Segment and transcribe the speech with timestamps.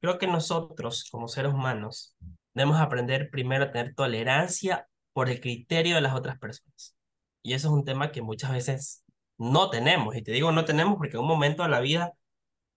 [0.00, 2.16] Creo que nosotros, como seres humanos,
[2.54, 6.96] debemos aprender primero a tener tolerancia por el criterio de las otras personas.
[7.42, 9.04] Y eso es un tema que muchas veces
[9.38, 10.16] no tenemos.
[10.16, 12.12] Y te digo no tenemos porque en un momento de la vida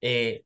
[0.01, 0.43] eh,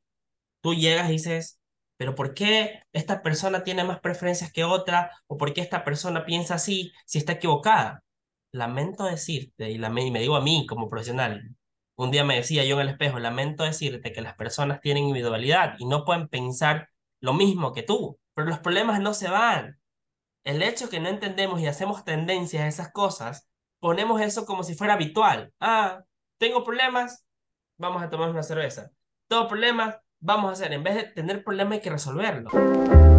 [0.60, 1.60] tú llegas y dices,
[1.96, 5.10] pero ¿por qué esta persona tiene más preferencias que otra?
[5.26, 8.04] ¿O por qué esta persona piensa así si está equivocada?
[8.52, 11.56] Lamento decirte, y, la, y me digo a mí como profesional,
[11.98, 15.74] un día me decía yo en el espejo, lamento decirte que las personas tienen individualidad
[15.78, 16.90] y no pueden pensar
[17.20, 19.80] lo mismo que tú, pero los problemas no se van.
[20.44, 23.48] El hecho que no entendemos y hacemos tendencias a esas cosas,
[23.80, 25.52] ponemos eso como si fuera habitual.
[25.58, 26.04] Ah,
[26.38, 27.26] tengo problemas,
[27.76, 28.92] vamos a tomar una cerveza.
[29.26, 30.72] Tengo problemas, vamos a hacer.
[30.72, 33.17] En vez de tener problemas hay que resolverlo.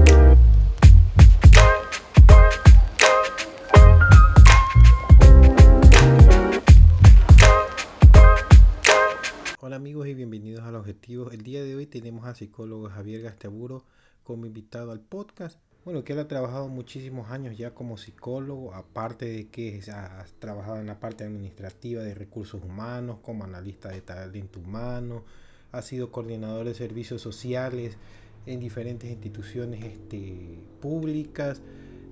[10.90, 11.32] Bienvenidos al Objetivo.
[11.32, 13.86] El día de hoy tenemos al psicólogo Javier Gastaburo
[14.24, 15.60] como invitado al podcast.
[15.86, 20.80] Bueno, que él ha trabajado muchísimos años ya como psicólogo, aparte de que ha trabajado
[20.80, 25.24] en la parte administrativa de recursos humanos, como analista de talento humano,
[25.72, 27.98] ha sido coordinador de servicios sociales
[28.46, 31.62] en diferentes instituciones este, públicas.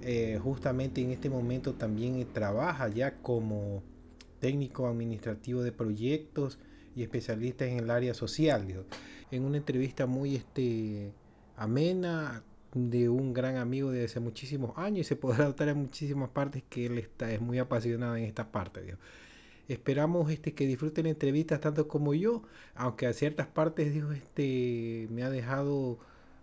[0.04, 3.82] Eh, justamente en este momento también trabaja ya como
[4.40, 6.60] técnico administrativo de proyectos
[6.98, 8.66] y especialista en el área social.
[9.30, 11.12] En una entrevista muy este,
[11.56, 16.30] amena de un gran amigo de hace muchísimos años y se podrá notar en muchísimas
[16.30, 18.98] partes que él está, es muy apasionado en esta parte.
[19.68, 22.42] Esperamos este, que disfruten la entrevista tanto como yo,
[22.74, 26.00] aunque a ciertas partes dijo, este, me ha dejado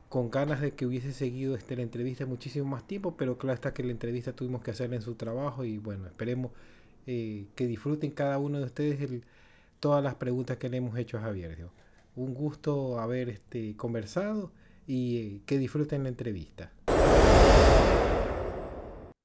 [0.08, 3.74] con ganas de que hubiese seguido este, la entrevista muchísimo más tiempo, pero claro está
[3.74, 6.52] que la entrevista tuvimos que hacerla en su trabajo y bueno, esperemos
[7.06, 9.00] eh, que disfruten cada uno de ustedes
[9.84, 11.68] todas las preguntas que le hemos hecho a Javier.
[12.16, 14.50] Un gusto haber este, conversado
[14.86, 16.72] y eh, que disfruten la entrevista.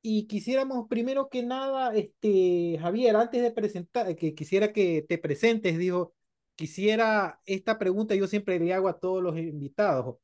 [0.02, 5.78] Y quisiéramos primero que nada, este, Javier, antes de presentar, que quisiera que te presentes,
[5.78, 6.14] digo,
[6.56, 10.18] quisiera esta pregunta yo siempre le hago a todos los invitados.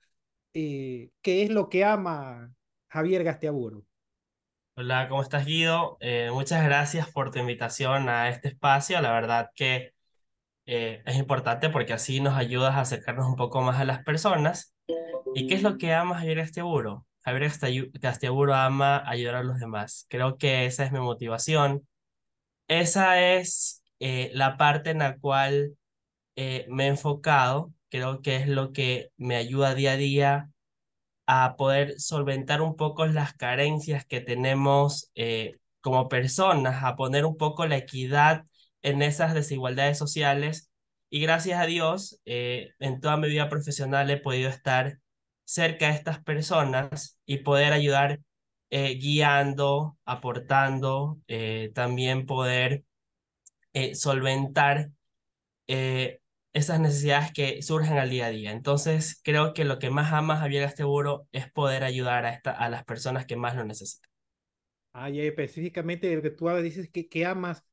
[0.54, 2.54] Eh, ¿Qué es lo que ama
[2.90, 3.86] Javier Gastiaburo?
[4.76, 5.96] Hola, ¿cómo estás, Guido?
[6.02, 9.00] Eh, muchas gracias por tu invitación a este espacio.
[9.00, 9.95] La verdad que
[10.66, 14.76] eh, es importante porque así nos ayudas a acercarnos un poco más a las personas.
[15.36, 17.06] ¿Y qué es lo que ama Javier Gastiaburo?
[17.24, 17.52] Javier
[18.02, 20.06] Castiaburo ama ayudar a los demás.
[20.10, 21.88] Creo que esa es mi motivación.
[22.68, 25.76] Esa es eh, la parte en la cual
[26.36, 27.74] eh, me he enfocado.
[27.90, 30.52] Creo que es lo que me ayuda día a día
[31.28, 37.38] a poder solventar un poco las carencias que tenemos eh, como personas, a poner un
[37.38, 38.46] poco la equidad
[38.86, 40.72] en esas desigualdades sociales.
[41.10, 45.00] Y gracias a Dios, en toda mi vida profesional he podido estar
[45.46, 48.20] cerca de estas personas y poder ayudar
[48.72, 52.84] eh, guiando, aportando, eh, también poder
[53.74, 54.92] eh, solventar
[55.68, 58.52] esas necesidades que surgen al día a día.
[58.52, 62.70] Entonces, creo que lo que más ama Javier Asteburo es poder ayudar a, esta, a
[62.70, 64.10] las personas que más lo necesitan.
[64.94, 67.66] Ah, y específicamente lo que tú dices que, que amas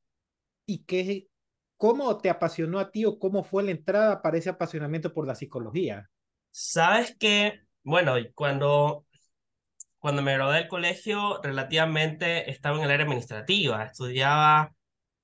[0.73, 1.29] y que,
[1.77, 5.35] cómo te apasionó a ti o cómo fue la entrada para ese apasionamiento por la
[5.35, 6.09] psicología.
[6.51, 9.07] Sabes que, bueno, cuando,
[9.99, 14.73] cuando me gradué del colegio, relativamente estaba en el área administrativa, estudiaba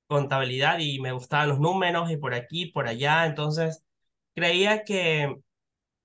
[0.09, 3.85] contabilidad y me gustaban los números y por aquí, por allá, entonces
[4.35, 5.37] creía que,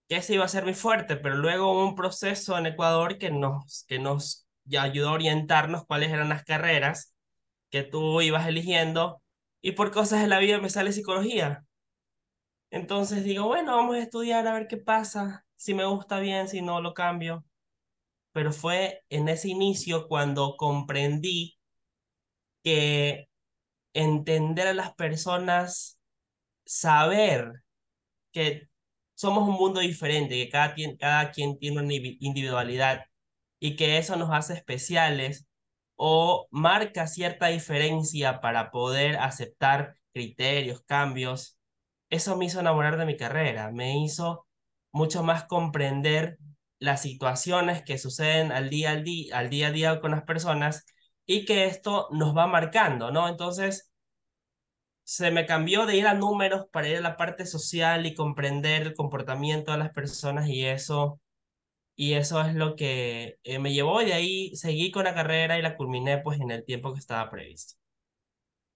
[0.08, 3.32] que ese iba a ser muy fuerte, pero luego hubo un proceso en Ecuador que
[3.32, 4.48] nos, que nos
[4.80, 7.16] ayudó a orientarnos cuáles eran las carreras
[7.72, 9.23] que tú ibas eligiendo
[9.64, 11.66] y por cosas de la vida me sale psicología.
[12.70, 16.62] Entonces digo, bueno, vamos a estudiar a ver qué pasa, si me gusta bien, si
[16.62, 17.46] no lo cambio.
[18.34, 21.58] Pero fue en ese inicio cuando comprendí
[22.64, 23.30] que
[23.94, 26.00] entender a las personas,
[26.66, 27.64] saber
[28.32, 28.70] que
[29.16, 33.06] somos un mundo diferente, que cada, cada quien tiene una individualidad
[33.60, 35.48] y que eso nos hace especiales
[35.96, 41.58] o marca cierta diferencia para poder aceptar criterios, cambios
[42.14, 44.46] eso me hizo enamorar de mi carrera, me hizo
[44.92, 46.38] mucho más comprender
[46.80, 50.86] las situaciones que suceden al día, al día, al día a día con las personas
[51.26, 53.28] y que esto nos va marcando, ¿no?
[53.28, 53.92] Entonces,
[55.04, 58.84] se me cambió de ir a números para ir a la parte social y comprender
[58.84, 61.20] el comportamiento de las personas y eso,
[61.96, 65.58] y eso es lo que eh, me llevó y de ahí seguí con la carrera
[65.58, 67.76] y la culminé pues en el tiempo que estaba previsto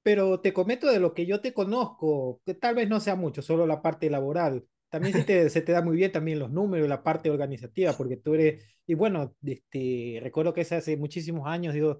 [0.07, 3.41] pero te comento de lo que yo te conozco, que tal vez no sea mucho,
[3.41, 4.63] solo la parte laboral.
[4.87, 8.15] también sí te, se te da muy bien también los números, la parte organizativa, porque
[8.15, 11.99] tú eres, y bueno, este, recuerdo que hace muchísimos años, digo,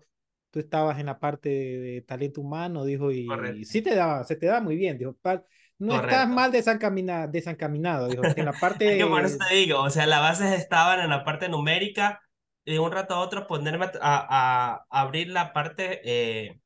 [0.52, 4.38] tú estabas en la parte de, talento humano, dijo, y, Correcto, sí te da, se
[4.38, 5.18] te da muy bien, dijo,
[5.79, 6.29] no estás correcto.
[6.29, 8.59] mal desencaminado, desencaminado, dijo, en la
[8.97, 12.21] que por eso parte, te digo, o sea, las bases estaban en la parte numérica
[12.65, 16.59] y de un rato a otro ponerme a, a- a abrir la parte, eh,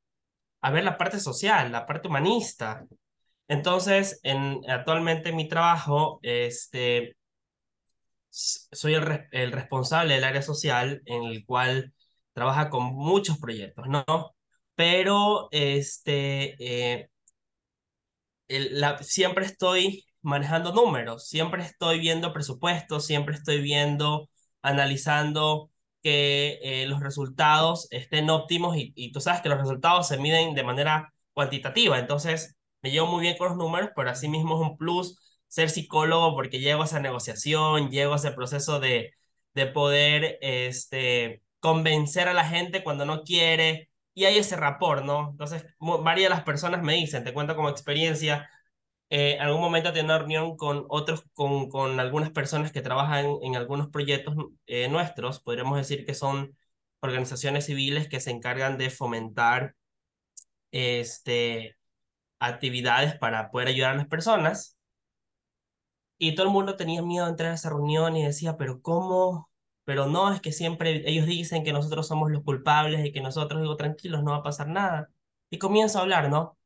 [0.62, 2.86] a ver la parte social, la parte humanista.
[3.48, 7.16] Entonces, en, actualmente en mi trabajo, este,
[8.30, 11.94] soy el, el responsable del área social en el cual
[12.34, 14.06] trabaja con muchos proyectos, ¿no?
[14.76, 17.10] Pero, este, eh,
[19.02, 24.30] siempre estoy manejando números, siempre estoy viendo presupuestos, siempre estoy viendo,
[24.62, 25.72] analizando
[26.04, 30.56] que eh, los resultados estén óptimos y, y tú sabes que los resultados se miden
[30.56, 34.78] de manera cuantitativa, entonces me llevo muy bien con los números, pero asimismo es un
[34.78, 39.14] plus ser psicólogo porque llego a esa negociación, llego a ese proceso de,
[39.54, 45.30] de poder este, convencer a la gente cuando no quiere y hay ese rapport, ¿no?
[45.32, 48.50] Entonces, varias de las personas me dicen, te cuento como experiencia,
[49.10, 53.56] eh, algún momento tenía una reunión con otros, con, con algunas personas que trabajan en
[53.58, 54.36] algunos proyectos
[54.68, 56.58] eh, nuestros, podríamos decir que son
[57.02, 59.76] organizaciones civiles que se encargan de fomentar
[60.72, 61.78] este,
[62.40, 64.78] actividades para poder ayudar a las personas.
[66.18, 69.51] Y todo el mundo tenía miedo de entrar a esa reunión y decía, pero ¿cómo?
[69.92, 73.62] Pero no, es que siempre ellos dicen que nosotros somos los culpables y que nosotros,
[73.62, 75.10] digo, tranquilos, no va a pasar nada.
[75.50, 76.58] Y comienzo a hablar, ¿no?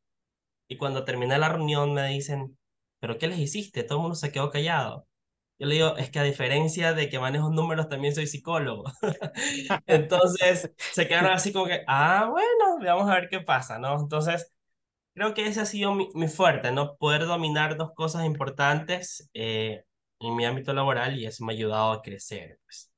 [0.68, 2.58] Y cuando terminé la reunión me dicen,
[3.00, 3.84] ¿pero qué les hiciste?
[3.84, 5.08] Todo el mundo se quedó callado.
[5.60, 8.86] Yo le digo, es que a diferencia de que manejo números, también soy psicólogo.
[9.88, 14.00] Entonces se quedaron así como que, ah, bueno, vamos a ver qué pasa, ¿no?
[14.00, 14.54] Entonces
[15.16, 16.98] creo que ese ha sido mi, mi fuerte, ¿no?
[16.98, 19.84] Poder dominar dos cosas importantes eh,
[20.20, 22.92] en mi ámbito laboral y eso me ha ayudado a crecer, pues.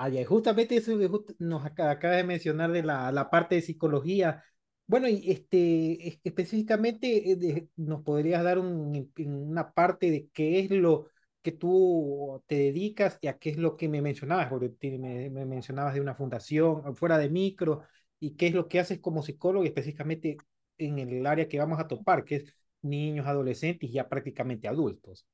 [0.00, 1.08] Ah, ya, justamente eso que
[1.40, 4.44] nos acaba, de mencionar de la, la parte de psicología.
[4.86, 10.60] Bueno, y este, es- específicamente eh, de- nos podrías dar un- una parte de qué
[10.60, 11.08] es lo
[11.42, 15.44] que tú te dedicas y a qué es lo que me mencionabas, porque me, me
[15.46, 17.82] mencionabas de una fundación fuera de micro
[18.20, 20.36] y qué es lo que haces como psicólogo y específicamente
[20.78, 25.26] en el área que vamos a topar, que es niños, adolescentes y ya prácticamente adultos.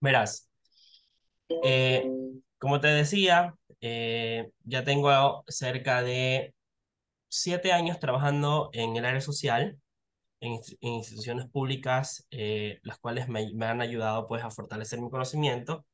[0.00, 0.48] Verás,
[1.62, 2.02] eh,
[2.58, 6.54] como te decía, eh, ya tengo cerca de
[7.28, 9.78] siete años trabajando en el área social,
[10.40, 15.10] en, en instituciones públicas, eh, las cuales me, me han ayudado pues a fortalecer mi
[15.10, 15.86] conocimiento.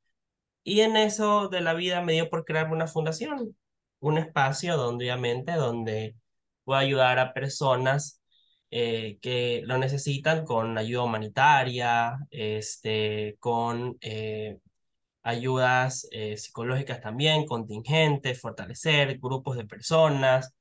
[0.64, 3.56] Y en eso de la vida me dio por crear una fundación,
[4.00, 6.17] un espacio donde obviamente donde
[6.65, 8.23] puedo ayudar a personas
[8.70, 14.58] eh, que lo necesitan con ayuda humanitaria, este, con eh,
[15.23, 20.55] ayudas eh, psicológicas también, contingentes, fortalecer grupos de personas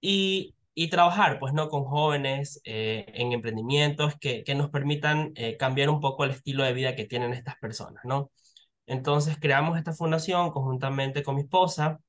[0.00, 1.68] y, y trabajar, pues, ¿no?
[1.68, 6.64] Con jóvenes eh, en emprendimientos que, que nos permitan eh, cambiar un poco el estilo
[6.64, 8.30] de vida que tienen estas personas, ¿no?
[8.86, 12.00] Entonces creamos esta fundación conjuntamente con mi esposa,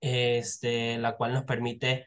[0.00, 2.06] este, la cual nos permite,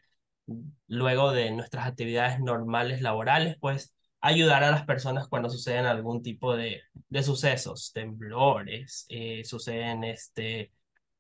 [0.88, 6.56] luego de nuestras actividades normales laborales, pues ayudar a las personas cuando suceden algún tipo
[6.56, 10.71] de, de sucesos, temblores, eh, suceden este,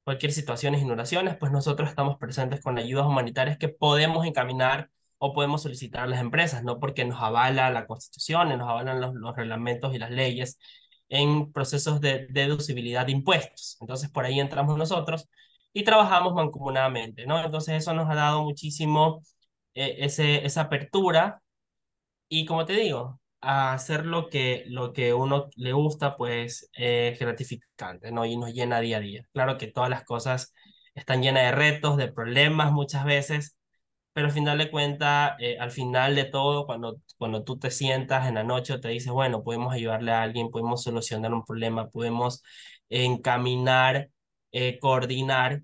[0.03, 5.61] cualquier situación, inundaciones, pues nosotros estamos presentes con ayudas humanitarias que podemos encaminar o podemos
[5.63, 9.93] solicitar a las empresas, no porque nos avala la Constitución, nos avalan los, los reglamentos
[9.93, 10.59] y las leyes
[11.09, 13.77] en procesos de deducibilidad de impuestos.
[13.81, 15.27] Entonces, por ahí entramos nosotros
[15.73, 17.43] y trabajamos mancomunadamente, ¿no?
[17.43, 19.21] Entonces, eso nos ha dado muchísimo
[19.73, 21.41] eh, ese, esa apertura
[22.29, 28.11] y como te digo, hacer lo que, lo que uno le gusta, pues es gratificante,
[28.11, 28.25] ¿no?
[28.25, 29.25] Y nos llena día a día.
[29.33, 30.53] Claro que todas las cosas
[30.95, 33.57] están llenas de retos, de problemas muchas veces,
[34.13, 38.27] pero al final de cuentas, eh, al final de todo, cuando, cuando tú te sientas
[38.27, 41.89] en la noche o te dices, bueno, podemos ayudarle a alguien, podemos solucionar un problema,
[41.89, 42.43] podemos
[42.89, 44.09] encaminar,
[44.51, 45.61] eh, coordinar,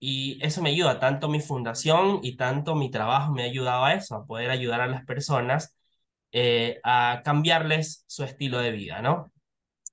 [0.00, 3.94] y eso me ayuda, tanto mi fundación y tanto mi trabajo me ha ayudado a
[3.94, 5.76] eso, a poder ayudar a las personas
[6.32, 9.32] eh, a cambiarles su estilo de vida, ¿no?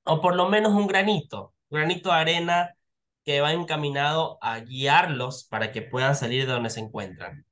[0.05, 2.75] O por lo menos un granito, un granito de arena
[3.23, 7.45] que va encaminado a guiarlos para que puedan salir de donde se encuentran.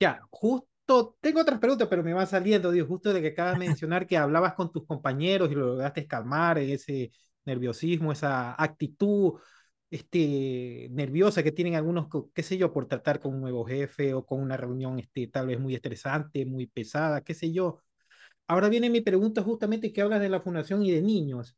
[0.00, 3.66] Ya, justo, tengo otras preguntas, pero me van saliendo, digo, justo de que acabas de
[3.66, 7.10] mencionar que hablabas con tus compañeros y lo lograste calmar, ese
[7.44, 9.34] nerviosismo, esa actitud,
[9.90, 14.24] este, nerviosa que tienen algunos, qué sé yo, por tratar con un nuevo jefe o
[14.26, 17.80] con una reunión, este, tal vez muy estresante, muy pesada, qué sé yo.
[18.48, 21.56] ahora viene mi pregunta justamente que hablas de la fundación y de niños.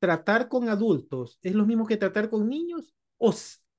[0.00, 2.94] ¿Tratar con adultos es lo mismo que tratar con niños?
[3.18, 3.34] ¿O,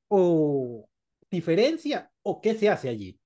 [0.09, 0.89] o
[1.31, 2.11] diferencia?
[2.23, 3.19] ¿O qué se hace allí?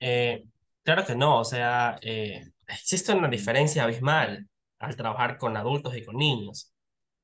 [0.00, 0.44] Eh,
[0.82, 6.04] claro que no, o sea, eh, existe una diferencia abismal al trabajar con adultos y
[6.04, 6.71] con niños.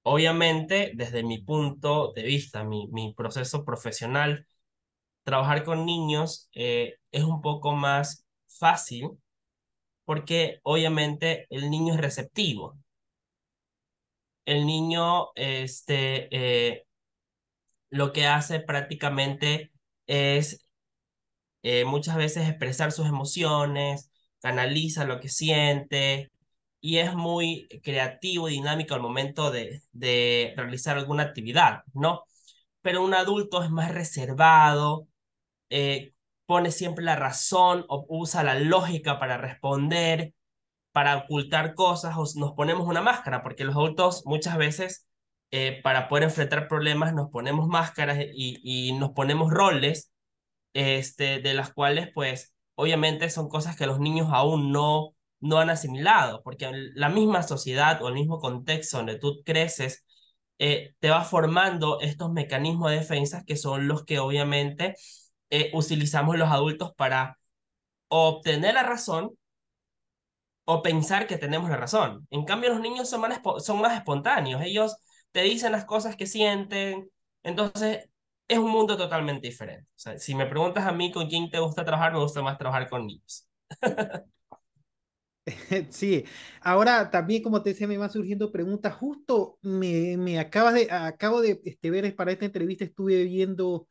[0.02, 4.47] Obviamente, desde mi punto de vista, mi, mi proceso profesional,
[5.25, 9.11] trabajar con niños eh, es un poco más fácil
[10.05, 12.78] porque obviamente el niño es receptivo.
[14.47, 16.87] El niño, este, eh,
[17.90, 19.73] lo que hace prácticamente
[20.07, 20.67] es
[21.62, 26.31] eh, muchas veces expresar sus emociones, canaliza lo que siente
[26.80, 32.25] y es muy creativo y dinámico al momento de, de realizar alguna actividad, ¿no?
[32.82, 35.08] Pero un adulto es más reservado,
[35.70, 36.14] eh,
[36.47, 40.35] pone siempre la razón o usa la lógica para responder,
[40.92, 45.06] para ocultar cosas o nos ponemos una máscara, porque los adultos muchas veces
[45.50, 50.12] eh, para poder enfrentar problemas nos ponemos máscaras y, y nos ponemos roles
[50.75, 55.71] este, de las cuales pues obviamente son cosas que los niños aún no, no han
[55.71, 60.04] asimilado, porque la misma sociedad o el mismo contexto donde tú creces
[60.59, 64.95] eh, te va formando estos mecanismos de defensa que son los que obviamente
[65.50, 67.38] eh, utilizamos los adultos para
[68.09, 69.33] obtener la razón
[70.64, 72.26] o pensar que tenemos la razón.
[72.30, 74.97] En cambio, los niños son más, son más espontáneos, ellos
[75.33, 77.11] te dicen las cosas que sienten,
[77.42, 78.11] entonces
[78.49, 79.88] es un mundo totalmente diferente.
[80.18, 83.07] Si me preguntas a mí con quién te gusta trabajar, me gusta más trabajar con
[83.07, 83.47] niños.
[85.90, 86.25] Sí,
[86.61, 91.40] ahora también como te decía me van surgiendo preguntas, justo me, me acabas de, acabo
[91.40, 93.88] de este, ver para esta entrevista, estuve viendo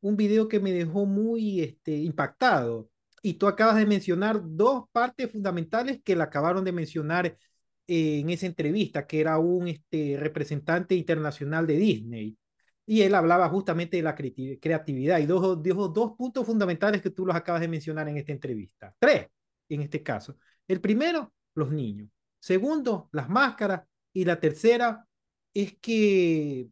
[0.00, 2.90] un video que me dejó muy este, impactado
[3.22, 7.36] y tú acabas de mencionar dos partes fundamentales que la acabaron de mencionar
[7.86, 12.38] en esa entrevista, que era un este, representante internacional de Disney
[12.86, 17.36] y él hablaba justamente de la creatividad y dos, dos puntos fundamentales que tú los
[17.36, 18.94] acabas de mencionar en esta entrevista.
[18.98, 19.28] Tres,
[19.68, 20.36] en este caso.
[20.70, 22.08] El primero, los niños.
[22.38, 23.82] Segundo, las máscaras.
[24.12, 25.04] Y la tercera
[25.52, 26.68] es que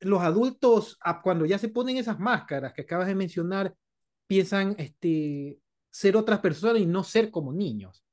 [0.00, 3.76] los adultos, cuando ya se ponen esas máscaras que acabas de mencionar,
[4.26, 5.56] piensan este,
[5.88, 8.04] ser otras personas y no ser como niños.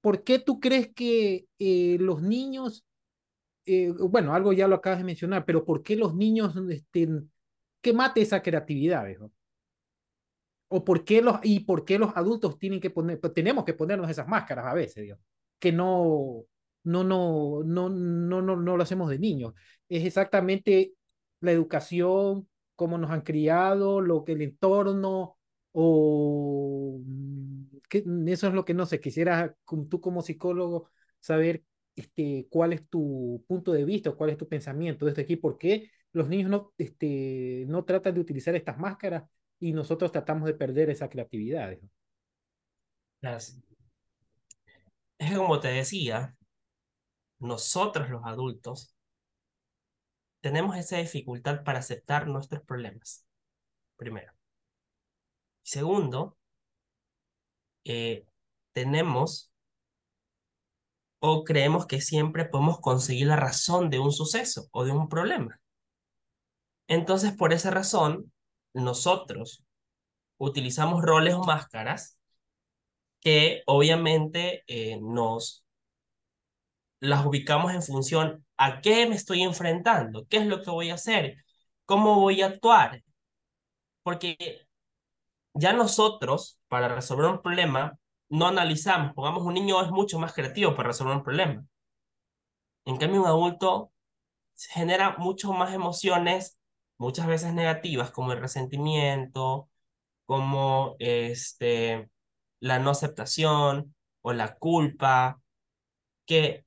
[0.00, 2.86] ¿Por qué tú crees que eh, los niños
[3.66, 7.06] eh, bueno, algo ya lo acabas de mencionar, pero ¿por qué los niños, este,
[7.82, 9.04] qué mate esa creatividad,
[10.72, 13.74] ¿O por qué los, y por qué los adultos tienen que poner, pues, tenemos que
[13.74, 15.18] ponernos esas máscaras a veces, Dios,
[15.58, 16.44] que no,
[16.84, 19.52] no, no, no, no, no, no lo hacemos de niños.
[19.88, 20.92] Es exactamente
[21.40, 25.36] la educación, cómo nos han criado, lo que el entorno,
[25.72, 29.56] o mm, que, eso es lo que no sé, quisiera
[29.88, 31.64] tú como psicólogo saber
[31.96, 35.90] este, cuál es tu punto de vista, cuál es tu pensamiento desde aquí, por qué
[36.12, 39.24] los niños no, este, no tratan de utilizar estas máscaras
[39.60, 41.76] y nosotros tratamos de perder esa creatividad.
[43.22, 43.60] Es
[45.18, 46.34] que como te decía,
[47.38, 48.96] nosotros los adultos
[50.40, 53.26] tenemos esa dificultad para aceptar nuestros problemas,
[53.96, 54.32] primero.
[55.62, 56.38] Segundo,
[57.84, 58.26] eh,
[58.72, 59.52] tenemos
[61.20, 65.60] o creemos que siempre podemos conseguir la razón de un suceso o de un problema.
[66.88, 68.32] Entonces, por esa razón,
[68.74, 69.64] nosotros
[70.38, 72.18] utilizamos roles o máscaras
[73.20, 75.64] que obviamente eh, nos
[77.00, 80.94] las ubicamos en función a qué me estoy enfrentando, qué es lo que voy a
[80.94, 81.36] hacer,
[81.86, 83.02] cómo voy a actuar.
[84.02, 84.66] Porque
[85.54, 87.98] ya nosotros, para resolver un problema,
[88.28, 89.14] no analizamos.
[89.14, 91.64] Pongamos, un niño es mucho más creativo para resolver un problema.
[92.84, 93.92] En cambio, un adulto
[94.56, 96.58] genera mucho más emociones,
[97.00, 99.70] muchas veces negativas, como el resentimiento,
[100.26, 102.10] como este,
[102.60, 105.40] la no aceptación o la culpa,
[106.26, 106.66] que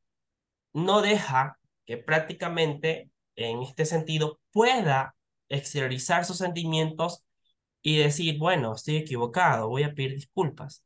[0.74, 5.16] no deja que prácticamente en este sentido pueda
[5.50, 7.26] exteriorizar sus sentimientos
[7.82, 10.86] y decir, bueno, estoy equivocado, voy a pedir disculpas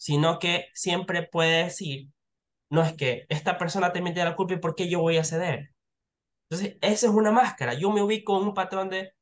[0.00, 2.08] sino que siempre puede decir,
[2.70, 5.24] no es que esta persona también tiene la culpa y por qué yo voy a
[5.24, 5.72] ceder.
[6.50, 7.74] Entonces, esa es una máscara.
[7.74, 9.14] Yo me ubico en un patrón de,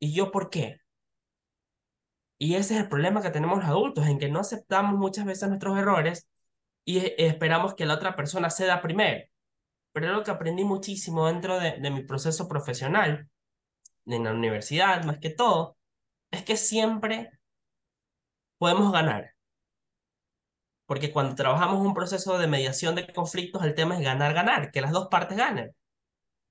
[0.00, 0.80] ¿y yo por qué?
[2.38, 5.76] Y ese es el problema que tenemos adultos, en que no aceptamos muchas veces nuestros
[5.78, 6.28] errores
[6.84, 9.24] y esperamos que la otra persona ceda primero.
[9.92, 13.30] Pero lo que aprendí muchísimo dentro de, de mi proceso profesional,
[14.06, 15.78] en la universidad más que todo,
[16.32, 17.30] es que siempre
[18.58, 19.34] podemos ganar
[20.86, 24.80] Porque cuando trabajamos un proceso de mediación de conflictos, el tema es ganar, ganar, que
[24.80, 25.72] las dos partes ganen.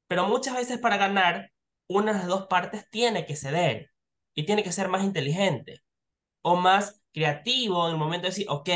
[0.07, 1.51] Pero muchas veces para ganar,
[1.87, 3.91] una de las dos partes tiene que ceder
[4.33, 5.81] y tiene que ser más inteligente
[6.41, 8.69] o más creativo en el momento de decir, ok,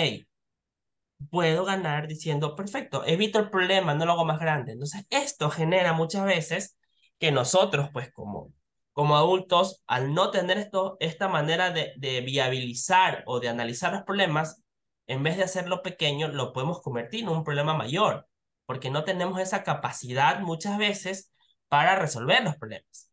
[1.29, 4.73] puedo ganar diciendo, perfecto, evito el problema, no lo hago más grande.
[4.73, 6.77] Entonces, esto genera muchas veces
[7.19, 8.53] que nosotros, pues como,
[8.93, 14.03] como adultos, al no tener esto, esta manera de, de viabilizar o de analizar los
[14.03, 14.61] problemas,
[15.07, 18.27] en vez de hacerlo pequeño, lo podemos convertir en un problema mayor,
[18.71, 21.33] porque no tenemos esa capacidad muchas veces
[21.67, 23.11] para resolver los problemas,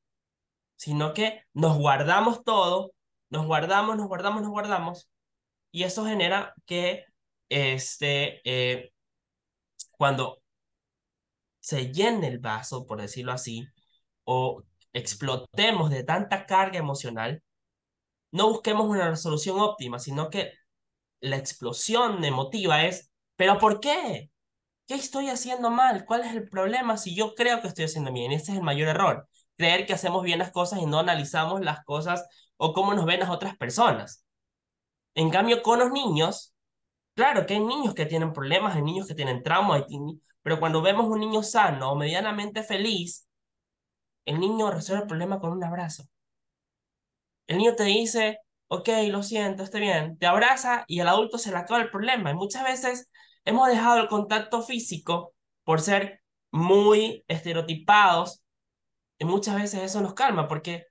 [0.76, 2.92] sino que nos guardamos todo,
[3.28, 5.10] nos guardamos, nos guardamos, nos guardamos,
[5.72, 7.06] y eso genera que
[7.48, 8.92] este, eh,
[9.90, 10.40] cuando
[11.58, 13.66] se llene el vaso, por decirlo así,
[14.22, 14.62] o
[14.92, 17.42] explotemos de tanta carga emocional,
[18.30, 20.52] no busquemos una resolución óptima, sino que
[21.18, 24.30] la explosión emotiva es, ¿pero por qué?
[24.88, 26.06] ¿Qué estoy haciendo mal?
[26.06, 28.32] ¿Cuál es el problema si yo creo que estoy haciendo bien?
[28.32, 29.28] Ese es el mayor error,
[29.58, 32.26] creer que hacemos bien las cosas y no analizamos las cosas
[32.56, 34.24] o cómo nos ven las otras personas.
[35.14, 36.54] En cambio, con los niños,
[37.14, 39.84] claro que hay niños que tienen problemas, hay niños que tienen traumas,
[40.42, 43.28] pero cuando vemos un niño sano o medianamente feliz,
[44.24, 46.04] el niño resuelve el problema con un abrazo.
[47.46, 51.50] El niño te dice, ok, lo siento, esté bien, te abraza y al adulto se
[51.50, 52.30] le acaba el problema.
[52.30, 53.10] Y muchas veces
[53.48, 58.42] hemos dejado el contacto físico por ser muy estereotipados
[59.18, 60.86] y muchas veces eso nos calma porque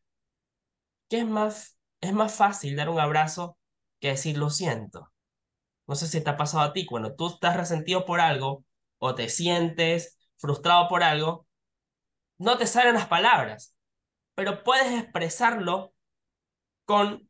[1.08, 3.60] ¿qué es más, es más fácil dar un abrazo
[4.00, 5.12] que decir lo siento?
[5.86, 8.66] No sé si te ha pasado a ti, cuando tú estás resentido por algo
[8.98, 11.48] o te sientes frustrado por algo,
[12.40, 13.76] no te salen las palabras,
[14.34, 15.94] pero puedes expresarlo
[16.86, 17.30] con,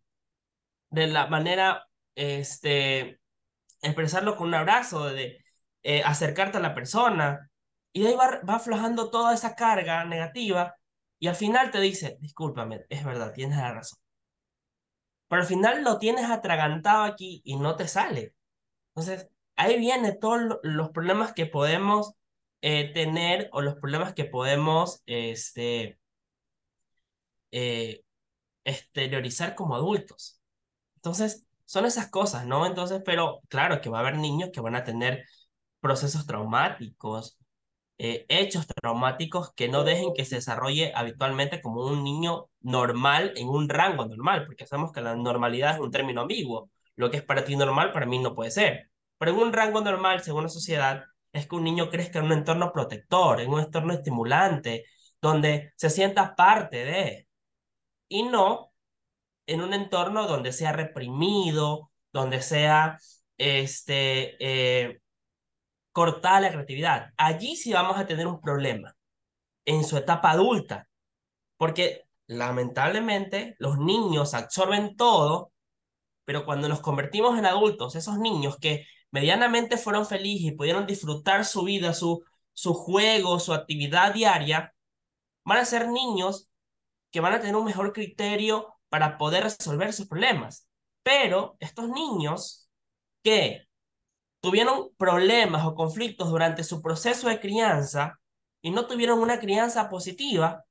[0.90, 3.20] de la manera, este,
[3.82, 5.44] expresarlo con un abrazo, de
[5.84, 7.50] eh, acercarte a la persona,
[7.94, 10.76] y de ahí va, va aflojando toda esa carga negativa,
[11.20, 14.00] y al final te dice, discúlpame, es verdad, tienes la razón.
[15.28, 18.34] Pero al final lo tienes atragantado aquí y no te sale.
[18.96, 22.14] Entonces, ahí vienen todos los problemas que podemos
[22.62, 26.00] eh, tener o los problemas que podemos este,
[27.52, 28.04] eh,
[28.64, 30.42] exteriorizar como adultos.
[30.96, 32.66] Entonces, son esas cosas, ¿no?
[32.66, 35.26] Entonces, pero claro que va a haber niños que van a tener
[35.82, 37.38] procesos traumáticos,
[37.98, 43.50] eh, hechos traumáticos que no dejen que se desarrolle habitualmente como un niño normal en
[43.50, 46.70] un rango normal, porque sabemos que la normalidad es un término ambiguo.
[46.96, 48.90] Lo que es para ti normal, para mí no puede ser.
[49.18, 52.34] Pero en un rango normal, según la sociedad, es que un niño crezca en un
[52.34, 54.86] entorno protector, en un entorno estimulante,
[55.22, 57.28] donde se sienta parte de,
[58.10, 58.67] y no
[59.48, 63.00] en un entorno donde sea reprimido, donde sea
[63.38, 65.00] este, eh,
[65.92, 67.14] cortada la creatividad.
[67.18, 68.96] Allí sí vamos a tener un problema
[69.66, 70.88] en su etapa adulta,
[71.58, 75.52] porque lamentablemente los niños absorben todo,
[76.26, 81.46] pero cuando nos convertimos en adultos, esos niños que medianamente fueron felices y pudieron disfrutar
[81.46, 84.74] su vida, su, su juego, su actividad diaria,
[85.46, 86.50] van a ser niños
[87.12, 90.68] que van a tener un mejor criterio para poder resolver sus problemas.
[91.04, 92.70] Pero estos niños
[93.24, 93.68] que
[94.42, 98.20] tuvieron problemas o conflictos durante su proceso de crianza
[98.62, 100.66] y no tuvieron una crianza positiva,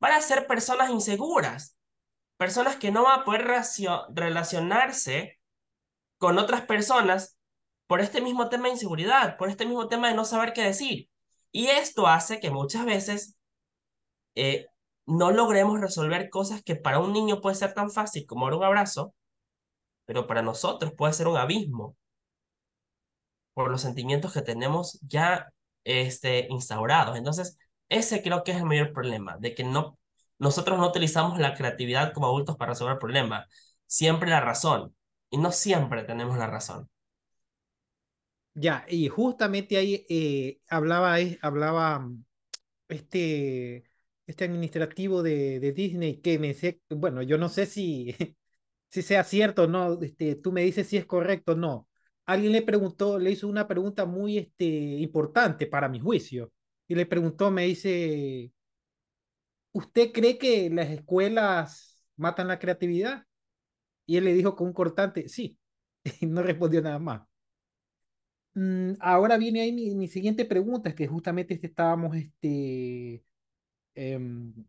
[0.00, 1.76] van a ser personas inseguras,
[2.36, 3.46] personas que no van a poder
[4.10, 5.40] relacionarse
[6.18, 7.38] con otras personas
[7.86, 11.08] por este mismo tema de inseguridad, por este mismo tema de no saber qué decir.
[11.52, 13.36] Y esto hace que muchas veces
[14.34, 14.66] eh,
[15.06, 18.64] no logremos resolver cosas que para un niño puede ser tan fácil como dar un
[18.64, 19.14] abrazo,
[20.06, 21.96] pero para nosotros puede ser un abismo
[23.54, 25.48] por los sentimientos que tenemos ya
[25.84, 27.16] este, instaurados.
[27.16, 29.98] Entonces, ese creo que es el mayor problema, de que no,
[30.38, 33.46] nosotros no utilizamos la creatividad como adultos para resolver problemas,
[33.86, 34.94] siempre la razón,
[35.30, 36.88] y no siempre tenemos la razón.
[38.54, 42.24] Ya, y justamente ahí eh, hablaba, hablaba mm,
[42.88, 43.84] este,
[44.26, 48.14] este administrativo de, de Disney que me sé, bueno, yo no sé si,
[48.90, 51.88] si sea cierto o no, este, tú me dices si es correcto o no.
[52.26, 56.52] Alguien le preguntó, le hizo una pregunta muy este, importante para mi juicio,
[56.88, 58.52] y le preguntó, me dice,
[59.72, 63.24] ¿usted cree que las escuelas matan la creatividad?
[64.06, 65.58] Y él le dijo con un cortante, sí,
[66.20, 67.22] y no respondió nada más.
[68.54, 73.22] Mm, ahora viene ahí mi, siguiente pregunta, es que justamente este, estábamos, este,
[73.96, 74.64] eh, mm,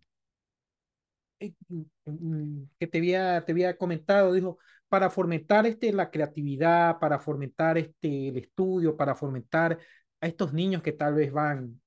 [2.05, 4.57] mm, que te había, te había comentado, dijo,
[4.89, 9.77] para fomentar este, la creatividad, para fomentar este, el estudio, para fomentar
[10.21, 11.79] a estos niños que tal vez van,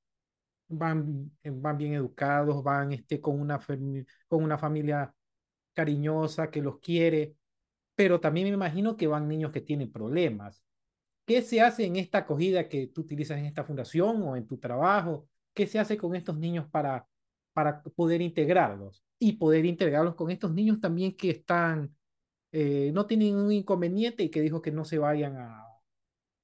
[0.68, 3.58] van, van bien educados, van este, con, una
[4.28, 5.14] con una familia
[5.74, 7.36] cariñosa que los quiere,
[7.94, 10.62] pero también me imagino que van niños que tienen problemas.
[11.26, 14.58] ¿Qué se hace en esta acogida que tú utilizas en esta fundación o en tu
[14.58, 15.28] trabajo?
[15.54, 17.06] ¿Qué se hace con estos niños para,
[17.52, 19.02] para poder integrarlos?
[19.18, 21.94] Y poder integrarlos con estos niños también que están,
[22.52, 25.66] eh, no tienen un inconveniente y que dijo que no se vayan a,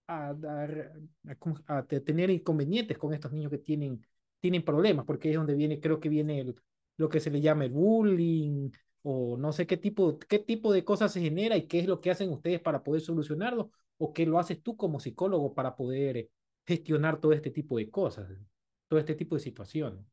[0.09, 4.07] a, a, a, tener inconvenientes con estos niños que tienen,
[4.40, 6.57] tienen problemas, porque es donde viene, creo que viene el,
[6.97, 8.71] lo que se le llama el bullying,
[9.03, 12.01] o no sé qué tipo, qué tipo de cosas se genera y qué es lo
[12.01, 16.31] que hacen ustedes para poder solucionarlo, o qué lo haces tú como psicólogo para poder
[16.66, 18.29] gestionar todo este tipo de cosas,
[18.88, 20.05] todo este tipo de situaciones.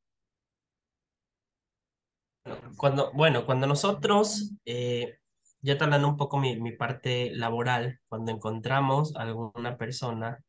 [2.78, 5.18] Cuando, bueno, cuando nosotros, eh,
[5.62, 10.44] ya hablando un poco mi, mi parte laboral, cuando encontramos a alguna persona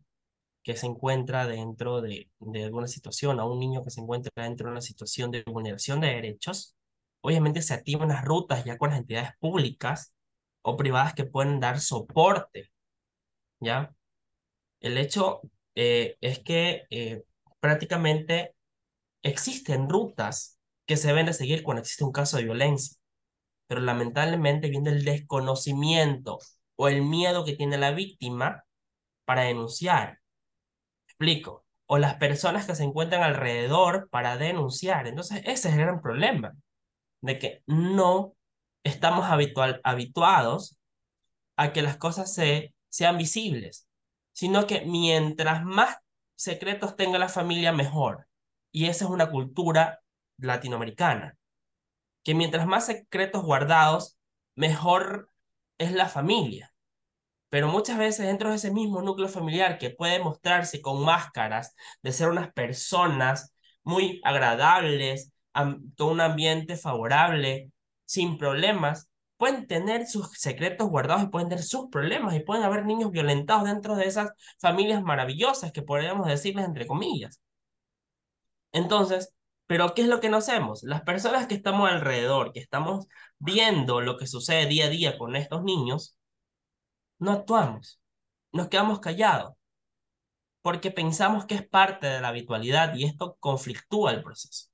[0.63, 4.67] que se encuentra dentro de, de alguna situación, a un niño que se encuentra dentro
[4.67, 6.77] de una situación de vulneración de derechos,
[7.21, 10.15] obviamente se activan las rutas ya con las entidades públicas
[10.63, 12.71] o privadas que pueden dar soporte,
[13.61, 13.95] ¿ya?
[14.81, 15.43] El hecho
[15.75, 17.25] eh, es que eh,
[17.61, 18.55] prácticamente
[19.23, 20.54] existen rutas
[20.87, 22.97] que se deben de seguir cuando existe un caso de violencia,
[23.67, 26.39] pero lamentablemente viene el desconocimiento
[26.77, 28.65] o el miedo que tiene la víctima
[29.25, 30.21] para denunciar.
[31.07, 31.65] explico.
[31.87, 35.07] O las personas que se encuentran alrededor para denunciar.
[35.07, 36.55] Entonces, ese es el gran problema
[37.21, 38.35] de que no
[38.85, 39.27] estamos
[39.85, 40.79] habituados
[41.57, 43.87] a que las cosas se, sean visibles,
[44.33, 45.97] sino que mientras más
[46.37, 48.29] secretos tenga la familia, mejor.
[48.73, 50.01] Y esa es una cultura
[50.39, 51.37] latinoamericana,
[52.23, 54.19] que mientras más secretos guardados,
[54.55, 55.31] mejor
[55.79, 56.73] es la familia.
[57.51, 62.13] Pero muchas veces dentro de ese mismo núcleo familiar que puede mostrarse con máscaras de
[62.13, 65.33] ser unas personas muy agradables,
[65.97, 67.71] todo un ambiente favorable,
[68.07, 72.87] sin problemas, pueden tener sus secretos guardados y pueden tener sus problemas y pueden haber
[72.87, 77.41] niños violentados dentro de esas familias maravillosas que podríamos decirles entre comillas.
[78.73, 79.34] Entonces,
[79.67, 80.83] ¿pero qué es lo que no hacemos?
[80.83, 83.07] Las personas que estamos alrededor, que estamos
[83.39, 86.17] viendo lo que sucede día a día con estos niños,
[87.19, 88.01] no actuamos,
[88.53, 89.55] nos quedamos callados,
[90.63, 94.69] porque pensamos que es parte de la habitualidad y esto conflictúa el proceso.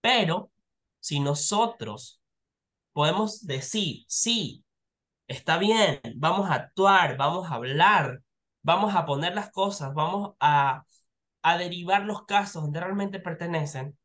[0.00, 0.50] Pero
[1.00, 2.20] si nosotros
[2.92, 4.64] podemos decir, sí,
[5.28, 8.22] está bien, vamos a actuar, vamos a hablar,
[8.62, 10.84] vamos a poner las cosas, vamos a,
[11.42, 13.98] a derivar los casos donde realmente pertenecen,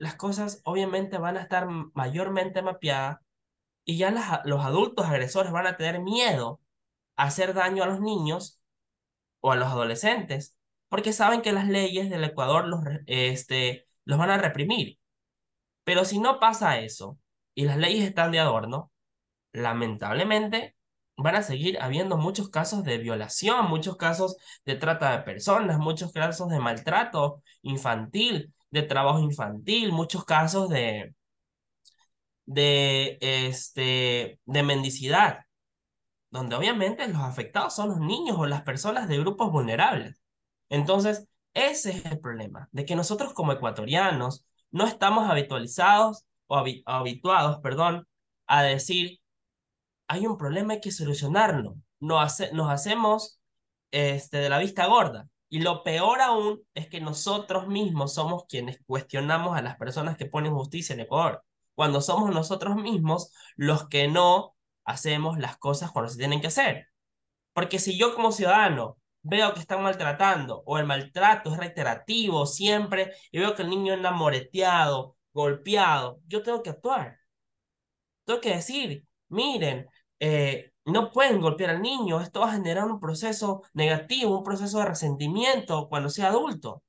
[0.00, 3.20] las cosas obviamente van a estar mayormente mapeadas
[3.84, 4.10] y ya
[4.44, 6.60] los adultos agresores van a tener miedo
[7.16, 8.60] a hacer daño a los niños
[9.40, 10.56] o a los adolescentes,
[10.88, 14.98] porque saben que las leyes del Ecuador los, este, los van a reprimir.
[15.84, 17.18] Pero si no pasa eso
[17.54, 18.92] y las leyes están de adorno,
[19.52, 20.76] lamentablemente
[21.16, 26.12] van a seguir habiendo muchos casos de violación, muchos casos de trata de personas, muchos
[26.12, 31.14] casos de maltrato infantil, de trabajo infantil, muchos casos de,
[32.46, 35.44] de, este, de mendicidad,
[36.30, 40.20] donde obviamente los afectados son los niños o las personas de grupos vulnerables.
[40.68, 47.58] Entonces, ese es el problema, de que nosotros como ecuatorianos no estamos habitualizados o habituados,
[47.60, 48.06] perdón,
[48.46, 49.20] a decir,
[50.08, 51.76] hay un problema, hay que solucionarlo.
[52.00, 53.40] Nos, nos hacemos
[53.90, 55.28] este, de la vista gorda.
[55.50, 60.26] Y lo peor aún es que nosotros mismos somos quienes cuestionamos a las personas que
[60.26, 66.10] ponen justicia en Ecuador, cuando somos nosotros mismos los que no hacemos las cosas cuando
[66.10, 66.88] se tienen que hacer.
[67.52, 73.12] Porque si yo como ciudadano veo que están maltratando o el maltrato es reiterativo siempre
[73.32, 77.18] y veo que el niño anda moreteado, golpeado, yo tengo que actuar.
[78.24, 79.88] Tengo que decir, miren,
[80.20, 84.78] eh, no pueden golpear al niño, esto va a generar un proceso negativo, un proceso
[84.78, 86.82] de resentimiento cuando sea adulto.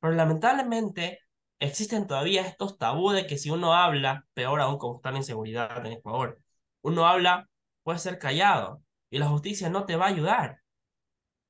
[0.00, 1.20] Pero lamentablemente
[1.58, 5.84] existen todavía estos tabúes de que si uno habla, peor aún como está la inseguridad
[5.86, 6.40] en Ecuador,
[6.82, 7.48] uno habla,
[7.82, 10.62] puede ser callado y la justicia no te va a ayudar.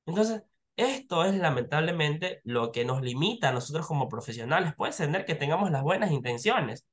[0.05, 0.43] Entonces,
[0.75, 4.73] esto es lamentablemente lo que nos limita a nosotros como profesionales.
[4.75, 6.85] Puede ser que tengamos las buenas intenciones,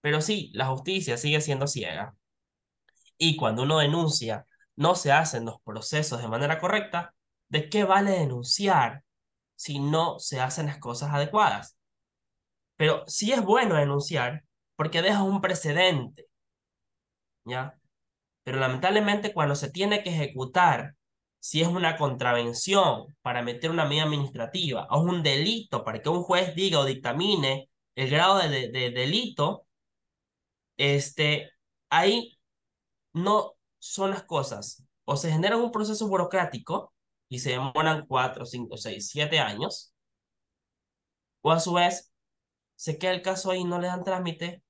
[0.00, 2.16] pero sí, la justicia sigue siendo ciega.
[3.18, 4.46] Y cuando uno denuncia,
[4.76, 7.14] no se hacen los procesos de manera correcta,
[7.48, 9.04] ¿de qué vale denunciar
[9.56, 11.76] si no se hacen las cosas adecuadas?
[12.76, 14.44] Pero sí es bueno denunciar
[14.76, 16.26] porque deja un precedente,
[17.44, 17.78] ¿ya?
[18.44, 20.96] Pero lamentablemente cuando se tiene que ejecutar,
[21.40, 26.22] si es una contravención para meter una medida administrativa o un delito para que un
[26.22, 29.66] juez diga o dictamine el grado de, de delito,
[30.76, 31.50] este,
[31.90, 32.38] ahí
[33.12, 34.84] no son las cosas.
[35.04, 36.92] O se genera un proceso burocrático
[37.28, 39.92] y se demoran cuatro, cinco, seis, siete años,
[41.42, 42.12] o a su vez
[42.76, 44.62] se queda el caso ahí no le dan trámite,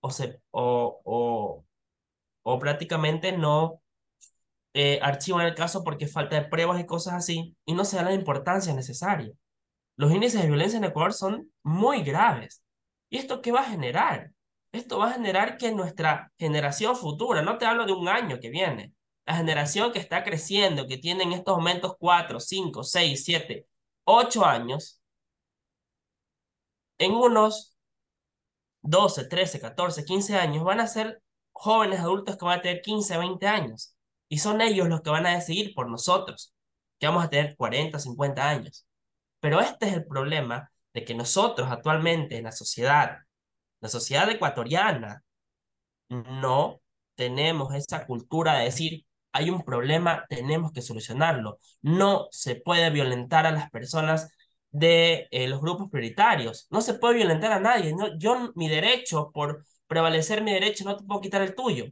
[0.00, 1.64] o, se, o, o,
[2.42, 3.82] o prácticamente no
[4.74, 8.04] eh, archivan el caso porque falta de pruebas y cosas así, y no se da
[8.04, 9.32] la importancia necesaria.
[9.96, 12.62] Los índices de violencia en Ecuador son muy graves.
[13.08, 14.32] ¿Y esto qué va a generar?
[14.72, 18.50] Esto va a generar que nuestra generación futura, no te hablo de un año que
[18.50, 18.92] viene,
[19.26, 23.66] la generación que está creciendo, que tiene en estos momentos 4, 5, 6, 7,
[24.04, 25.00] 8 años,
[26.98, 27.76] en unos
[28.82, 33.18] 12, 13, 14, 15 años van a ser jóvenes adultos que van a tener 15,
[33.18, 33.94] 20 años.
[34.28, 36.54] Y son ellos los que van a decidir por nosotros,
[36.98, 38.86] que vamos a tener 40, 50 años.
[39.40, 43.18] Pero este es el problema de que nosotros actualmente en la sociedad,
[43.80, 45.22] la sociedad ecuatoriana,
[46.08, 46.80] no
[47.14, 51.58] tenemos esa cultura de decir, hay un problema, tenemos que solucionarlo.
[51.82, 54.30] No se puede violentar a las personas
[54.70, 56.66] de eh, los grupos prioritarios.
[56.70, 57.94] No se puede violentar a nadie.
[57.94, 61.86] No, yo, mi derecho, por prevalecer mi derecho, no te puedo quitar el tuyo.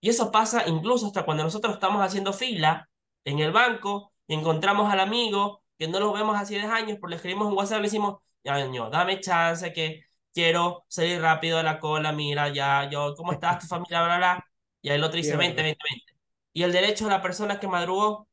[0.00, 2.88] Y eso pasa incluso hasta cuando nosotros estamos haciendo fila
[3.24, 7.08] en el banco y encontramos al amigo que no lo vemos hace 10 años, pero
[7.08, 11.64] le escribimos un WhatsApp y le decimos, niño, dame chance que quiero salir rápido de
[11.64, 14.46] la cola, mira, ya, yo, ¿cómo estás, tu familia, bla, bla?
[14.80, 16.12] Y el otro dice, 20, 20, 20.
[16.52, 18.28] Y el derecho de la persona que madrugó,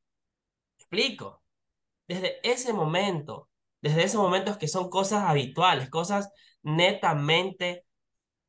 [0.77, 1.43] explico.
[2.07, 3.49] Desde ese momento,
[3.81, 6.31] desde esos momentos que son cosas habituales, cosas
[6.63, 7.85] netamente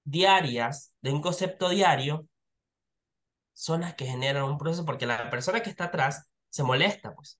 [0.04, 2.26] diarias, de un concepto diario,
[3.52, 7.38] son las que generan un proceso porque la persona que está atrás se molesta, pues.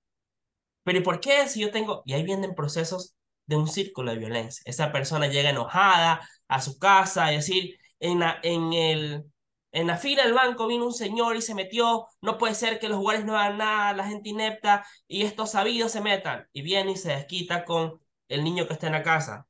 [0.83, 2.03] Pero ¿y por qué si yo tengo...
[2.05, 3.15] Y ahí vienen procesos
[3.51, 4.61] de un círculo de violencia.
[4.65, 9.25] Esa persona llega enojada a su casa y decir, en la, en el,
[9.73, 12.87] en la fila del banco vino un señor y se metió, no puede ser que
[12.89, 16.47] los jugadores no hagan nada, la gente inepta y estos sabidos se metan.
[16.53, 19.47] Y viene y se desquita con el niño que está en la casa.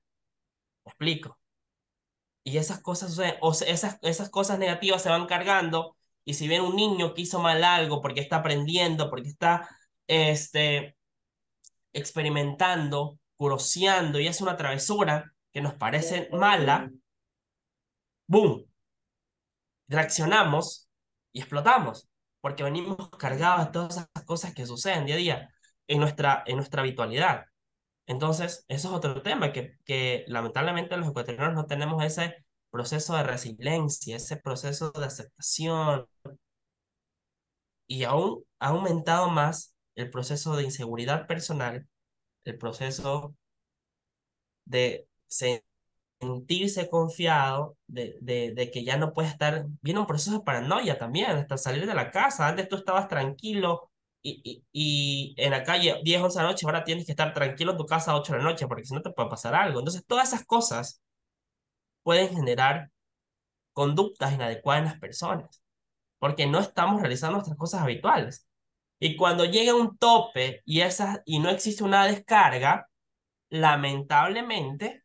[0.86, 1.40] ¿Me explico?
[2.44, 6.76] Y esas cosas, o esas, esas cosas negativas se van cargando y si viene un
[6.76, 9.70] niño que hizo mal algo porque está aprendiendo, porque está
[10.08, 10.98] este,
[11.94, 16.92] experimentando, curoseando y hace una travesura que nos parece mala,
[18.28, 18.68] ¡boom!
[19.88, 20.88] Reaccionamos
[21.34, 22.08] y explotamos,
[22.40, 25.50] porque venimos cargados de todas esas cosas que suceden día a día
[25.88, 27.46] en nuestra, en nuestra habitualidad.
[28.06, 33.24] Entonces, eso es otro tema, que, que lamentablemente los ecuatorianos no tenemos ese proceso de
[33.24, 36.06] resiliencia, ese proceso de aceptación.
[37.88, 41.88] Y aún ha aumentado más el proceso de inseguridad personal,
[42.46, 43.36] el proceso
[44.66, 45.08] de
[46.20, 50.98] sentirse confiado, de, de, de, que ya no puede estar, viene un proceso de paranoia
[50.98, 52.48] también, hasta salir de la casa.
[52.48, 56.66] Antes tú estabas tranquilo y, y, y en la calle 10, 11 de la noche,
[56.66, 58.94] ahora tienes que estar tranquilo en tu casa a 8 de la noche, porque si
[58.94, 59.80] no te puede pasar algo.
[59.80, 61.02] Entonces, todas esas cosas
[62.04, 62.92] pueden generar
[63.74, 65.64] conductas inadecuadas en las personas,
[66.20, 68.48] porque no estamos realizando nuestras cosas habituales.
[69.04, 70.80] Y cuando llega un tope y,
[71.26, 72.88] y no existe una descarga,
[73.50, 75.04] lamentablemente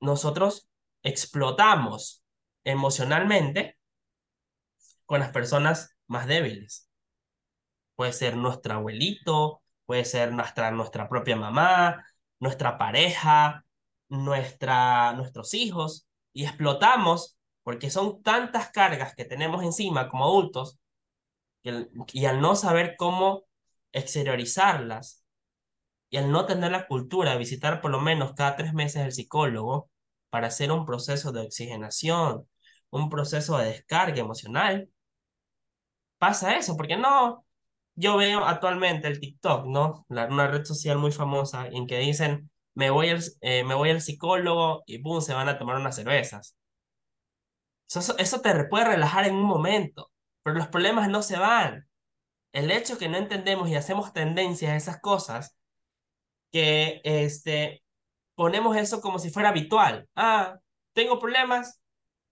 [0.00, 0.68] nosotros
[1.02, 2.22] explotamos
[2.62, 3.78] emocionalmente
[5.06, 6.90] con las personas más débiles.
[7.96, 12.04] Puede ser nuestro abuelito, puede ser nuestra, nuestra propia mamá,
[12.38, 13.64] nuestra pareja,
[14.10, 20.78] nuestra, nuestros hijos y explotamos porque son tantas cargas que tenemos encima como adultos
[21.62, 23.44] y al no saber cómo
[23.92, 25.24] exteriorizarlas
[26.10, 29.12] y al no tener la cultura de visitar por lo menos cada tres meses el
[29.12, 29.90] psicólogo
[30.30, 32.48] para hacer un proceso de oxigenación,
[32.90, 34.90] un proceso de descarga emocional,
[36.18, 37.44] pasa eso, porque no,
[37.94, 40.06] yo veo actualmente el TikTok, ¿no?
[40.08, 44.00] una red social muy famosa en que dicen, me voy al, eh, me voy al
[44.00, 46.56] psicólogo y boom, se van a tomar unas cervezas.
[47.88, 50.09] Eso, eso te puede relajar en un momento,
[50.42, 51.88] pero los problemas no se van.
[52.52, 55.56] El hecho que no entendemos y hacemos tendencias a esas cosas,
[56.50, 57.84] que este,
[58.34, 60.08] ponemos eso como si fuera habitual.
[60.16, 60.58] Ah,
[60.92, 61.80] tengo problemas,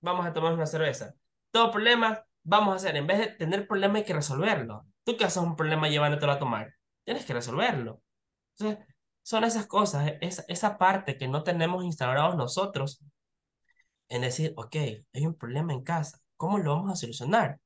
[0.00, 1.14] vamos a tomar una cerveza.
[1.50, 2.96] Tengo problemas, vamos a hacer.
[2.96, 4.86] En vez de tener problemas hay que resolverlo.
[5.04, 8.02] Tú que haces un problema llevándotelo a tomar, tienes que resolverlo.
[8.58, 8.86] Entonces,
[9.22, 13.02] son esas cosas, esa, esa parte que no tenemos instaurados nosotros
[14.08, 14.76] en decir, ok,
[15.12, 17.60] hay un problema en casa, ¿cómo lo vamos a solucionar?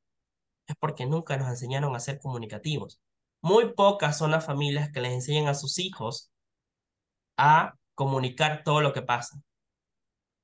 [0.67, 3.01] Es porque nunca nos enseñaron a ser comunicativos.
[3.41, 6.31] Muy pocas son las familias que les enseñan a sus hijos
[7.37, 9.43] a comunicar todo lo que pasa.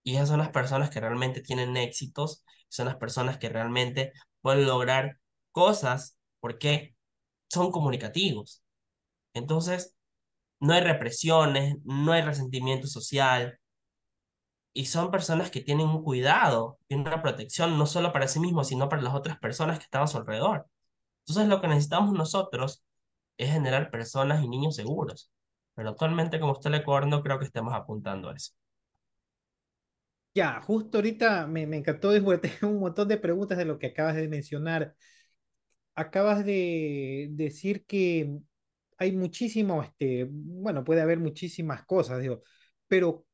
[0.02, 4.66] Y esas son las personas que realmente tienen éxitos, son las personas que realmente pueden
[4.66, 5.18] lograr
[5.52, 6.96] cosas porque
[7.48, 8.62] son comunicativos.
[9.34, 9.94] Entonces,
[10.60, 13.60] no hay represiones, no hay resentimiento social,
[14.78, 18.68] y son personas que tienen un cuidado y una protección no solo para sí mismos,
[18.68, 20.68] sino para las otras personas que están a su alrededor.
[21.26, 22.84] Entonces, lo que necesitamos nosotros
[23.36, 25.32] es generar personas y niños seguros.
[25.74, 28.52] Pero actualmente, como está el Ecuador, no creo que estemos apuntando a eso.
[30.32, 34.14] Ya, justo ahorita me, me encantó tengo un montón de preguntas de lo que acabas
[34.14, 34.94] de mencionar.
[35.96, 38.38] Acabas de decir que
[38.96, 42.44] hay muchísimo, este, bueno, puede haber muchísimas cosas, digo,
[42.86, 43.26] pero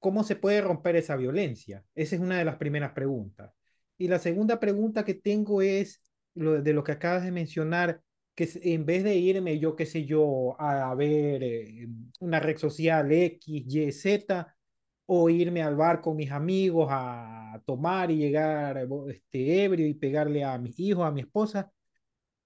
[0.00, 1.84] ¿cómo se puede romper esa violencia?
[1.94, 3.52] Esa es una de las primeras preguntas.
[3.98, 6.02] Y la segunda pregunta que tengo es
[6.34, 8.02] de lo que acabas de mencionar,
[8.34, 11.88] que en vez de irme, yo qué sé yo, a, ver eh,
[12.20, 14.56] una red social X, Y, Z,
[15.06, 20.44] o irme al bar con mis amigos a tomar y llegar este, ebrio y pegarle
[20.44, 21.72] a mis hijos, a mi esposa,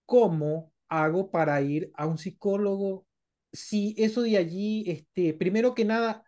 [0.06, 3.06] ¿cómo hago para ir a un psicólogo
[3.52, 6.23] si eso de allí, este, primero que nada,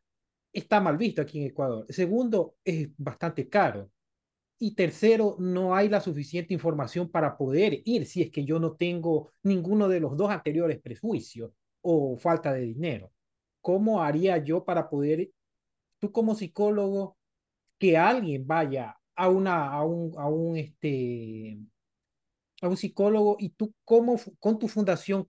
[0.57, 1.87] está mal visto aquí en Ecuador.
[1.89, 3.91] Segundo, es bastante caro.
[4.59, 8.75] Y tercero, no hay la suficiente información para poder ir si es que yo no
[8.75, 13.13] tengo ninguno de los dos anteriores prejuicios o falta de dinero.
[13.61, 15.31] ¿Cómo haría yo para poder,
[15.99, 17.19] tú como psicólogo,
[17.79, 21.59] que alguien vaya a una, a un, a un, este,
[22.63, 25.29] a un psicólogo y tú cómo, con tu fundación,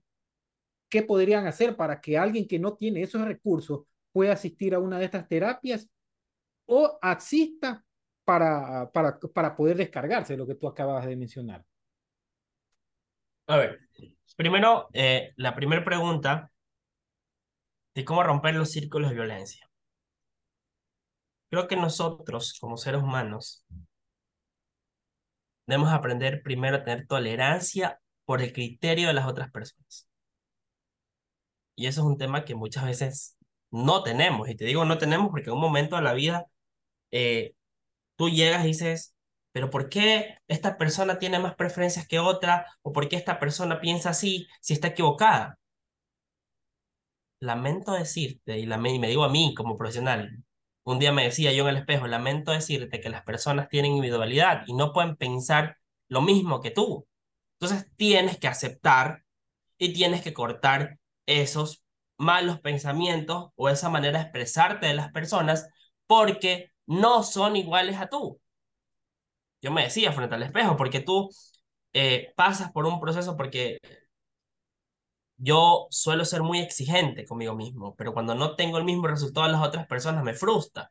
[0.88, 3.82] qué podrían hacer para que alguien que no tiene esos recursos
[4.18, 5.88] puede asistir a una de estas terapias
[6.66, 7.84] o asista
[8.24, 11.64] para, para, para poder descargarse lo que tú acabas de mencionar.
[13.46, 13.78] A ver,
[14.36, 16.50] primero, eh, la primera pregunta
[17.94, 19.70] de cómo romper los círculos de violencia.
[21.48, 23.64] Creo que nosotros, como seres humanos,
[25.64, 30.08] debemos aprender primero a tener tolerancia por el criterio de las otras personas.
[31.76, 33.37] Y eso es un tema que muchas veces
[33.70, 34.48] no tenemos.
[34.48, 36.46] Y te digo no tenemos porque en un momento de la vida
[37.10, 37.54] eh,
[38.16, 39.14] tú llegas y dices,
[39.52, 42.66] pero ¿por qué esta persona tiene más preferencias que otra?
[42.82, 45.58] ¿O por qué esta persona piensa así si está equivocada?
[47.40, 50.44] Lamento decirte, y, la, y me digo a mí como profesional,
[50.84, 54.64] un día me decía yo en el espejo, lamento decirte que las personas tienen individualidad
[54.66, 55.76] y no pueden pensar
[56.08, 57.06] lo mismo que tú.
[57.60, 59.24] Entonces tienes que aceptar
[59.78, 61.84] y tienes que cortar esos
[62.18, 65.68] malos pensamientos o esa manera de expresarte de las personas
[66.06, 68.40] porque no son iguales a tú.
[69.60, 71.30] Yo me decía frente al espejo, porque tú
[71.92, 73.78] eh, pasas por un proceso porque
[75.36, 79.52] yo suelo ser muy exigente conmigo mismo, pero cuando no tengo el mismo resultado de
[79.52, 80.90] las otras personas me frustra.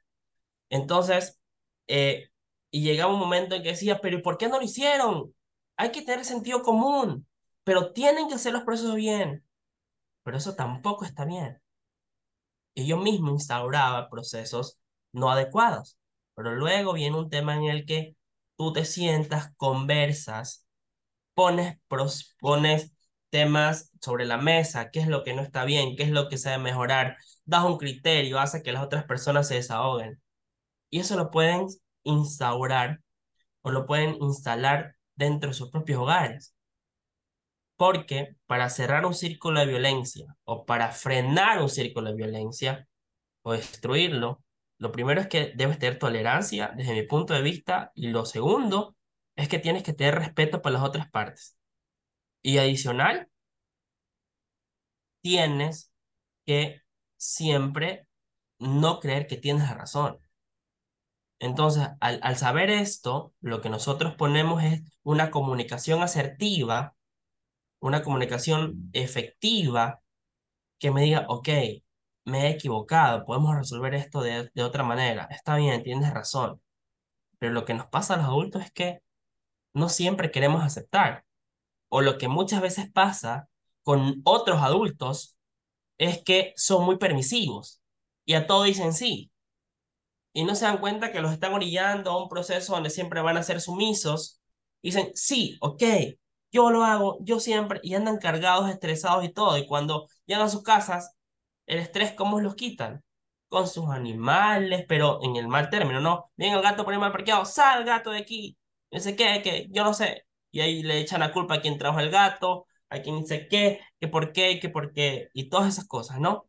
[0.69, 1.39] Entonces,
[1.87, 2.29] eh,
[2.71, 5.35] y llegaba un momento en que decía, pero ¿y por qué no lo hicieron?
[5.77, 7.27] Hay que tener sentido común,
[7.63, 9.46] pero tienen que hacer los procesos bien
[10.27, 11.61] pero eso tampoco está bien.
[12.73, 14.77] Y yo mismo instauraba procesos
[15.13, 15.97] no adecuados,
[16.35, 18.17] pero luego viene un tema en el que
[18.57, 20.67] tú te sientas, conversas,
[21.33, 21.77] pones,
[22.41, 22.91] pones
[23.29, 26.37] temas sobre la mesa, qué es lo que no está bien, qué es lo que
[26.37, 30.21] se debe mejorar, das un criterio, hace que las otras personas se desahoguen.
[30.89, 31.67] Y eso lo pueden
[32.03, 32.99] instaurar
[33.61, 36.56] o lo pueden instalar dentro de sus propios hogares.
[37.77, 42.87] Porque para cerrar un círculo de violencia o para frenar un círculo de violencia
[43.43, 44.43] o destruirlo,
[44.79, 48.95] lo primero es que debes tener tolerancia desde mi punto de vista y lo segundo
[49.35, 51.57] es que tienes que tener respeto por las otras partes.
[52.41, 53.29] Y adicional,
[55.21, 55.91] tienes
[56.45, 56.81] que
[57.17, 58.07] siempre
[58.59, 60.19] no creer que tienes razón.
[61.39, 66.96] Entonces, al, al saber esto, lo que nosotros ponemos es una comunicación asertiva
[67.79, 70.01] una comunicación efectiva
[70.79, 71.49] que me diga, ok,
[72.25, 75.27] me he equivocado, podemos resolver esto de, de otra manera.
[75.31, 76.61] Está bien, tienes razón.
[77.39, 79.01] Pero lo que nos pasa a los adultos es que
[79.73, 81.25] no siempre queremos aceptar.
[81.89, 83.49] O lo que muchas veces pasa
[83.83, 85.37] con otros adultos
[85.97, 87.81] es que son muy permisivos
[88.25, 89.31] y a todo dicen sí.
[90.33, 93.37] Y no se dan cuenta que los están orillando a un proceso donde siempre van
[93.37, 94.39] a ser sumisos.
[94.83, 95.83] Dicen, sí, ok,
[96.51, 99.57] yo lo hago, yo siempre, y andan cargados, estresados y todo.
[99.57, 101.15] Y cuando llegan a sus casas,
[101.65, 103.03] el estrés, ¿cómo los quitan?
[103.49, 106.31] Con sus animales, pero en el mal término, ¿no?
[106.35, 108.57] Viene el gato por el mal parqueado, sal gato de aquí,
[108.91, 110.25] no sé qué, que yo no sé.
[110.51, 113.79] y ahí le echan la culpa a quien trajo el gato, a quien dice qué,
[113.99, 116.47] que por qué, que por qué, y todas esas cosas, ¿no?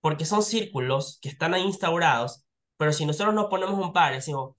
[0.00, 2.44] Porque son círculos que están ahí instaurados,
[2.76, 4.56] pero si nosotros nos ponemos un par, decimos,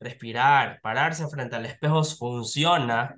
[0.00, 3.16] respirar, pararse frente al espejo funciona,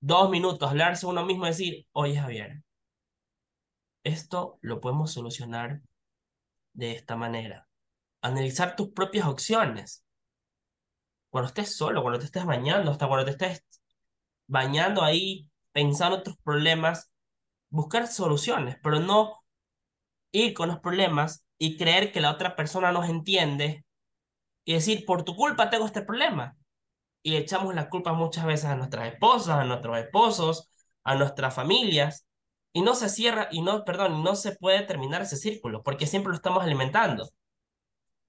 [0.00, 2.62] dos minutos, hablarse uno mismo y decir, oye Javier,
[4.04, 5.80] esto lo podemos solucionar
[6.72, 7.68] de esta manera.
[8.20, 10.04] Analizar tus propias opciones.
[11.30, 13.64] Cuando estés solo, cuando te estés bañando, hasta cuando te estés
[14.46, 17.10] bañando ahí, pensando en tus problemas,
[17.70, 19.42] buscar soluciones, pero no
[20.30, 23.84] ir con los problemas y creer que la otra persona nos entiende
[24.64, 26.56] y decir, por tu culpa tengo este problema.
[27.24, 30.70] Y echamos la culpa muchas veces a nuestras esposas, a nuestros esposos,
[31.04, 32.26] a nuestras familias,
[32.72, 36.30] y no se cierra, y no, perdón, no se puede terminar ese círculo, porque siempre
[36.30, 37.28] lo estamos alimentando.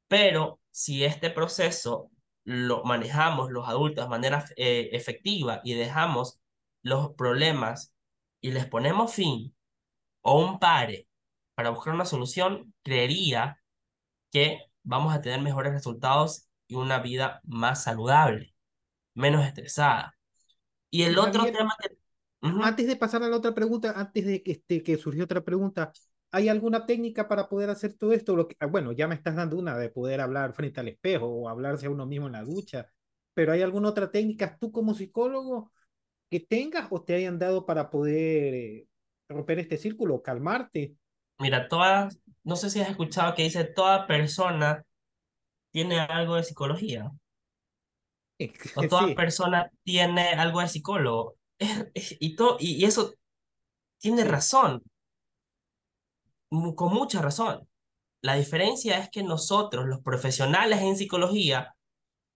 [0.07, 2.11] Pero si este proceso
[2.43, 6.39] lo manejamos los adultos de manera eh, efectiva y dejamos
[6.83, 7.93] los problemas
[8.41, 9.55] y les ponemos fin
[10.21, 11.07] o un pare
[11.55, 13.59] para buscar una solución, creería
[14.31, 18.54] que vamos a tener mejores resultados y una vida más saludable,
[19.15, 20.15] menos estresada.
[20.89, 21.97] Y el otro tema que...
[22.41, 25.91] Antes de pasar a la otra pregunta, antes de que, este, que surgió otra pregunta,
[26.31, 28.35] ¿hay alguna técnica para poder hacer todo esto?
[28.35, 31.25] Lo que, ah, bueno, ya me estás dando una de poder hablar frente al espejo
[31.25, 32.87] o hablarse a uno mismo en la ducha,
[33.33, 35.71] pero ¿hay alguna otra técnica tú como psicólogo
[36.29, 38.87] que tengas o te hayan dado para poder eh,
[39.27, 40.95] romper este círculo, calmarte?
[41.39, 44.85] Mira, todas, no sé si has escuchado que dice toda persona
[45.71, 47.11] tiene algo de psicología.
[48.75, 51.35] O toda persona tiene algo de psicólogo.
[51.93, 53.13] y, todo, y, eso
[53.99, 54.83] tiene razón.
[56.49, 57.67] Con mucha razón.
[58.21, 61.75] La diferencia es que nosotros, los profesionales en psicología,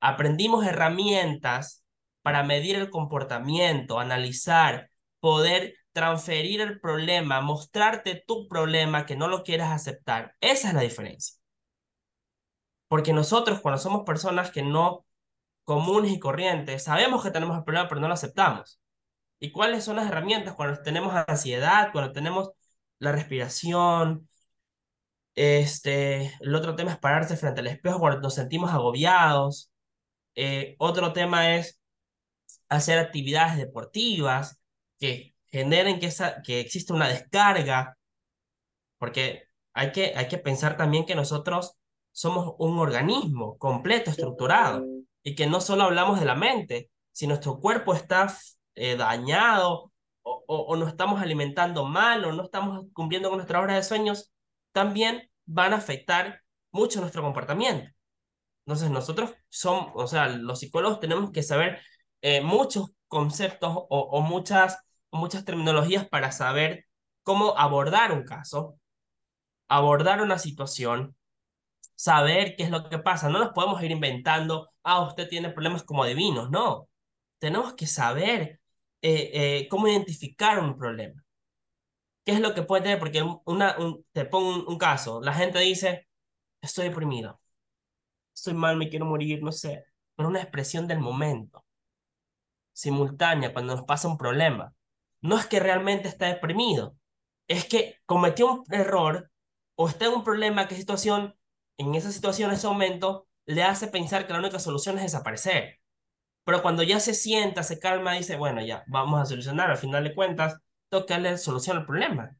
[0.01, 1.83] aprendimos herramientas
[2.21, 4.89] para medir el comportamiento, analizar,
[5.19, 10.35] poder transferir el problema, mostrarte tu problema que no lo quieras aceptar.
[10.41, 11.37] Esa es la diferencia.
[12.87, 15.05] Porque nosotros cuando somos personas que no
[15.69, 18.81] comunes y corrientes, sabemos que tenemos el problema, pero no lo aceptamos.
[19.39, 22.51] ¿Y cuáles son las herramientas cuando tenemos ansiedad, cuando tenemos
[22.99, 24.27] la respiración?
[25.35, 29.71] Este, el otro tema es pararse frente al espejo cuando nos sentimos agobiados.
[30.35, 31.79] Eh, otro tema es
[32.69, 34.59] hacer actividades deportivas
[34.99, 37.95] que generen que, esa, que exista una descarga,
[38.97, 39.43] porque
[39.73, 41.75] hay que, hay que pensar también que nosotros
[42.11, 44.83] somos un organismo completo, estructurado,
[45.23, 48.33] y que no solo hablamos de la mente, si nuestro cuerpo está
[48.75, 49.91] eh, dañado
[50.21, 54.31] o, o, no estamos alimentando mal o no estamos cumpliendo con nuestras horas de sueños,
[54.71, 56.41] también van a afectar
[56.71, 57.89] mucho nuestro comportamiento.
[58.65, 61.81] Entonces nosotros somos, o sea, los psicólogos tenemos que saber
[62.21, 64.77] eh, muchos conceptos o, o muchas
[65.11, 66.85] muchas terminologías para saber
[67.23, 68.79] cómo abordar un caso,
[69.67, 71.15] abordar una situación,
[71.99, 73.29] saber qué es lo que pasa.
[73.29, 76.89] No nos podemos ir inventando, ah, usted tiene problemas como divinos, no.
[77.39, 78.61] Tenemos que saber
[79.01, 81.21] eh, eh, cómo identificar un problema.
[82.23, 82.99] ¿Qué es lo que puede tener?
[82.99, 83.75] Porque una,
[84.13, 86.07] te pongo un, caso, la gente dice,
[86.61, 87.41] estoy deprimido,
[88.35, 89.85] estoy mal, me quiero morir, no sé,
[90.15, 91.65] pero una expresión del momento,
[92.73, 94.73] simultánea, cuando nos pasa un problema
[95.21, 96.95] no es que realmente está deprimido,
[97.47, 99.31] es que cometió un error
[99.75, 101.35] o está en un problema que situación,
[101.79, 105.79] en esa situación, en ese momento, le hace pensar que la única solución es desaparecer.
[106.45, 110.03] Pero cuando ya se sienta, se calma, dice, bueno, ya, vamos a solucionar, al final
[110.03, 110.59] de cuentas,
[110.91, 112.35] que darle solución al problema.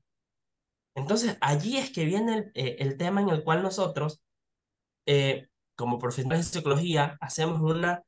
[0.95, 4.21] Entonces, allí es que viene el, eh, tema en el cual nosotros,
[5.05, 8.03] eh, como profesionales de psicología, hacemos una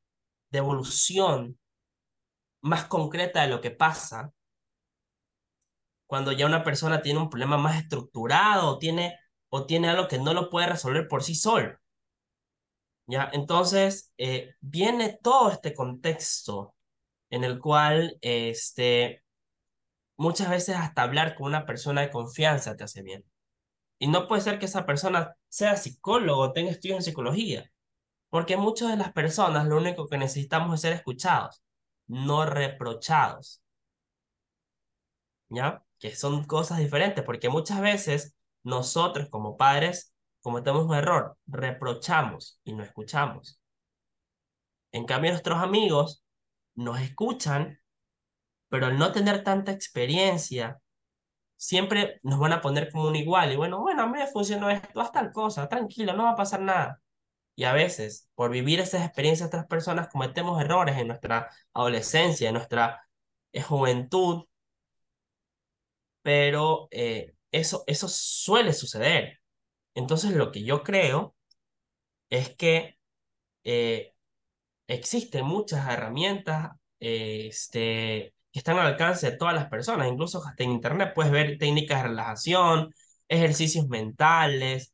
[0.51, 1.59] devolución
[2.61, 4.34] más concreta de lo que pasa
[6.11, 9.17] cuando ya una persona tiene un problema más estructurado tiene,
[9.52, 11.78] o tiene algo que no lo puede resolver por sí solo.
[13.08, 13.30] ¿Ya?
[13.34, 16.76] Entonces, eh, viene todo este contexto
[17.30, 19.24] en el cual este,
[20.18, 23.26] muchas veces hasta hablar con una persona de confianza te hace bien.
[23.99, 27.72] Y no puede ser que esa persona sea psicólogo tenga estudios en psicología,
[28.30, 31.64] porque muchas de las personas lo único que necesitamos es ser escuchados,
[32.08, 33.62] no reprochados.
[35.49, 35.84] ¿Ya?
[36.02, 42.74] que son cosas diferentes, porque muchas veces nosotros como padres cometemos un error, reprochamos y
[42.74, 43.59] no escuchamos.
[44.91, 46.24] En cambio, nuestros amigos
[46.76, 47.80] nos escuchan,
[48.70, 50.82] pero al no tener tanta experiencia,
[51.57, 53.51] siempre nos van a poner como un igual.
[53.53, 56.36] Y bueno, bueno, a mí me funcionó esto, haz tal cosa, tranquilo, no va a
[56.36, 57.01] pasar nada.
[57.55, 62.55] Y a veces, por vivir esas experiencias otras personas, cometemos errores en nuestra adolescencia, en
[62.55, 63.07] nuestra
[63.68, 64.45] juventud,
[66.22, 69.39] pero eh, eso, eso suele suceder.
[69.95, 71.36] Entonces, lo que yo creo
[72.30, 72.97] es que
[73.64, 74.14] eh,
[74.88, 80.72] existen muchas herramientas este, que están al alcance de todas las personas, incluso hasta en
[80.72, 82.93] Internet puedes ver técnicas de relajación,
[83.28, 84.93] ejercicios mentales,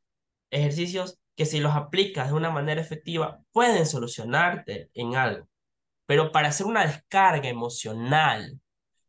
[0.51, 5.47] ejercicios que si los aplicas de una manera efectiva pueden solucionarte en algo.
[6.05, 8.59] Pero para hacer una descarga emocional,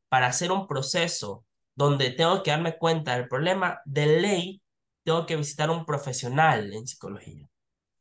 [0.08, 1.44] para hacer un proceso
[1.78, 4.62] donde tengo que darme cuenta del problema de ley,
[5.04, 7.48] tengo que visitar un profesional en psicología.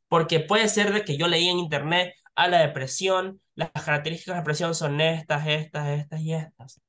[0.08, 4.34] Porque puede ser de que yo leí en internet a la depresión, las características de
[4.34, 6.80] la depresión son estas, estas, estas y estas.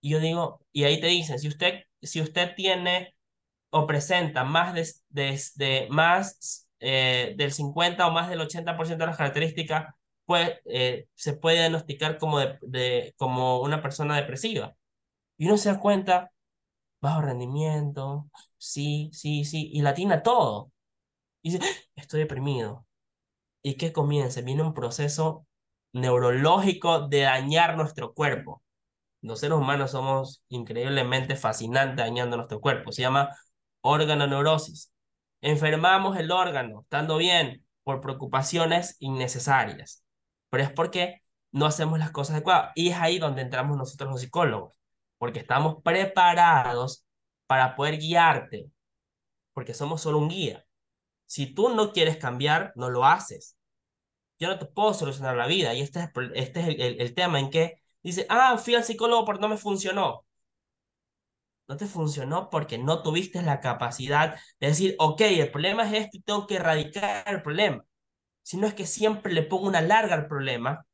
[0.00, 3.14] Y yo digo, y ahí te dicen, si usted, si usted tiene
[3.70, 4.74] o presenta más,
[5.10, 9.94] de, más eh, del 50 o más del 80% de las características,
[10.26, 14.74] pues, eh, se puede diagnosticar como, de, como una persona depresiva.
[15.36, 16.32] Y uno se da cuenta,
[17.00, 20.72] bajo rendimiento, sí, sí, sí, y latina todo.
[21.42, 21.68] Y dice, ¡Ah!
[21.96, 22.86] estoy deprimido.
[23.62, 24.40] ¿Y qué comienza?
[24.42, 25.46] Viene un proceso
[25.92, 28.62] neurológico de dañar nuestro cuerpo.
[29.22, 32.92] Los seres humanos somos increíblemente fascinantes dañando nuestro cuerpo.
[32.92, 33.30] Se llama
[33.82, 34.92] organoneurosis.
[35.40, 40.04] Enfermamos el órgano, estando bien, por preocupaciones innecesarias.
[40.50, 41.22] Pero es porque
[41.52, 42.72] no hacemos las cosas adecuadas.
[42.74, 44.78] Y es ahí donde entramos nosotros los psicólogos
[45.18, 47.06] porque estamos preparados
[47.46, 48.70] para poder guiarte,
[49.52, 50.64] porque somos solo un guía.
[51.26, 53.56] Si tú no quieres cambiar, no lo haces.
[54.38, 57.50] Yo no te puedo solucionar la vida y este es, este el, el, tema en
[57.50, 60.24] que dice, ah, fui al psicólogo pero no me funcionó.
[61.66, 66.18] No te funcionó porque no tuviste la capacidad de decir, ok, el problema es este
[66.18, 67.84] y tengo que erradicar el problema.
[68.42, 70.86] Sino es que siempre le pongo una larga al problema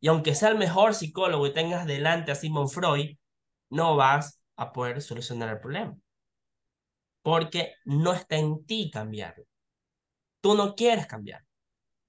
[0.00, 3.16] y aunque sea el mejor psicólogo y tengas delante a Simon Freud,
[3.70, 5.96] no vas a poder solucionar el problema.
[7.22, 9.44] Porque no está en ti cambiarlo.
[10.40, 11.44] Tú no quieres cambiar.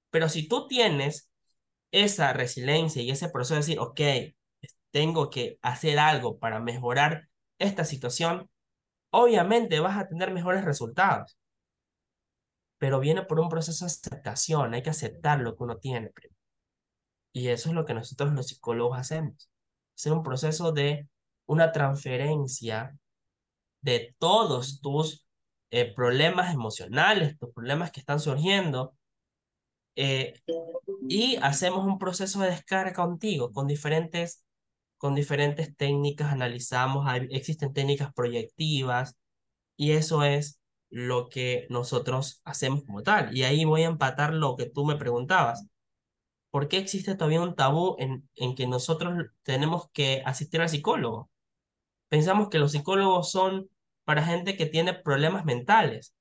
[0.10, 1.32] Pero si tú tienes
[1.92, 4.02] esa resiliencia y ese proceso de decir, ok,
[4.92, 7.30] tengo que hacer algo para mejorar
[7.60, 8.50] esta situación,
[9.12, 11.38] obviamente vas a tener mejores resultados.
[12.78, 16.12] Pero viene por un proceso de aceptación, hay que aceptar lo que uno tiene.
[17.34, 19.50] Y eso es lo que nosotros los psicólogos hacemos.
[19.96, 21.08] Hacer un proceso de
[21.48, 22.96] una transferencia
[23.82, 25.26] de todos tus
[25.72, 28.96] eh, problemas emocionales, tus problemas que están surgiendo,
[29.96, 30.40] eh,
[31.10, 34.46] y hacemos un proceso de descarga contigo con diferentes,
[34.98, 39.18] con diferentes técnicas, analizamos, existen técnicas proyectivas,
[39.76, 43.36] y eso es lo que nosotros hacemos como tal.
[43.36, 45.66] Y ahí voy a empatar lo que tú me preguntabas.
[46.52, 51.30] ¿Por qué existe todavía un tabú en, en que nosotros tenemos que asistir al psicólogo?
[52.10, 53.70] Pensamos que los psicólogos son
[54.04, 56.14] para gente que tiene problemas mentales.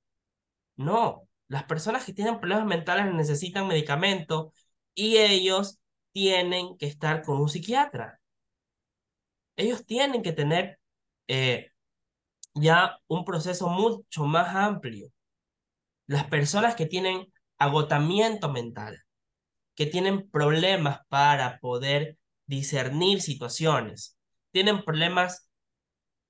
[0.75, 4.53] No, las personas que tienen problemas mentales necesitan medicamento
[4.93, 5.79] y ellos
[6.11, 8.19] tienen que estar con un psiquiatra.
[9.55, 10.79] Ellos tienen que tener
[11.27, 11.71] eh,
[12.53, 15.07] ya un proceso mucho más amplio.
[16.07, 19.03] Las personas que tienen agotamiento mental,
[19.75, 24.17] que tienen problemas para poder discernir situaciones,
[24.51, 25.46] tienen problemas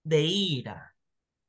[0.07, 0.95] de ira,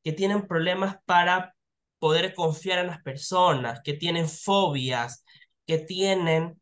[0.03, 1.55] que tienen problemas para
[1.99, 5.25] poder confiar en las personas, que tienen fobias,
[5.67, 6.61] que tienen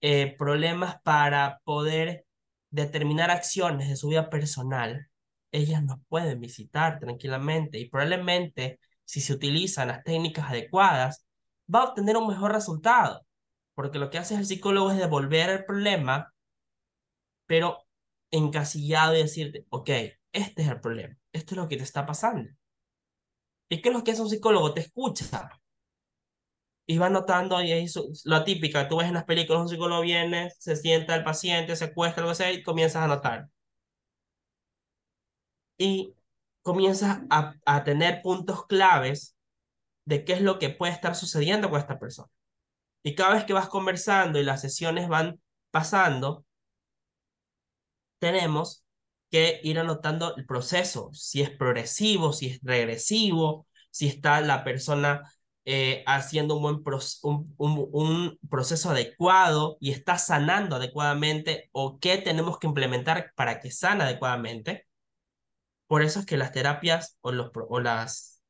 [0.00, 2.26] eh, problemas para poder
[2.70, 5.08] determinar acciones de su vida personal,
[5.52, 11.26] ellas nos pueden visitar tranquilamente y probablemente si se utilizan las técnicas adecuadas,
[11.72, 13.26] va a obtener un mejor resultado,
[13.74, 16.34] porque lo que hace el psicólogo es devolver el problema,
[17.46, 17.86] pero
[18.30, 19.90] encasillado y decirte, ok,
[20.32, 22.50] este es el problema, esto es lo que te está pasando.
[23.68, 24.74] ¿Y qué es lo que hace un psicólogo?
[24.74, 25.50] Te escucha.
[26.86, 30.50] Y va notando, y es lo típica, tú ves en las películas, un psicólogo viene,
[30.58, 33.48] se sienta el paciente, se acuesta, que sea, y comienzas a notar.
[35.76, 36.14] Y
[36.62, 39.36] comienzas a, a tener puntos claves
[40.06, 42.30] de qué es lo que puede estar sucediendo con esta persona.
[43.02, 46.46] Y cada vez que vas conversando y las sesiones van pasando,
[48.18, 48.84] tenemos
[49.30, 55.22] que ir anotando el proceso, si es progresivo, si es regresivo, si está la persona
[55.64, 56.82] eh, haciendo un, buen
[57.22, 57.54] un,
[57.92, 64.04] un, proceso adecuado y está sanando adecuadamente o qué tenemos que implementar para que sana
[64.04, 64.86] adecuadamente.
[65.86, 68.42] Por eso es que las terapias o, los, o las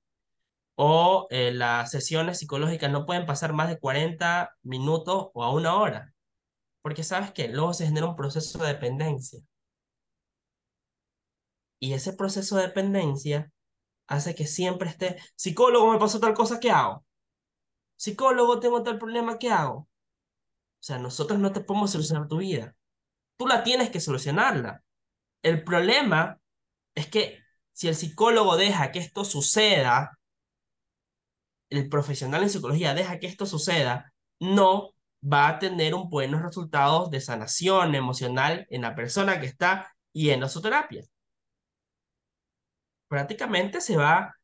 [0.77, 5.75] o eh, las sesiones psicológicas no pueden pasar más de 40 minutos o a una
[5.77, 6.15] hora,
[6.83, 9.41] porque sabes que luego se genera un proceso de dependencia.
[11.81, 13.51] Y ese proceso de dependencia
[14.07, 17.05] hace que siempre esté, psicólogo, me pasó tal cosa, ¿qué hago?
[17.97, 19.77] Psicólogo, tengo tal problema, ¿qué hago?
[19.77, 19.89] O
[20.81, 22.75] sea, nosotros no te podemos solucionar tu vida.
[23.37, 24.83] Tú la tienes que solucionarla.
[25.43, 26.39] El problema
[26.95, 27.39] es que
[27.73, 30.19] si el psicólogo deja que esto suceda,
[31.71, 34.91] el profesional en psicología deja que esto suceda, no
[35.23, 40.47] va a tener un buenos resultados de sanación emocional en la persona que está yendo
[40.47, 41.05] a su terapia.
[43.09, 44.35] Prácticamente se va,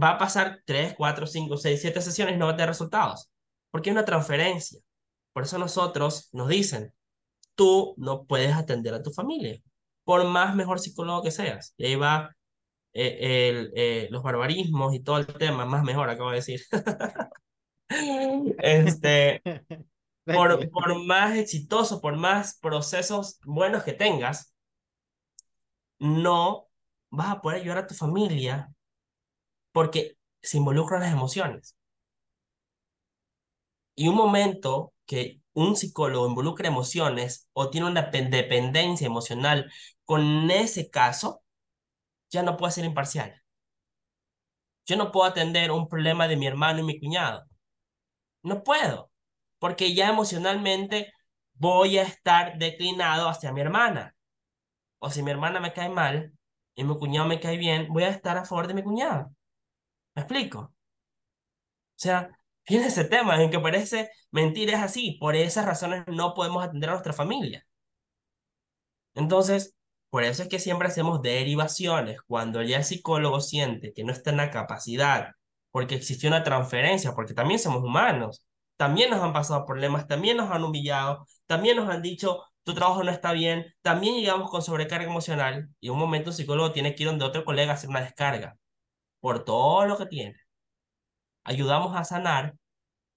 [0.00, 3.30] va a pasar 3, 4, 5, 6, 7 sesiones y no va a tener resultados,
[3.70, 4.80] porque es una transferencia.
[5.32, 6.92] Por eso nosotros nos dicen,
[7.54, 9.60] tú no puedes atender a tu familia,
[10.04, 11.74] por más mejor psicólogo que seas.
[11.76, 12.34] Y ahí va
[12.92, 16.60] eh, el, eh, los barbarismos y todo el tema, más mejor, acabo de decir.
[18.58, 19.42] este,
[20.24, 24.54] por, por más exitoso, por más procesos buenos que tengas,
[25.98, 26.67] no
[27.10, 28.70] vas a poder ayudar a tu familia
[29.72, 31.76] porque se involucran las emociones.
[33.94, 39.70] Y un momento que un psicólogo involucra emociones o tiene una dependencia emocional
[40.04, 41.42] con ese caso,
[42.30, 43.42] ya no puede ser imparcial.
[44.86, 47.44] Yo no puedo atender un problema de mi hermano y mi cuñado.
[48.42, 49.10] No puedo,
[49.58, 51.12] porque ya emocionalmente
[51.54, 54.16] voy a estar declinado hacia mi hermana.
[54.98, 56.32] O si mi hermana me cae mal
[56.78, 59.32] y mi cuñado me cae bien, voy a estar a favor de mi cuñado.
[60.14, 60.60] ¿Me explico?
[60.60, 60.72] O
[61.96, 62.30] sea,
[62.64, 65.18] tiene ese tema en que parece mentir, es así.
[65.20, 67.66] Por esas razones no podemos atender a nuestra familia.
[69.14, 69.74] Entonces,
[70.10, 72.22] por eso es que siempre hacemos derivaciones.
[72.22, 75.32] Cuando ya el psicólogo siente que no está en la capacidad,
[75.72, 78.44] porque existió una transferencia, porque también somos humanos,
[78.76, 83.02] también nos han pasado problemas, también nos han humillado, también nos han dicho, tu trabajo
[83.02, 87.04] no está bien, también llegamos con sobrecarga emocional y un momento el psicólogo tiene que
[87.04, 88.58] ir donde otro colega a hacer una descarga
[89.20, 90.36] por todo lo que tiene.
[91.44, 92.54] Ayudamos a sanar,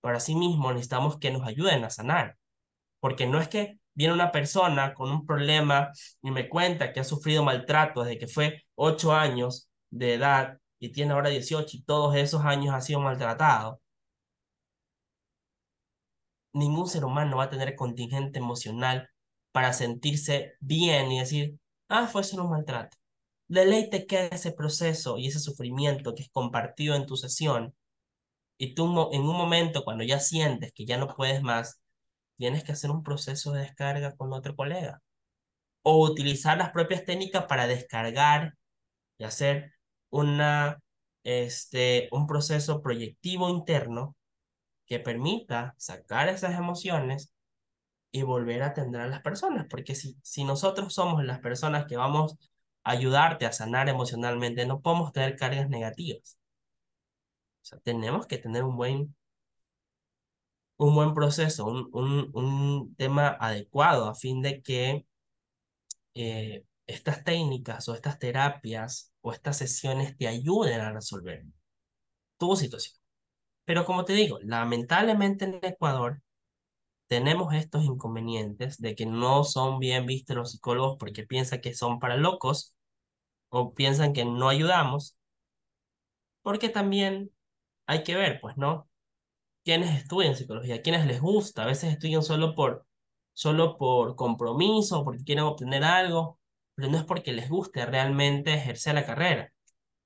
[0.02, 2.38] pero sí mismo necesitamos que nos ayuden a sanar,
[3.02, 5.92] porque no es que viene una persona con un problema
[6.22, 10.94] y me cuenta que ha sufrido maltrato desde que fue 8 años de edad y
[10.94, 13.82] tiene ahora 18 y todos esos años ha sido maltratado,
[16.54, 19.11] ningún ser humano va a tener contingente emocional
[19.52, 22.98] para sentirse bien y decir, ah, fue solo un maltrato.
[23.48, 27.76] De ley te queda ese proceso y ese sufrimiento que es compartido en tu sesión
[28.58, 31.82] y tú en un momento cuando ya sientes que ya no puedes más,
[32.38, 35.02] tienes que hacer un proceso de descarga con otro colega.
[35.84, 38.56] O utilizar las propias técnicas para descargar
[39.18, 39.74] y hacer
[40.12, 40.80] una,
[41.24, 44.16] este, un proceso proyectivo interno
[44.86, 47.34] que permita sacar esas emociones
[48.12, 49.68] y volver a atender a las personas.
[49.70, 52.38] Porque si, si nosotros somos las personas que vamos
[52.84, 56.38] a ayudarte a sanar emocionalmente, no podemos tener cargas negativas.
[57.84, 59.16] Tenemos que tener un buen
[60.78, 65.06] un buen proceso, un, un, un tema adecuado a fin de que
[66.16, 71.44] eh, estas técnicas o estas terapias o estas sesiones te ayuden a resolver
[72.38, 72.96] tu situación.
[73.66, 76.22] Pero como te digo, lamentablemente en Ecuador
[77.12, 82.00] tenemos estos inconvenientes de que no son bien vistos los psicólogos porque piensan que son
[82.00, 82.74] para locos
[83.50, 85.18] o piensan que no ayudamos,
[86.42, 87.32] porque también
[87.86, 88.88] hay que ver, pues, ¿no?
[89.66, 92.88] quienes estudian psicología, quienes les gusta, a veces estudian solo por,
[93.34, 96.40] solo por compromiso, porque quieren obtener algo,
[96.76, 99.54] pero no es porque les guste realmente ejercer la carrera.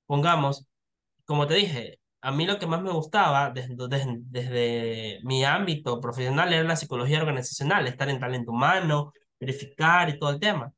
[0.06, 0.66] Pongamos,
[1.26, 6.52] como te dije, a mí lo que más me gustaba desde, desde, mi ámbito profesional
[6.52, 10.72] era la psicología organizacional, estar en talento humano, verificar y todo el tema.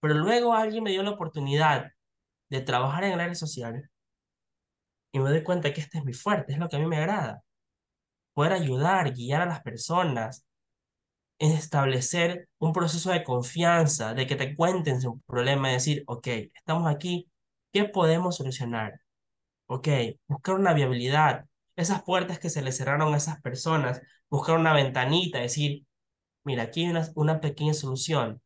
[0.00, 1.92] Pero luego alguien me dio la oportunidad
[2.50, 3.90] de trabajar en el área social
[5.12, 6.96] y me doy cuenta que este es mi fuerte, es lo que a mí me
[6.96, 7.42] agrada
[8.34, 10.46] poder ayudar, guiar a las personas,
[11.38, 16.90] establecer un proceso de confianza, de que te cuenten su problema y decir, ok, estamos
[16.90, 17.30] aquí,
[17.72, 19.00] ¿qué podemos solucionar?
[19.72, 19.88] Ok,
[20.26, 21.46] buscar una viabilidad,
[21.76, 25.86] esas puertas que se le cerraron a esas personas, buscar una ventanita, decir,
[26.44, 28.42] mira, aquí hay una, pequeña solución,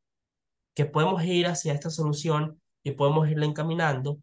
[0.74, 4.20] que podemos ir hacia esta solución y podemos irla encaminando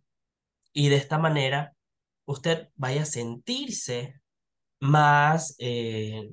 [0.73, 1.75] y de esta manera
[2.25, 4.21] usted vaya a sentirse
[4.81, 6.31] más, eh,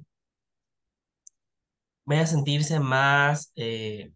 [2.04, 4.12] vaya a sentirse más, eh,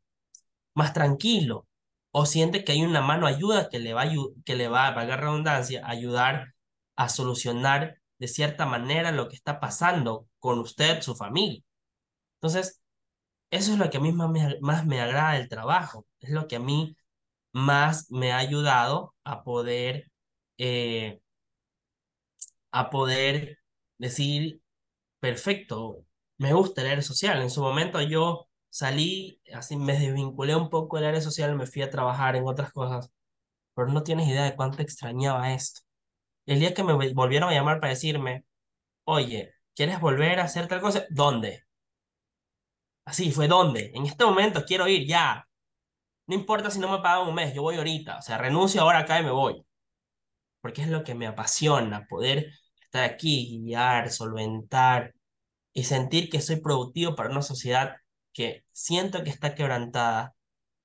[0.74, 1.66] más tranquilo
[2.12, 4.10] o siente que hay una mano ayuda que le va a,
[4.44, 6.54] que le va, a redundancia, ayudar
[6.96, 11.62] a solucionar de cierta manera lo que está pasando con usted, su familia.
[12.36, 12.82] Entonces,
[13.50, 16.48] eso es lo que a mí más me, más me agrada del trabajo, es lo
[16.48, 16.96] que a mí
[17.52, 20.10] más me ha ayudado a poder,
[20.58, 21.20] eh,
[22.70, 23.58] a poder
[23.98, 24.60] decir,
[25.20, 26.04] perfecto,
[26.38, 27.42] me gusta el área social.
[27.42, 31.82] En su momento yo salí, así me desvinculé un poco del área social, me fui
[31.82, 33.10] a trabajar en otras cosas,
[33.74, 35.82] pero no tienes idea de cuánto extrañaba esto.
[36.46, 38.44] El día que me volvieron a llamar para decirme,
[39.04, 41.06] oye, ¿quieres volver a hacer tal cosa?
[41.10, 41.64] ¿Dónde?
[43.04, 43.92] Así fue, ¿dónde?
[43.94, 45.46] En este momento quiero ir ya.
[46.26, 48.18] No importa si no me pagan un mes, yo voy ahorita.
[48.18, 49.64] O sea, renuncio ahora acá y me voy.
[50.60, 55.14] Porque es lo que me apasiona, poder estar aquí, guiar, solventar
[55.72, 57.96] y sentir que soy productivo para una sociedad
[58.32, 60.34] que siento que está quebrantada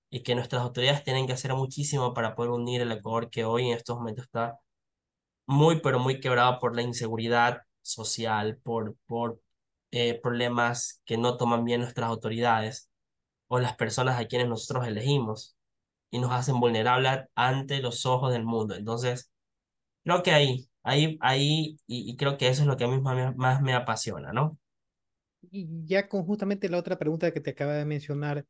[0.10, 3.68] y que nuestras autoridades tienen que hacer muchísimo para poder unir el Ecuador que hoy
[3.70, 4.60] en estos momentos está
[5.48, 9.42] muy, pero muy quebrado por la inseguridad social, por, por
[9.92, 12.90] eh, problemas que no toman bien nuestras autoridades
[13.48, 15.58] o las personas a quienes nosotros elegimos
[16.12, 18.76] y nos hacen vulnerables ante los ojos del mundo.
[18.76, 19.32] Entonces,
[20.04, 23.62] creo que ahí, ahí, ahí, y, creo que eso es lo que a mí más,
[23.62, 24.58] me apasiona, ¿no?
[25.42, 28.46] Y ya con justamente la otra pregunta que te acaba de mencionar,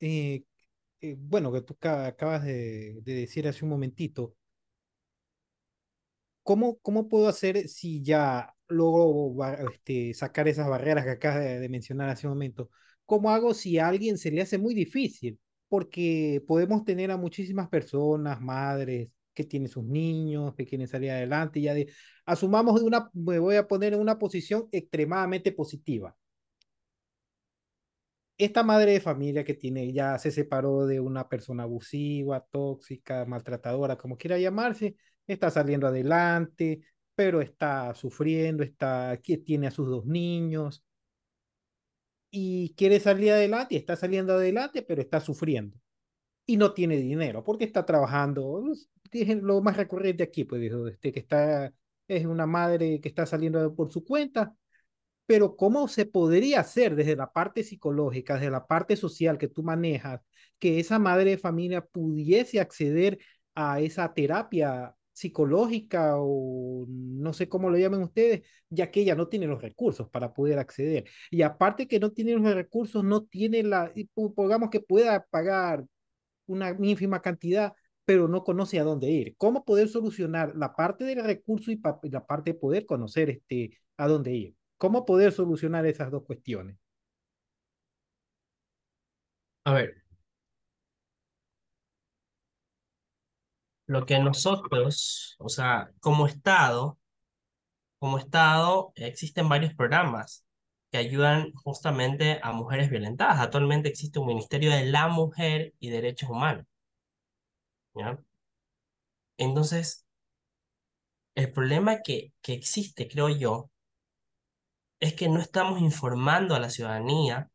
[0.00, 0.44] eh,
[1.00, 4.36] eh, bueno, que tú acabas de, de, decir hace un momentito,
[6.42, 9.34] ¿cómo, cómo puedo hacer si ya logro
[9.70, 12.70] este, sacar esas barreras que acabas de, mencionar hace un momento?
[13.06, 15.38] ¿Cómo hago si a alguien se le hace muy difícil?
[15.68, 21.60] Porque podemos tener a muchísimas personas, madres, que tienen sus niños, que quieren salir adelante,
[21.60, 21.74] ya
[22.24, 26.16] asumamos de una, me voy a poner en una posición extremadamente positiva.
[28.38, 33.96] Esta madre de familia que tiene, ya se separó de una persona abusiva, tóxica, maltratadora,
[33.96, 36.80] como quiera llamarse, está saliendo adelante,
[37.14, 40.82] pero está sufriendo, está, tiene a sus dos niños
[42.30, 45.78] y quiere salir adelante, está saliendo adelante, pero está sufriendo
[46.50, 48.64] y no tiene dinero porque está trabajando.
[49.42, 51.72] Lo más recurrente aquí, pues, dijo, este, que está,
[52.08, 54.54] es una madre que está saliendo por su cuenta,
[55.26, 59.62] pero ¿cómo se podría hacer desde la parte psicológica, desde la parte social que tú
[59.62, 60.20] manejas,
[60.58, 63.18] que esa madre de familia pudiese acceder
[63.54, 69.28] a esa terapia psicológica o no sé cómo lo llamen ustedes, ya que ella no
[69.28, 71.04] tiene los recursos para poder acceder.
[71.30, 73.92] Y aparte que no tiene los recursos, no tiene la,
[74.34, 75.84] pongamos que pueda pagar
[76.50, 77.72] una ínfima cantidad,
[78.04, 79.36] pero no conoce a dónde ir.
[79.38, 81.80] ¿Cómo poder solucionar la parte del recurso y
[82.10, 84.56] la parte de poder conocer este, a dónde ir?
[84.78, 86.76] ¿Cómo poder solucionar esas dos cuestiones?
[89.64, 90.02] A ver,
[93.86, 96.98] lo que nosotros, o sea, como Estado,
[97.98, 100.44] como Estado, existen varios programas
[100.90, 103.40] que ayudan justamente a mujeres violentadas.
[103.40, 106.66] Actualmente existe un Ministerio de la Mujer y Derechos Humanos.
[107.94, 108.18] ¿ya?
[109.38, 110.04] Entonces,
[111.34, 113.70] el problema que, que existe, creo yo,
[115.00, 117.50] es que no estamos informando a la ciudadanía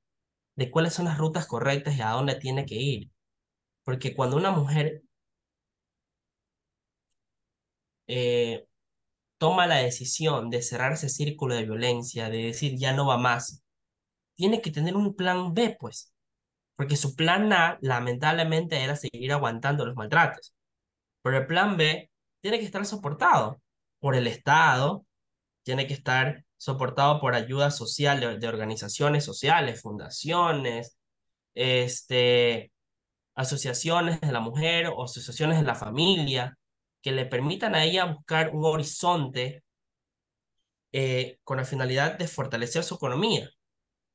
[0.55, 3.11] de cuáles son las rutas correctas y a dónde tiene que ir.
[3.83, 5.03] Porque cuando una mujer
[8.07, 8.67] eh,
[9.37, 13.63] toma la decisión de cerrar ese círculo de violencia, de decir ya no va más,
[14.35, 16.13] tiene que tener un plan B, pues.
[16.75, 20.53] Porque su plan A, lamentablemente, era seguir aguantando los maltratos.
[21.21, 22.09] Pero el plan B
[22.41, 23.61] tiene que estar soportado
[23.99, 25.05] por el Estado,
[25.63, 30.97] tiene que estar soportado por ayuda social de, de organizaciones sociales, fundaciones,
[31.55, 32.71] este,
[33.35, 36.57] asociaciones de la mujer o asociaciones de la familia,
[37.05, 39.63] que le permitan a ella buscar un horizonte
[40.91, 43.47] eh, con la finalidad de fortalecer su economía.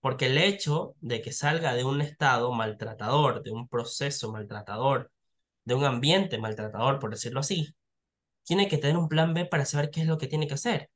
[0.01, 5.12] Porque el hecho de que salga de un estado maltratador, de un proceso maltratador,
[5.64, 7.76] de un ambiente maltratador, por decirlo así,
[8.43, 10.91] tiene que tener un plan B para saber qué es lo que tiene que hacer.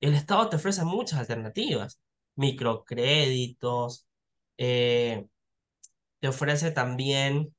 [0.00, 1.98] El Estado te ofrece muchas alternativas,
[2.36, 4.06] microcréditos,
[4.58, 5.26] eh,
[6.20, 7.56] te ofrece también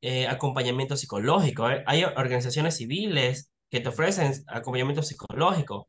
[0.00, 1.68] eh, acompañamiento psicológico.
[1.70, 1.82] ¿eh?
[1.86, 5.88] Hay organizaciones civiles que te ofrecen acompañamiento psicológico.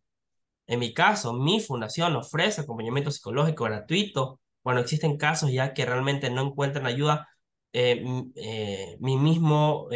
[0.68, 6.30] En mi caso, mi fundación ofrece acompañamiento psicológico gratuito cuando existen casos ya que realmente
[6.32, 7.30] no encuentran ayuda.
[7.74, 8.04] Eh,
[9.00, 9.90] mi mismo,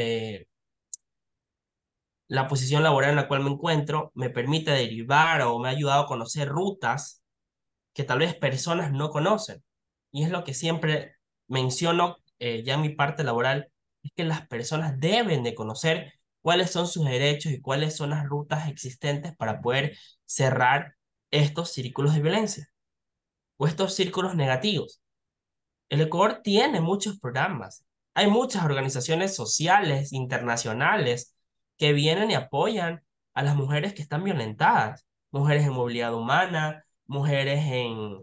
[2.27, 6.03] la posición laboral en la cual me encuentro me permite derivar o me ha ayudado
[6.03, 7.23] a conocer rutas
[7.93, 9.63] que tal vez personas no conocen.
[10.11, 11.15] Y es lo que siempre
[11.47, 13.72] menciono ya en mi parte laboral
[14.03, 18.25] es que las personas deben de conocer cuáles son sus derechos y cuáles son las
[18.25, 20.95] rutas existentes para poder cerrar
[21.31, 22.69] estos círculos de violencia
[23.57, 25.01] o estos círculos negativos.
[25.89, 27.85] El Ecuador tiene muchos programas.
[28.13, 31.35] Hay muchas organizaciones sociales internacionales
[31.77, 35.05] que vienen y apoyan a las mujeres que están violentadas.
[35.31, 38.19] Mujeres en movilidad humana, mujeres en,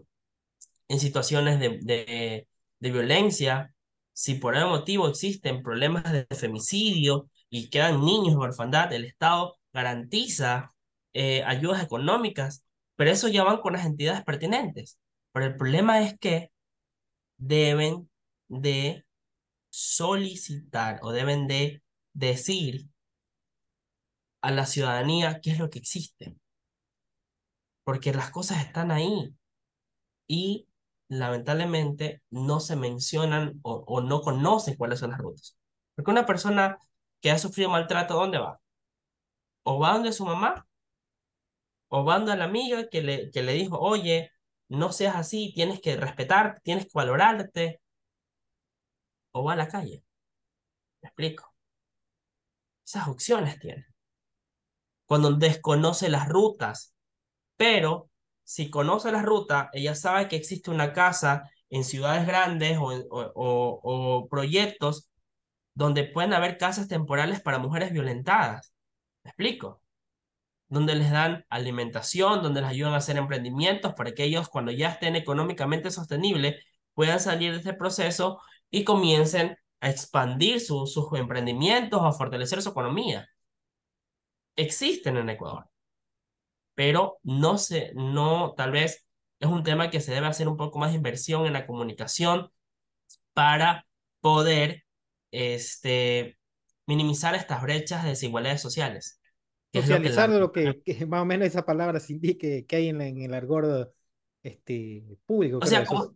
[0.87, 2.47] en situaciones de, de,
[2.79, 3.70] de violencia.
[4.13, 9.57] Si por algún motivo existen problemas de femicidio y quedan niños en orfandad, el Estado
[9.73, 10.71] garantiza
[11.13, 14.99] eh, ayudas económicas, pero eso ya van con las entidades pertinentes.
[15.31, 16.51] Pero el problema es que
[17.37, 18.09] deben
[18.47, 19.05] de
[19.69, 21.81] solicitar o deben de
[22.13, 22.89] decir
[24.41, 26.35] a la ciudadanía qué es lo que existe.
[27.83, 29.33] Porque las cosas están ahí
[30.27, 30.67] y
[31.11, 35.57] lamentablemente no se mencionan o, no conocen cuáles son las rutas.
[35.95, 36.77] Porque una persona
[37.19, 38.61] que ha sufrido maltrato, ¿dónde va?
[39.63, 40.65] O va donde su mamá,
[41.89, 44.31] o va donde la amiga que le, que le dijo, oye,
[44.69, 47.81] no seas así, tienes que respetar, tienes que valorarte,
[49.33, 50.05] o va a la calle.
[51.01, 51.53] ¿Me explico?
[52.85, 53.85] Esas opciones tiene.
[55.05, 56.95] Cuando desconoce las rutas,
[57.57, 58.10] pero
[58.51, 62.91] si conoce la ruta, ella sabe que existe una casa en ciudades grandes o,
[63.33, 65.09] o, proyectos
[65.73, 68.73] donde pueden haber casas temporales para mujeres violentadas.
[69.23, 69.81] ¿Me explico?
[70.67, 74.89] Donde les dan alimentación, donde les ayudan a hacer emprendimientos para que ellos cuando ya
[74.89, 76.61] estén económicamente sostenibles
[76.93, 83.29] puedan salir de este proceso y comiencen a expandir sus emprendimientos, a fortalecer su economía.
[84.55, 85.70] Existen en Ecuador,
[86.81, 89.05] pero no se, no, tal vez
[89.39, 92.49] es un tema que se debe hacer un poco más de inversión en la comunicación
[93.33, 93.85] para
[94.19, 94.83] poder
[95.29, 96.39] este,
[96.87, 99.21] minimizar estas brechas de desigualdades sociales.
[99.71, 102.97] Socializar lo que, lo que, más o menos esa palabra se indique que hay en,
[102.97, 103.93] la, en el argot
[104.41, 105.59] este, público.
[105.61, 106.15] O sea, como,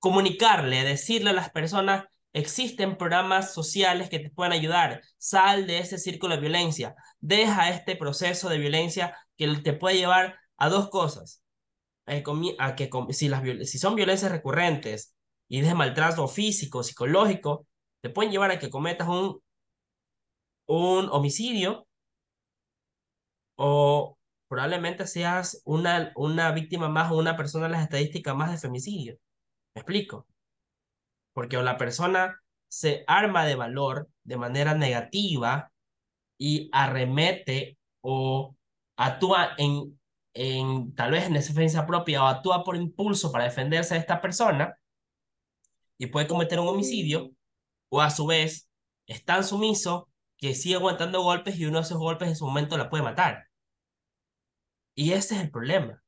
[0.00, 2.04] comunicarle, decirle a las personas,
[2.34, 7.96] existen programas sociales que te pueden ayudar, sal de ese círculo de violencia, deja este
[7.96, 11.42] proceso de violencia que te puede llevar a dos cosas,
[12.06, 15.14] a que si, las, si son violencias recurrentes
[15.48, 17.66] y de maltrato físico, psicológico,
[18.02, 19.40] te pueden llevar a que cometas un,
[20.66, 21.86] un homicidio
[23.56, 24.18] o
[24.48, 29.18] probablemente seas una, una víctima más o una persona en las estadísticas más de femicidio.
[29.74, 30.26] ¿Me explico?
[31.32, 35.72] Porque o la persona se arma de valor de manera negativa
[36.38, 38.56] y arremete o
[39.04, 39.98] actúa en,
[40.34, 44.76] en tal vez en defensa propia o actúa por impulso para defenderse de esta persona
[45.98, 47.30] y puede cometer un homicidio
[47.90, 48.68] o a su vez
[49.06, 52.76] es tan sumiso que sigue aguantando golpes y uno de esos golpes en su momento
[52.76, 53.48] la puede matar.
[54.94, 56.02] Y ese es el problema,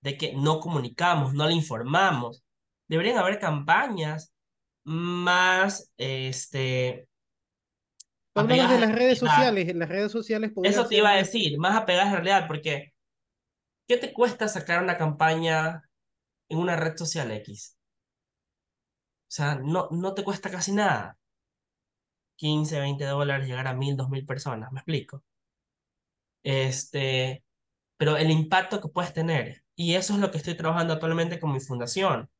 [0.00, 2.44] de que no comunicamos, no le informamos.
[2.88, 4.32] Deberían haber campañas
[4.84, 7.08] más, este...
[8.36, 10.52] Hablamos de las redes sociales, en las redes sociales...
[10.62, 12.92] Eso te iba a decir, más apegadas a la realidad, porque
[13.88, 15.88] ¿qué te cuesta sacar una campaña
[16.48, 17.76] en una red social X?
[19.22, 21.18] O sea, no, no te cuesta casi nada.
[22.36, 25.24] 15, 20 dólares, llegar a 1000, 2000 personas, ¿me explico?
[26.42, 27.42] Este,
[27.96, 31.52] pero el impacto que puedes tener, y eso es lo que estoy trabajando actualmente con
[31.52, 32.30] mi fundación,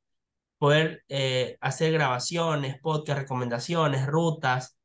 [0.59, 4.76] poder eh, hacer grabaciones, podcast, recomendaciones, rutas,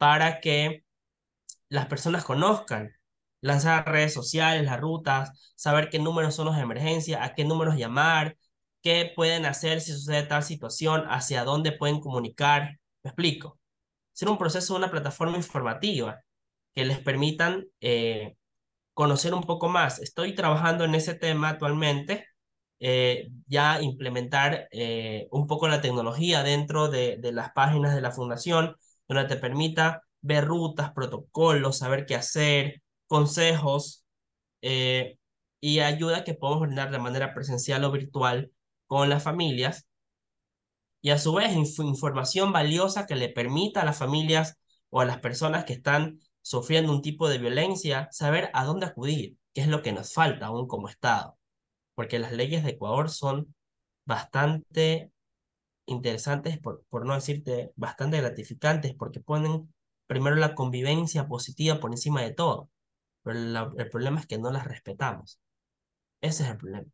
[0.00, 0.84] para que
[1.68, 2.92] las personas conozcan,
[3.42, 7.76] lanzar redes sociales, las rutas, saber qué números son los de emergencia, a qué números
[7.76, 8.38] llamar,
[8.82, 12.78] qué pueden hacer si sucede tal situación, hacia dónde pueden comunicar.
[13.02, 13.60] Me explico.
[14.12, 16.22] Ser un proceso de una plataforma informativa
[16.74, 18.36] que les permitan eh,
[18.94, 20.00] conocer un poco más.
[20.00, 22.26] Estoy trabajando en ese tema actualmente,
[22.80, 28.12] eh, ya implementar eh, un poco la tecnología dentro de, de las páginas de la
[28.12, 28.76] fundación,
[29.14, 34.04] donde te permita ver rutas, protocolos, saber qué hacer, consejos
[34.62, 38.52] y ayuda que podemos brindar de manera presencial o virtual
[38.86, 39.86] con las familias
[41.02, 44.58] y a su vez información valiosa que le permita a las familias
[44.90, 49.36] o a las personas que están sufriendo un tipo de violencia saber a dónde acudir,
[49.54, 51.38] qué es lo que nos falta aún como Estado.
[51.94, 53.54] Porque las leyes de Ecuador son
[54.04, 55.10] bastante
[55.90, 59.72] interesantes, por, por no decirte bastante gratificantes, porque ponen
[60.06, 62.70] primero la convivencia positiva por encima de todo.
[63.22, 65.40] Pero el problema es que no las respetamos.
[66.20, 66.86] Ese es el problema.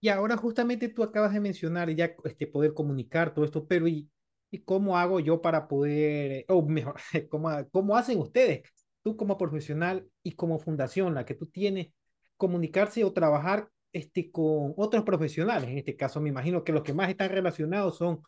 [0.00, 4.10] Y ahora justamente tú acabas de mencionar ya este, poder comunicar todo esto, pero ¿y
[4.50, 6.94] ¿Y cómo hago yo para poder, o mejor,
[7.30, 8.62] cómo, cómo hacen ustedes,
[9.02, 11.88] tú como profesional y como fundación, la que tú tienes,
[12.36, 15.68] comunicarse o trabajar este, con otros profesionales?
[15.70, 18.22] En este caso, me imagino que los que más están relacionados son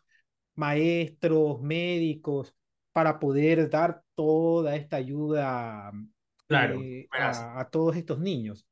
[0.55, 2.53] maestros, médicos,
[2.91, 5.91] para poder dar toda esta ayuda
[6.47, 8.67] Claro, eh, a, a, todos estos niños.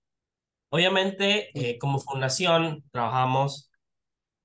[0.69, 3.71] Obviamente, eh, como fundación, trabajamos,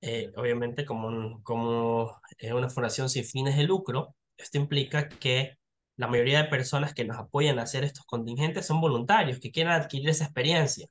[0.01, 2.19] eh, obviamente, como, un- como
[2.53, 4.15] una fundación sin fines de lucro.
[4.37, 5.57] Esto implica que
[5.97, 9.73] la mayoría de personas que nos apoyan a hacer estos contingentes son voluntarios, que quieren
[9.73, 10.87] adquirir esa experiencia.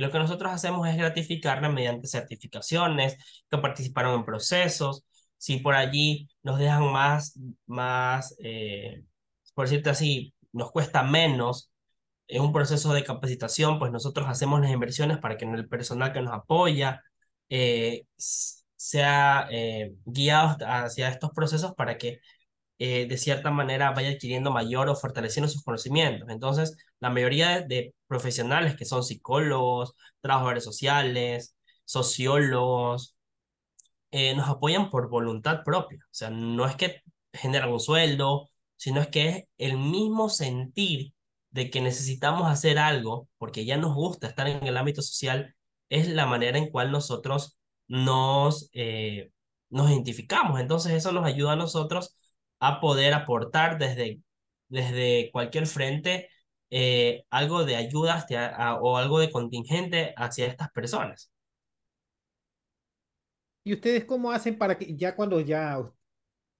[0.00, 3.18] Y lo que nosotros hacemos es gratificarla mediante certificaciones,
[3.50, 5.04] que participaron en procesos.
[5.36, 9.04] Si por allí nos dejan más, más, eh,
[9.54, 11.70] por decirte así, nos cuesta menos
[12.28, 16.22] en un proceso de capacitación, pues nosotros hacemos las inversiones para que el personal que
[16.22, 17.02] nos apoya
[17.50, 22.20] eh, sea eh, guiado hacia estos procesos para que
[22.80, 26.30] eh, de cierta manera vaya adquiriendo mayor o fortaleciendo sus conocimientos.
[26.30, 33.16] Entonces, la mayoría de, profesionales que son psicólogos, trabajadores sociales, sociólogos,
[34.10, 35.98] eh, nos apoyan por voluntad propia.
[36.04, 37.02] O sea, no es que
[37.32, 41.12] generan un sueldo, sino es que es el mismo sentir
[41.50, 45.54] de que necesitamos hacer algo porque ya nos gusta estar en el ámbito social,
[45.90, 47.58] es la manera en cual nosotros
[47.88, 49.32] nos, eh,
[49.68, 50.60] nos identificamos.
[50.60, 52.16] Entonces eso nos ayuda a nosotros
[52.60, 54.20] a poder aportar desde,
[54.68, 56.28] desde cualquier frente
[56.70, 61.30] eh, algo de ayuda hacia- a- o algo de contingente hacia estas personas.
[63.64, 65.78] ¿Y ustedes cómo hacen para que ya cuando ya,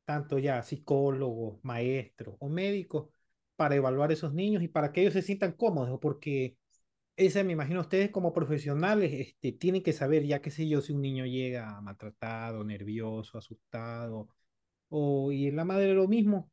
[0.05, 3.09] tanto ya psicólogos, maestros o médicos,
[3.57, 5.99] para evaluar esos niños y para que ellos se sientan cómodos?
[6.01, 6.59] Porque
[7.17, 10.93] ese, me imagino, ustedes como profesionales este, tienen que saber, ya qué sé yo, si
[10.95, 14.29] un niño llega maltratado, nervioso, asustado,
[14.91, 16.51] o y en la madre lo mismo,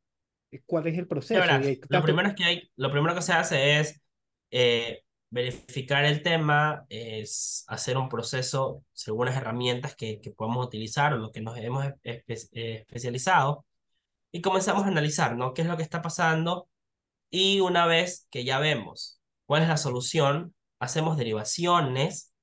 [0.51, 1.41] eh, cuál es el proceso.
[1.41, 4.01] Hay verás, lo tanto, primero es que hay, lo primero que se hace es
[4.51, 11.13] eh, verificar el tema, es hacer un proceso según las herramientas que, que podemos utilizar
[11.13, 13.65] o lo que nos hemos espe- especializado
[14.31, 15.53] y comenzamos a analizar, ¿no?
[15.53, 16.69] ¿Qué es lo que está pasando?
[17.29, 22.33] Y una vez que ya vemos cuál es la solución, hacemos derivaciones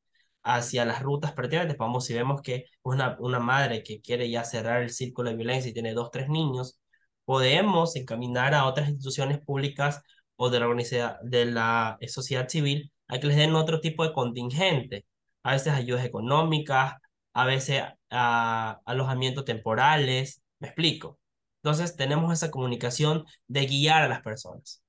[0.44, 1.76] hacia las rutas pertinentes.
[1.78, 5.70] Vamos, si vemos que una, una madre que quiere ya cerrar el círculo de violencia
[5.70, 6.80] y tiene dos, tres niños,
[7.24, 10.02] podemos encaminar a otras instituciones públicas
[10.36, 15.06] o de la, de la sociedad civil a que les den otro tipo de contingente.
[15.42, 16.94] A veces ayudas económicas,
[17.32, 20.42] a veces a, alojamiento temporales.
[20.58, 21.18] ¿Me explico?
[21.62, 24.83] Entonces tenemos esa comunicación de guiar a las personas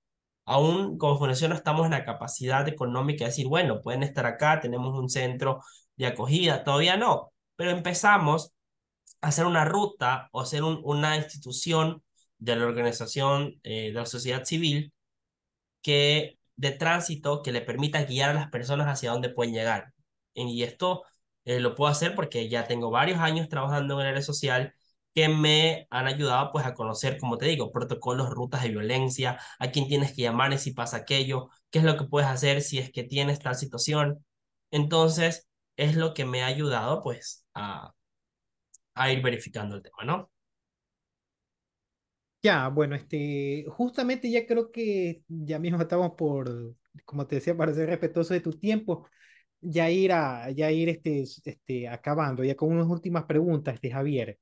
[0.46, 4.60] aún como fundación no estamos en la capacidad económica de decir, bueno, pueden estar acá,
[4.62, 5.62] tenemos un centro
[5.98, 8.54] de acogida, todavía no, pero empezamos
[9.22, 12.04] a hacer una ruta o hacer un, una institución
[12.38, 14.94] de la organización eh, de la sociedad civil
[15.82, 19.94] que de tránsito que le permita guiar a las personas hacia dónde pueden llegar.
[20.34, 21.04] Y esto
[21.46, 24.74] eh, lo puedo hacer porque ya tengo varios años trabajando en el área social
[25.16, 29.72] que me han ayudado pues a conocer, como te digo, protocolos, rutas de violencia, a
[29.72, 32.92] quién tienes que llamar si pasa aquello, qué es lo que puedes hacer si es
[32.92, 34.26] que tienes tal situación.
[34.72, 37.94] Entonces, es lo que me ha ayudado pues a,
[38.96, 40.32] a ir verificando el tema, ¿no?
[42.42, 47.74] ya, bueno, este, justamente ya creo que ya mismo estamos por, como te decía, para
[47.74, 49.08] ser respetuoso de tu tiempo,
[49.62, 54.40] ya ir a, ya ir este, este, acabando, ya con unas últimas preguntas, este, Javier.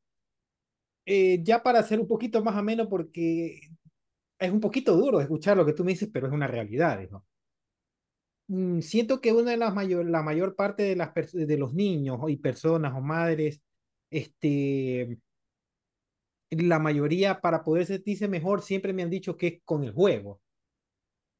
[1.05, 3.59] Eh, ya para hacer un poquito más ameno, porque
[4.39, 7.25] es un poquito duro escuchar lo que tú me dices, pero es una realidad, ¿no?
[8.47, 12.19] Mm, Siento que una de las mayor, la mayor parte de, las de los niños
[12.29, 13.61] y personas o madres,
[14.09, 15.19] este,
[16.51, 20.41] la mayoría para poder sentirse mejor siempre me han dicho que es con el juego.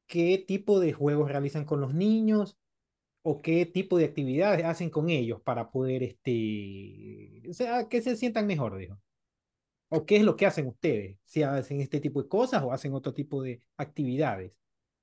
[0.06, 2.58] ¿Qué tipo de juegos realizan con los niños
[3.22, 8.16] o qué tipo de actividades hacen con ellos para poder, este, o sea, que se
[8.16, 8.98] sientan mejor, digo?
[9.88, 11.18] ¿O qué es lo que hacen ustedes?
[11.24, 14.52] Si hacen este tipo de cosas o hacen otro tipo de actividades,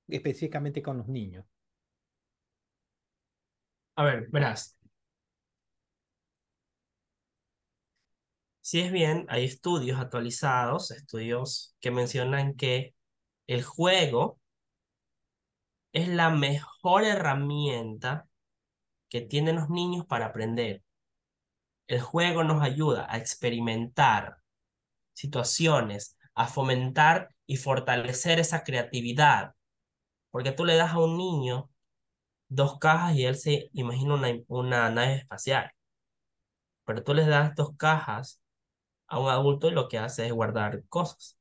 [0.07, 1.45] específicamente con los niños.
[3.95, 4.77] A ver, verás,
[8.61, 12.95] si es bien, hay estudios actualizados, estudios que mencionan que
[13.47, 14.39] el juego
[15.93, 18.27] es la mejor herramienta
[19.09, 20.83] que tienen los niños para aprender.
[21.87, 24.40] El juego nos ayuda a experimentar
[25.21, 29.53] situaciones, a fomentar y fortalecer esa creatividad,
[30.31, 31.69] porque tú le das a un niño
[32.49, 35.71] dos cajas y él se imagina una, una nave espacial,
[36.85, 38.41] pero tú les das dos cajas
[39.07, 41.37] a un adulto y lo que hace es guardar cosas.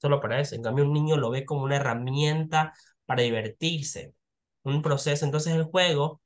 [0.00, 0.54] Solo para eso.
[0.56, 2.74] En cambio, un niño lo ve como una herramienta
[3.06, 4.14] para divertirse,
[4.64, 5.24] un proceso.
[5.24, 6.20] Entonces el juego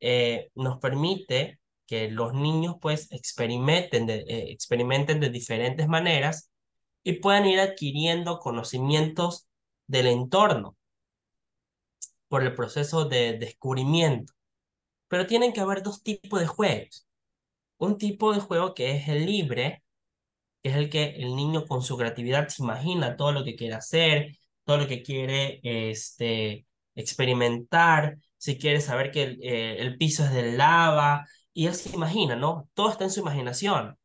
[0.00, 6.50] eh, nos permite que los niños pues experimenten de, eh, experimenten de diferentes maneras
[7.02, 9.46] y puedan ir adquiriendo conocimientos
[9.86, 10.76] del entorno
[12.28, 14.32] por el proceso de descubrimiento.
[15.08, 17.06] Pero tienen que haber dos tipos de juegos.
[17.78, 19.84] Un tipo de juego que es el libre,
[20.62, 23.74] que es el que el niño con su creatividad se imagina todo lo que quiere
[23.74, 30.24] hacer, todo lo que quiere este, experimentar, si quiere saber que el, eh, el piso
[30.24, 32.68] es de lava, y él se imagina, ¿no?
[32.74, 33.98] Todo está en su imaginación.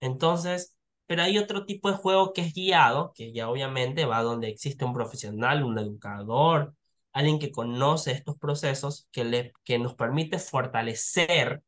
[0.00, 4.48] Entonces, pero hay otro tipo de juego que es guiado, que ya obviamente va donde
[4.48, 6.74] existe un profesional, un educador,
[7.12, 11.62] alguien que conoce estos procesos, que, le, que nos permite fortalecer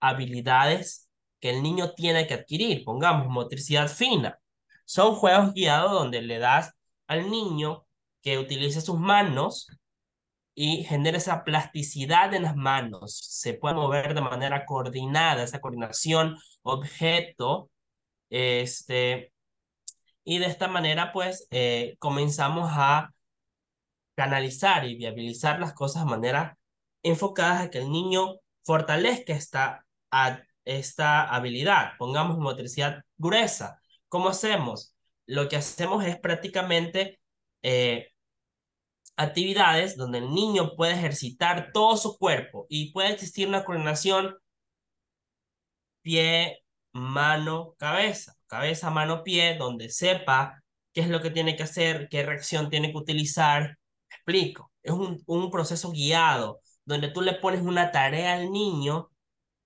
[0.00, 1.08] habilidades
[1.40, 2.84] que el niño tiene que adquirir.
[2.84, 4.40] Pongamos motricidad fina.
[4.86, 6.74] Son juegos guiados donde le das
[7.06, 7.86] al niño
[8.22, 9.68] que utilice sus manos
[10.60, 16.36] y genere esa plasticidad en las manos, se puede mover de manera coordinada, esa coordinación
[16.62, 17.70] objeto,
[18.28, 19.32] este,
[20.24, 23.14] y de esta manera pues eh, comenzamos a
[24.16, 26.58] canalizar y viabilizar las cosas de manera
[27.04, 29.86] enfocadas a que el niño fortalezca esta,
[30.64, 31.92] esta habilidad.
[31.98, 33.80] Pongamos motricidad gruesa.
[34.08, 34.96] ¿Cómo hacemos?
[35.26, 37.20] Lo que hacemos es prácticamente
[37.62, 38.10] eh,
[39.18, 44.36] actividades donde el niño puede ejercitar todo su cuerpo y puede existir una coordinación
[46.02, 50.62] pie, mano, cabeza, cabeza, mano, pie, donde sepa
[50.92, 53.78] qué es lo que tiene que hacer, qué reacción tiene que utilizar.
[54.10, 59.10] explico, es un, un proceso guiado donde tú le pones una tarea al niño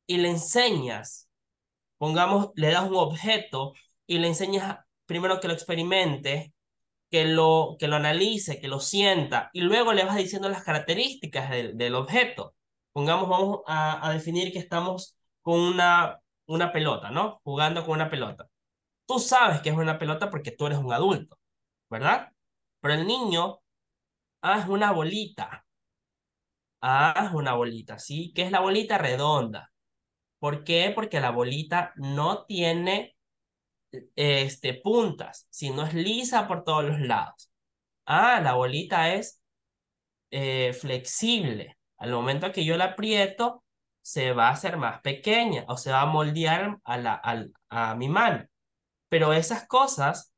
[0.07, 1.29] y le enseñas,
[1.99, 3.75] pongamos, le das un objeto
[4.07, 6.53] y le enseñas primero que lo experimente,
[7.13, 11.51] que lo, que lo analice, que lo sienta, y luego le vas diciendo las características
[11.51, 12.57] del, objeto.
[12.93, 17.41] Pongamos, vamos a, a, definir que estamos con una, una pelota, ¿no?
[17.45, 18.49] Jugando con una pelota.
[19.07, 21.39] Tú sabes que es una pelota porque tú eres un adulto,
[21.91, 22.33] ¿verdad?
[22.81, 23.61] Pero el niño,
[24.43, 25.67] ah, es una bolita.
[26.81, 28.33] Ah, es una bolita, ¿sí?
[28.35, 29.71] ¿Qué es la bolita redonda?
[30.39, 30.93] ¿Por qué?
[30.95, 33.17] Porque la bolita no tiene
[34.17, 37.51] este, puntas, si no es lisa por todos los lados.
[38.07, 39.41] Ah, la bolita es
[40.31, 41.77] eh, flexible.
[41.99, 43.65] Al momento que yo la aprieto,
[44.03, 47.95] se va a hacer más pequeña o se va a moldear a, la, a, a
[47.95, 48.47] mi mano.
[49.09, 50.33] Pero esas cosas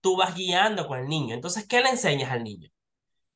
[0.00, 1.34] tú vas guiando con el niño.
[1.34, 2.70] Entonces, ¿qué le enseñas al niño?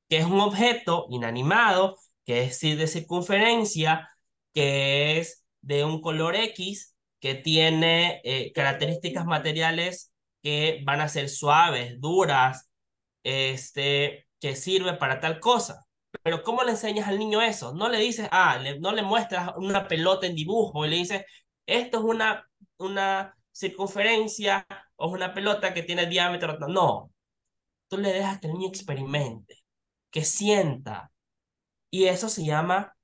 [0.08, 4.08] Que es un objeto inanimado, que es de circunferencia,
[4.54, 10.12] que es de un color X, que tiene eh, características materiales
[10.42, 12.70] que van a ser suaves, duras,
[13.24, 15.86] este, que sirve para tal cosa.
[16.22, 17.74] Pero ¿cómo le enseñas al niño eso?
[17.74, 21.24] No le dices, ah, no le muestras una pelota en dibujo y le dices,
[21.66, 22.48] esto es una,
[22.78, 24.66] una circunferencia
[24.96, 26.58] o es una pelota que tiene diámetro.
[26.68, 27.12] No,
[27.88, 29.64] tú le dejas que el niño experimente,
[30.10, 31.12] que sienta.
[31.90, 32.94] Y eso se llama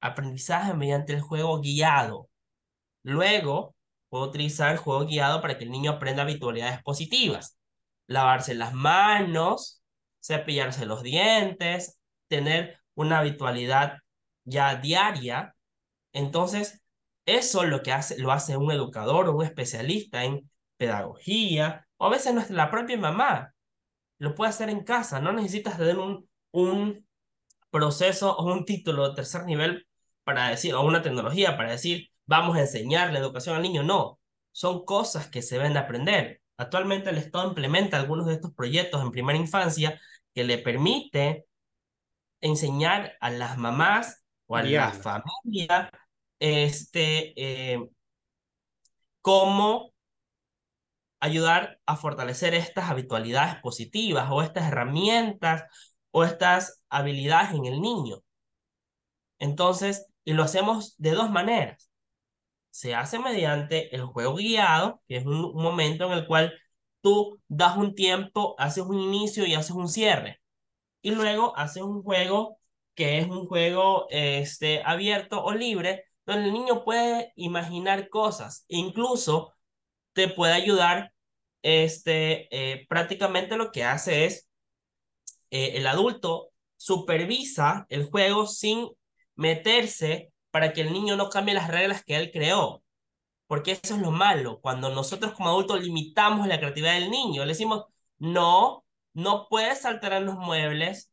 [0.00, 2.28] aprendizaje mediante el juego guiado.
[3.02, 3.74] Luego,
[4.08, 7.58] puedo utilizar el juego guiado para que el niño aprenda habitualidades positivas.
[8.06, 9.82] Lavarse las manos,
[10.22, 11.98] cepillarse los dientes,
[12.28, 13.98] tener una habitualidad
[14.44, 15.54] ya diaria.
[16.12, 16.82] Entonces,
[17.26, 22.10] eso lo que hace, lo hace un educador o un especialista en pedagogía, o a
[22.10, 23.54] veces la propia mamá.
[24.18, 27.06] Lo puede hacer en casa, no necesitas tener un, un
[27.70, 29.86] proceso o un título de tercer nivel
[30.24, 34.20] para decir, o una tecnología para decir, vamos a enseñar la educación al niño, no,
[34.52, 36.42] son cosas que se deben de aprender.
[36.56, 40.00] Actualmente el Estado implementa algunos de estos proyectos en primera infancia
[40.34, 41.46] que le permite
[42.40, 45.90] enseñar a las mamás o a la familia
[46.38, 47.88] este, eh,
[49.20, 49.92] cómo
[51.20, 55.64] ayudar a fortalecer estas habitualidades positivas o estas herramientas
[56.10, 58.18] o estas habilidades en el niño.
[59.38, 61.91] Entonces, y lo hacemos de dos maneras
[62.72, 66.54] se hace mediante el juego guiado, que es un, momento en el cual
[67.02, 70.40] tú das un tiempo, haces un inicio y haces un cierre.
[71.02, 72.58] Y luego haces un juego
[72.94, 79.54] que es un juego este, abierto o libre, donde el niño puede imaginar cosas, incluso
[80.14, 81.12] te puede ayudar,
[81.62, 84.48] este, eh, prácticamente lo que hace es,
[85.50, 88.88] eh, el adulto supervisa el juego sin
[89.36, 92.84] meterse para que el niño no cambie las reglas que él creó.
[93.48, 97.50] Porque eso es lo malo, cuando nosotros como adultos limitamos la creatividad del niño, le
[97.52, 97.86] decimos,
[98.18, 98.84] no,
[99.14, 101.12] no puedes saltar en los muebles,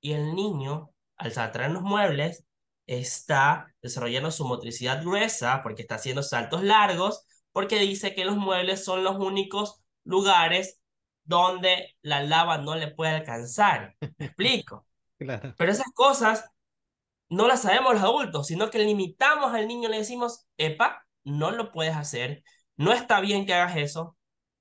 [0.00, 2.46] y el niño, al saltar en los muebles,
[2.86, 8.84] está desarrollando su motricidad gruesa porque está haciendo saltos largos, porque dice que los muebles
[8.84, 10.80] son los únicos lugares
[11.24, 13.96] donde la lava no le puede alcanzar.
[14.18, 14.86] ¿Me explico?
[15.18, 15.54] Claro.
[15.58, 16.44] Pero esas cosas
[17.28, 21.72] no las sabemos los adultos, sino que limitamos al niño, le decimos, epa, no lo
[21.72, 22.42] puedes hacer,
[22.76, 24.16] no está bien que hagas eso.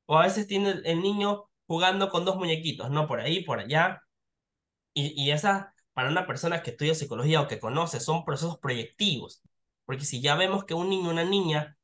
[0.06, 4.02] O a veces tiene el niño jugando con dos muñequitos, no por ahí, por allá.
[4.94, 9.42] Y, y esa, para una persona que estudia psicología o que conoce, son procesos proyectivos.
[9.86, 11.78] Porque si ya vemos que un niño una niña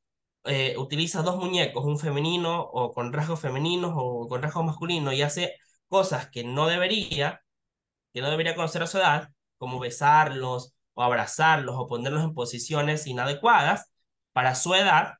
[0.44, 5.22] eh, utiliza dos muñecos, un femenino o con rasgos femeninos o con rasgos masculinos y
[5.22, 5.54] hace
[5.88, 7.42] cosas que no debería,
[8.12, 9.30] que no debería conocer a su edad,
[9.62, 13.92] como besarlos o abrazarlos o ponerlos en posiciones inadecuadas
[14.32, 15.18] para su edad,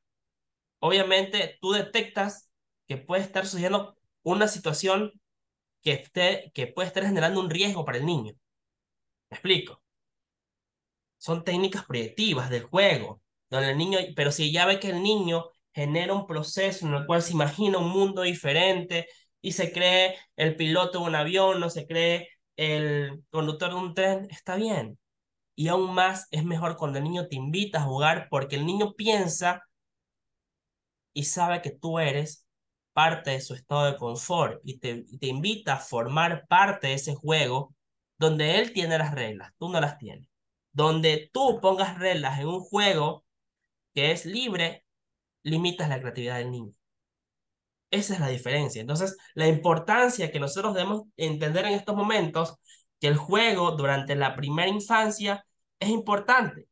[0.79, 2.51] obviamente tú detectas
[2.85, 5.13] que puede estar sucediendo una situación
[5.81, 8.33] que, esté, que puede estar generando un riesgo para el niño.
[9.29, 9.81] ¿Me explico?
[11.17, 15.45] Son técnicas proyectivas del juego, donde el niño, pero si ya ve que el niño
[15.73, 19.07] genera un proceso en el cual se imagina un mundo diferente
[19.39, 23.93] y se cree el piloto de un avión, no se cree el conductor de un
[23.93, 24.99] tren, está bien.
[25.55, 28.93] Y aún más es mejor cuando el niño te invita a jugar porque el niño
[28.93, 29.63] piensa
[31.13, 32.45] y sabe que tú eres
[32.93, 37.15] parte de su estado de confort y te, te invita a formar parte de ese
[37.15, 37.75] juego
[38.17, 40.27] donde él tiene las reglas, tú no las tienes.
[40.71, 43.25] Donde tú pongas reglas en un juego
[43.93, 44.85] que es libre,
[45.43, 46.73] limitas la creatividad del niño.
[47.93, 48.81] Esa es la diferencia.
[48.81, 52.55] Entonces, la importancia que nosotros debemos entender en estos momentos,
[52.99, 55.45] que el juego durante la primera infancia
[55.79, 56.67] es importante,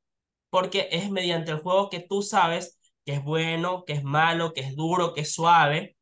[0.50, 4.62] porque es mediante el juego que tú sabes que es bueno, que es malo, que
[4.62, 5.96] es duro, que es suave,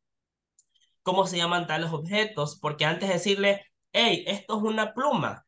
[1.04, 5.46] cómo se llaman tales objetos, porque antes de decirle, hey, esto es una pluma,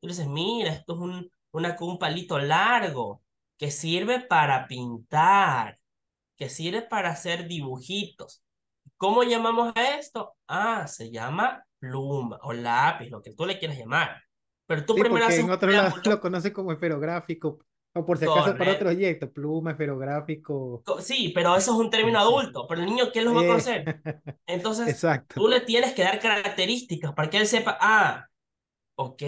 [0.00, 3.22] tú dices, mira, esto es un, una, un palito largo
[3.58, 5.80] que sirve para pintar,
[6.36, 8.42] que sirve para hacer dibujitos.
[9.00, 10.34] ¿Cómo llamamos a esto?
[10.46, 14.22] Ah, se llama pluma o lápiz, lo que tú le quieras llamar.
[14.66, 15.48] Pero tú sí, primero haces en
[16.04, 17.60] lo conoce como esferográfico,
[17.94, 20.82] o por si acaso para otro proyecto, pluma, esferográfico.
[21.00, 24.02] Sí, pero eso es un término adulto, pero el niño, ¿qué lo va a conocer?
[24.46, 25.40] Entonces, Exacto.
[25.40, 28.26] tú le tienes que dar características para que él sepa, ah,
[28.96, 29.22] ok,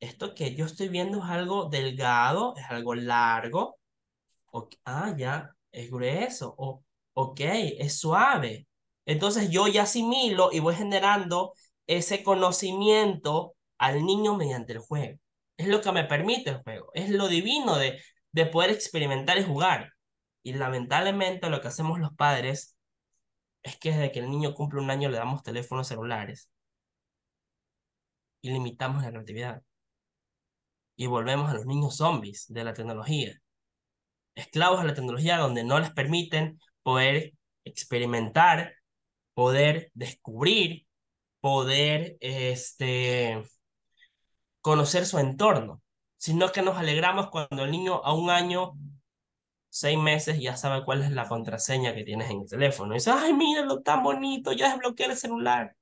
[0.00, 3.78] esto que yo estoy viendo es algo delgado, es algo largo,
[4.86, 7.40] ah, ya, es grueso, o, ok,
[7.78, 8.67] es suave.
[9.08, 11.54] Entonces yo ya asimilo y voy generando
[11.86, 15.18] ese conocimiento al niño mediante el juego.
[15.56, 18.02] Es lo que me permite el juego, es lo divino de,
[18.32, 19.94] de poder experimentar y jugar.
[20.42, 22.76] Y lamentablemente lo que hacemos los padres
[23.62, 26.50] es que desde que el niño cumple un año le damos teléfonos celulares
[28.42, 29.62] y limitamos la creatividad.
[30.96, 33.40] Y volvemos a los niños zombies de la tecnología.
[34.34, 37.32] Esclavos a la tecnología donde no les permiten poder
[37.64, 38.74] experimentar,
[39.38, 40.88] poder descubrir,
[41.38, 43.40] poder este,
[44.60, 45.80] conocer su entorno,
[46.16, 48.72] sino que nos alegramos cuando el niño a un año,
[49.68, 52.94] seis meses, ya sabe cuál es la contraseña que tienes en el teléfono.
[52.94, 55.76] Y dice, ay, míralo, tan bonito, ya desbloqueé el celular.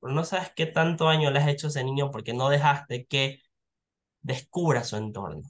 [0.00, 3.06] Pero no sabes qué tanto año le has hecho a ese niño porque no dejaste
[3.06, 3.40] que
[4.20, 5.48] descubra su entorno.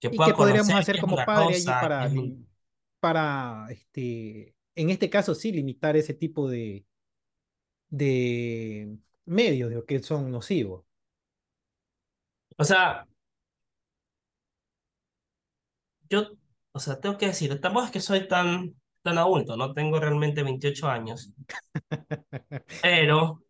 [0.00, 2.10] Que ¿Y qué podríamos hacer como padre allí para,
[2.98, 6.84] para, este, en este caso sí, limitar ese tipo de,
[7.88, 10.84] de medios de que son nocivos?
[12.58, 13.06] O sea,
[16.10, 16.28] yo,
[16.72, 20.42] o sea, tengo que decir, tampoco es que soy tan, tan adulto, no tengo realmente
[20.42, 21.32] 28 años,
[22.82, 23.42] pero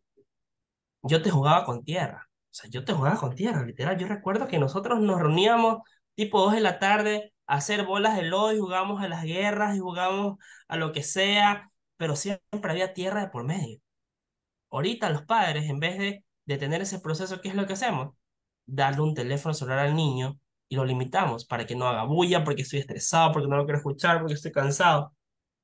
[1.02, 3.98] yo te jugaba con tierra, o sea, yo te jugaba con tierra, literal.
[3.98, 5.78] Yo recuerdo que nosotros nos reuníamos
[6.14, 9.80] tipo 2 de la tarde hacer bolas de lodo y jugábamos a las guerras y
[9.80, 10.38] jugábamos
[10.68, 13.80] a lo que sea, pero siempre había tierra de por medio.
[14.70, 18.14] Ahorita los padres, en vez de, de tener ese proceso, ¿qué es lo que hacemos?
[18.66, 20.38] darle un teléfono celular al niño
[20.68, 23.78] y lo limitamos para que no haga bulla, porque estoy estresado, porque no lo quiero
[23.78, 25.14] escuchar, porque estoy cansado.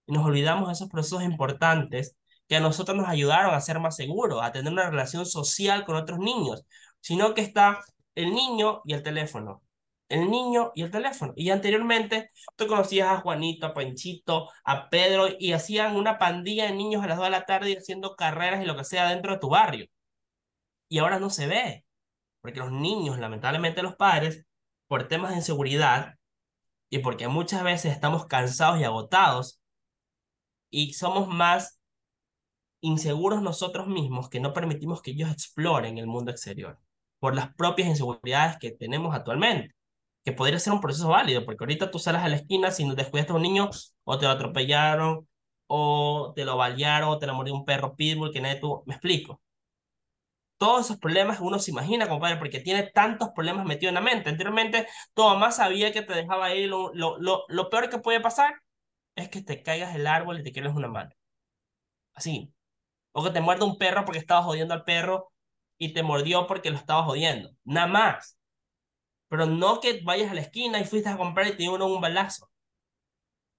[0.06, 2.16] Y nos olvidamos de esos procesos importantes
[2.48, 5.96] que a nosotros nos ayudaron a ser más seguros, a tener una relación social con
[5.96, 6.64] otros niños,
[7.00, 7.80] sino que está
[8.14, 9.62] el niño y el teléfono.
[10.10, 11.32] El niño y el teléfono.
[11.36, 16.74] Y anteriormente tú conocías a Juanito, a Panchito, a Pedro y hacían una pandilla de
[16.74, 19.38] niños a las 2 de la tarde haciendo carreras y lo que sea dentro de
[19.38, 19.86] tu barrio.
[20.88, 21.84] Y ahora no se ve
[22.42, 24.44] porque los niños, lamentablemente los padres,
[24.88, 26.14] por temas de inseguridad,
[26.90, 29.62] y porque muchas veces estamos cansados y agotados
[30.70, 31.80] y somos más
[32.80, 36.78] inseguros nosotros mismos que no permitimos que ellos exploren el mundo exterior
[37.20, 39.74] por las propias inseguridades que tenemos actualmente,
[40.24, 42.94] que podría ser un proceso válido, porque ahorita tú sales a la esquina, si no
[42.94, 43.70] descuidaste a un niño,
[44.04, 45.28] o te lo atropellaron,
[45.66, 48.94] o te lo balearon, o te lo murió un perro pitbull que nadie tuvo, me
[48.94, 49.40] explico.
[50.58, 54.28] Todos esos problemas uno se imagina, compadre, porque tiene tantos problemas metidos en la mente.
[54.30, 58.20] Anteriormente, tu mamá sabía que te dejaba ahí, lo, lo, lo, lo peor que puede
[58.20, 58.54] pasar
[59.16, 61.10] es que te caigas del árbol y te quedes una mano.
[62.14, 62.52] Así.
[63.12, 65.32] O que te muerda un perro porque estabas jodiendo al perro
[65.78, 67.52] y te mordió porque lo estabas jodiendo.
[67.64, 68.39] Nada más.
[69.30, 72.02] Pero no que vayas a la esquina y fuiste a comprar y te dio un
[72.02, 72.50] balazo.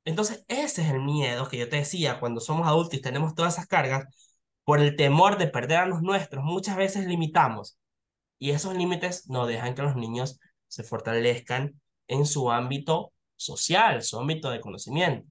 [0.06, 3.54] Entonces, ese es el miedo que yo te decía cuando somos adultos y tenemos todas
[3.56, 4.06] esas cargas,
[4.64, 7.78] por el temor de perder a los nuestros, muchas veces limitamos.
[8.40, 14.20] Y esos límites no dejan que los niños se fortalezcan en su ámbito social, su
[14.20, 15.28] ámbito de conocimiento.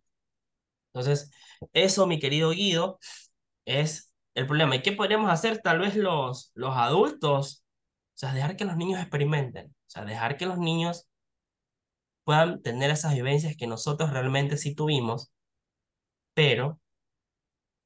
[0.93, 1.31] Entonces,
[1.73, 2.99] eso, mi querido Guido,
[3.65, 4.77] es el problema.
[4.77, 7.65] ¿Y qué podríamos hacer tal vez los, los adultos?
[8.21, 9.69] Sea, dejar que los niños experimenten.
[9.69, 11.09] O sea, dejar que los niños
[12.25, 15.33] puedan tener esas vivencias que nosotros realmente sí tuvimos,
[16.35, 16.79] pero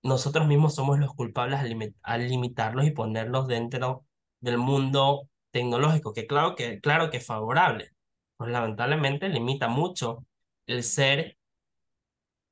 [0.02, 1.60] nosotros mismos somos los culpables
[2.02, 4.06] al, limitarlos y ponerlos dentro
[4.40, 7.90] del mundo tecnológico, que claro que, claro que es favorable,
[8.36, 10.26] pues lamentablemente limita mucho
[10.66, 11.38] el ser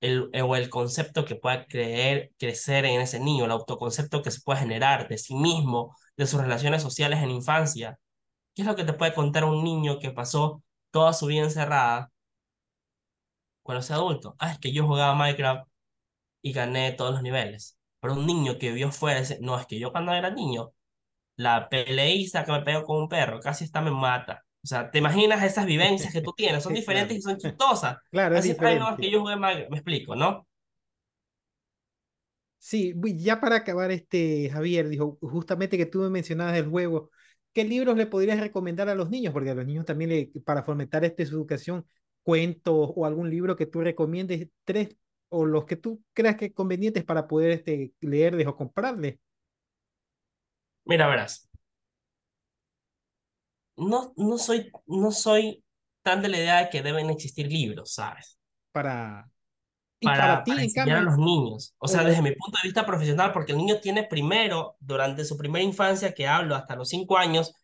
[0.00, 4.40] el, o el concepto que pueda creer, crecer en ese niño, el autoconcepto que se
[4.42, 7.98] puede generar de sí mismo, de sus relaciones sociales en infancia.
[8.54, 12.10] ¿Qué es lo que te puede contar un niño que pasó toda su vida encerrada
[13.62, 14.34] cuando sea adulto?
[14.38, 15.68] Ah, es que yo jugaba Minecraft
[16.42, 17.78] y gané todos los niveles.
[18.00, 20.72] Pero un niño que vio fuera, no, es que yo cuando era niño,
[21.36, 24.44] la peleísta que me pegó con un perro, casi está me mata.
[24.64, 26.62] O sea, ¿te imaginas esas vivencias que tú tienes?
[26.62, 27.98] Son diferentes y son chistosas.
[28.10, 29.00] Claro, es diferente.
[29.00, 30.46] que yo jugué me explico, ¿no?
[32.64, 37.10] Sí, ya para acabar, este, Javier, dijo justamente que tú me mencionabas el juego.
[37.52, 39.32] ¿Qué libros le podrías recomendar a los niños?
[39.32, 41.84] Porque a los niños también, le, para fomentar este, su educación,
[42.22, 44.96] cuentos o algún libro que tú recomiendes, tres
[45.28, 49.18] o los que tú creas que convenientes para poder este, leerles o comprarles.
[50.84, 51.50] Mira, verás,
[53.76, 55.64] no, no, soy, no soy
[56.02, 58.38] tan de la idea de que deben existir libros, ¿sabes?
[58.70, 59.31] Para,
[60.02, 61.74] para, ti, enseñar a los niños.
[61.78, 65.36] O sea, desde mi punto de vista profesional, porque el niño tiene primero, durante su
[65.36, 67.54] primera infancia, que hablo hasta los cinco años,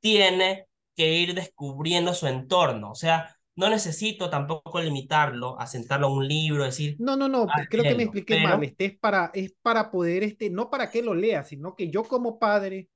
[0.00, 2.90] tiene que ir descubriendo su entorno.
[2.90, 6.96] O sea, no necesito tampoco limitarlo a sentarlo a un libro, decir...
[6.98, 8.62] No, no, no, creo que me expliqué mal.
[8.62, 12.04] Este es para, es para poder, este, no para que lo lea, sino que yo
[12.04, 12.88] como padre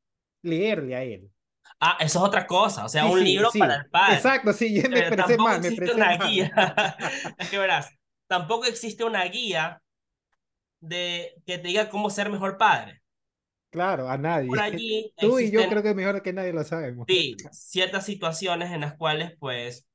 [0.42, 1.30] leerle a él.
[1.78, 4.16] Ah, eso es otra cosa, o sea, un libro para el padre.
[4.16, 6.52] Exacto, sí, me expresé mal, me una guía.
[7.38, 7.90] es que verás,
[8.30, 9.82] tampoco existe una guía
[10.78, 13.02] de que te diga cómo ser mejor padre.
[13.70, 14.48] Claro, a nadie.
[14.48, 17.06] Por allí Tú y yo creo que mejor que nadie lo sabemos.
[17.08, 19.86] Sí, ciertas situaciones en las cuales, pues,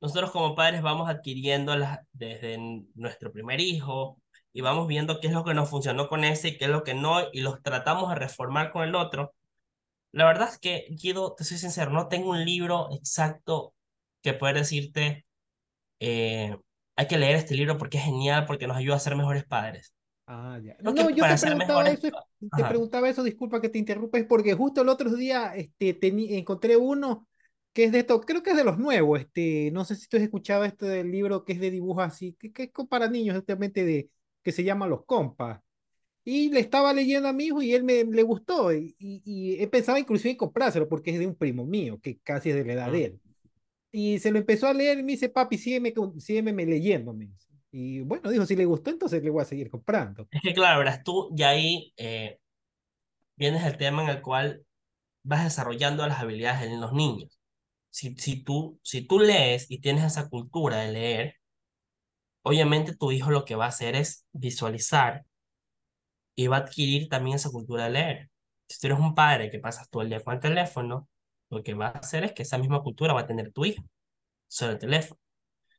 [0.00, 1.74] nosotros como padres vamos adquiriendo
[2.12, 2.58] desde
[2.94, 4.20] nuestro primer hijo
[4.52, 6.82] y vamos viendo qué es lo que nos funcionó con ese y qué es lo
[6.82, 9.34] que no, y los tratamos de reformar con el otro
[10.12, 13.74] la verdad es que, Guido, te soy sincero, no tengo un libro exacto
[14.22, 15.26] que pueda decirte,
[16.00, 16.56] eh,
[16.98, 19.94] hay que leer este libro porque es genial, porque nos ayuda a ser mejores padres.
[20.26, 20.76] Ah, ya.
[20.80, 22.08] No, yo te preguntaba, eso,
[22.56, 25.96] te preguntaba eso, disculpa que te interrumpa, porque justo el otro día este,
[26.36, 27.28] encontré uno
[27.72, 30.16] que es de esto, creo que es de los nuevos, este, no sé si tú
[30.16, 33.36] has escuchado este del libro que es de dibujos así, que, que es para niños,
[33.36, 34.10] justamente de,
[34.42, 35.60] que se llama Los Compas.
[36.24, 38.72] Y le estaba leyendo a mi hijo y él me le gustó.
[38.72, 42.50] Y, y, he pensado inclusive en comprárselo porque es de un primo mío, que casi
[42.50, 43.20] es de la edad de él.
[43.90, 47.30] Y se lo empezó a leer y me dice, papi, sígueme, sígueme leyéndome.
[47.70, 50.26] Y bueno, dijo, si le gustó, entonces le voy a seguir comprando.
[50.30, 52.38] Es que claro, verás, tú ya ahí eh,
[53.36, 54.64] vienes el tema en el cual
[55.22, 57.38] vas desarrollando las habilidades en los niños.
[57.90, 61.34] Si, si, tú, si tú lees y tienes esa cultura de leer,
[62.42, 65.24] obviamente tu hijo lo que va a hacer es visualizar
[66.34, 68.30] y va a adquirir también esa cultura de leer.
[68.68, 71.08] Si tú eres un padre que pasas todo el día con el teléfono,
[71.50, 73.82] lo que va a hacer es que esa misma cultura va a tener tu hijo
[74.48, 75.20] sobre el teléfono.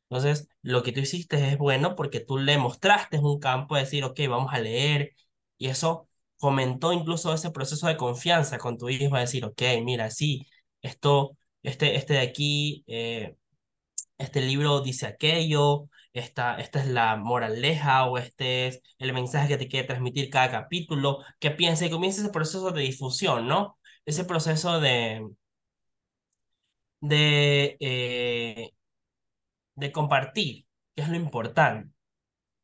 [0.10, 4.04] Entonces, lo que tú hiciste es bueno porque tú le mostraste un campo de decir,
[4.04, 5.14] ok, vamos a leer,
[5.58, 10.10] y eso fomentó incluso ese proceso de confianza con tu hijo, a decir, ok, mira,
[10.10, 10.48] sí,
[10.82, 13.36] esto, este, este de aquí, eh,
[14.18, 19.58] este libro dice aquello, esta, esta es la moraleja o este es el mensaje que
[19.58, 23.78] te quiere transmitir cada capítulo, que piense y comienza ese proceso de difusión, ¿no?
[24.06, 25.26] Ese proceso de,
[27.02, 28.72] de, eh,
[29.76, 30.66] de compartir,
[30.96, 31.92] que es lo importante.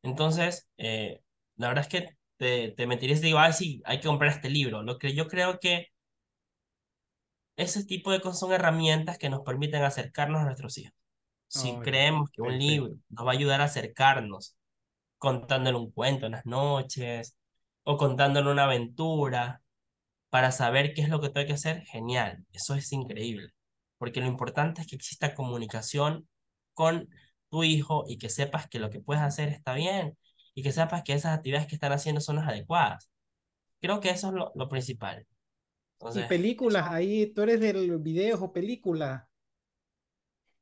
[0.03, 1.21] Entonces, eh,
[1.57, 4.49] la verdad es que te, te mentiría si digo, ah, sí, hay que comprar este
[4.51, 4.83] libro.
[4.83, 5.89] Lo que yo creo que
[7.57, 10.93] ese tipo de cosas son herramientas que nos permiten acercarnos a nuestros hijos.
[11.47, 14.57] Si Oh, creemos que un libro nos va a ayudar a acercarnos,
[15.19, 17.37] contándole un cuento en las noches
[17.83, 19.63] o contándole una aventura
[20.31, 23.49] para saber qué es lo que tengo que hacer, genial, eso es increíble,
[23.97, 26.27] porque lo importante es que exista comunicación
[26.73, 27.09] con
[27.49, 30.17] tu hijo y que sepas que lo que puedes hacer está bien
[30.53, 33.09] y que sepas que esas actividades que están haciendo son las adecuadas.
[33.81, 35.27] Creo que eso es lo, lo principal.
[36.11, 39.23] Y Entonces, películas, eso, ahí tú eres de los videos o películas,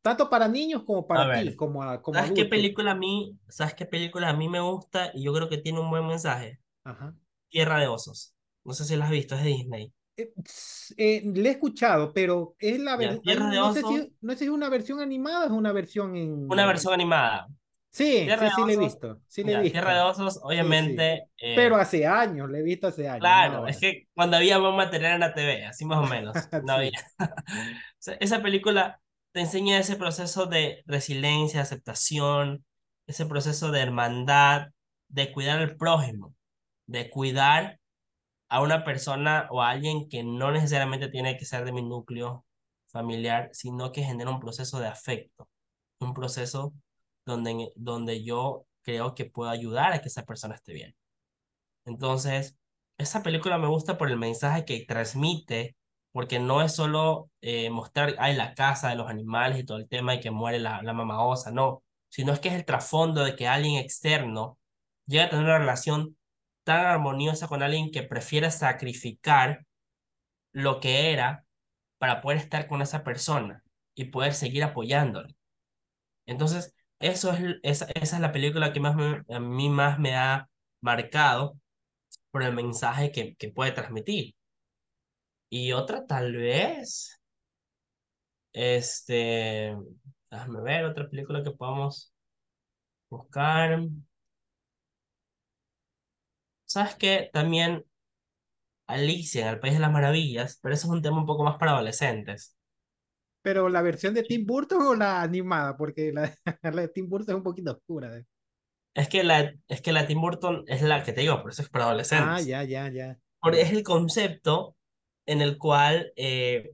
[0.01, 3.73] tanto para niños como para ti, como, a- como ¿sabes qué película a mí, sabes
[3.76, 6.60] qué película a mí me gusta y yo creo que tiene un buen mensaje?
[6.85, 7.14] Ajá.
[7.49, 8.35] Tierra de Osos.
[8.65, 9.93] No sé si la has visto, es de Disney.
[10.15, 10.31] Eh,
[10.98, 13.84] eh, le he escuchado, pero es la Ya, ver- hay Tierra un- de no sé
[13.84, 16.15] si, no sé si es una versión animada o es una versión
[16.48, 16.65] una en...
[16.65, 17.48] versión animada.
[17.91, 20.11] Sí, Tierra sí, sí le he visto, sí le he ya, Tierra de visto.
[20.11, 21.06] Osos, Sí, sí.
[21.06, 23.80] obviamente, Pero eh, hace años, le he visto hace años, no claro, es ahora.
[23.80, 26.91] que cuando había buen material en la TV, así más o menos, no había.
[27.99, 32.65] O sea, Esa película te enseña ese proceso de resiliencia, aceptación,
[33.07, 34.69] ese proceso de hermandad,
[35.07, 36.35] de cuidar al prójimo,
[36.88, 37.80] de cuidar
[38.53, 42.45] a una persona o a alguien que no necesariamente tiene que ser de mi núcleo
[42.88, 45.49] familiar, sino que genera un proceso de afecto,
[45.99, 46.71] un proceso
[47.25, 50.95] donde, donde yo creo que puedo ayudar a que esa persona esté bien.
[51.85, 52.55] Entonces,
[52.99, 55.75] esa película me gusta por el mensaje que transmite,
[56.11, 59.88] porque no es solo eh, mostrar, ay, la casa de los animales y todo el
[59.89, 61.17] tema y que muere la, la mamá
[61.53, 64.59] no, sino es que es el trasfondo de que alguien externo
[65.07, 66.17] llega a tener una relación
[66.64, 69.65] tan armoniosa con alguien que prefiere sacrificar
[70.53, 71.45] lo que era
[71.99, 73.64] para poder estar con esa persona
[73.95, 75.35] y poder seguir apoyándole.
[76.26, 80.15] Entonces, eso es, esa, esa es la película que más me- a mí más me
[80.15, 80.49] ha
[80.81, 81.57] marcado
[82.31, 84.35] por el mensaje que, que puede transmitir.
[85.49, 87.18] Y otra tal vez,
[88.53, 89.76] este,
[90.31, 92.14] déjame ver otra película que podamos
[93.10, 93.80] buscar.
[96.73, 97.29] ¿Sabes qué?
[97.31, 97.85] También
[98.87, 101.57] Alicia en el País de las Maravillas, pero eso es un tema un poco más
[101.57, 102.55] para adolescentes.
[103.41, 106.33] Pero la versión de Tim Burton o la animada, porque la,
[106.63, 108.17] la de Tim Burton es un poquito oscura.
[108.17, 108.25] ¿eh?
[108.93, 111.61] Es que la, es que la Tim Burton es la que te digo, por eso
[111.63, 111.85] es para
[112.15, 112.45] Ah, adolescentes.
[112.45, 114.77] ya, ya, ya, Porque es el concepto
[115.25, 116.71] en el cual eh,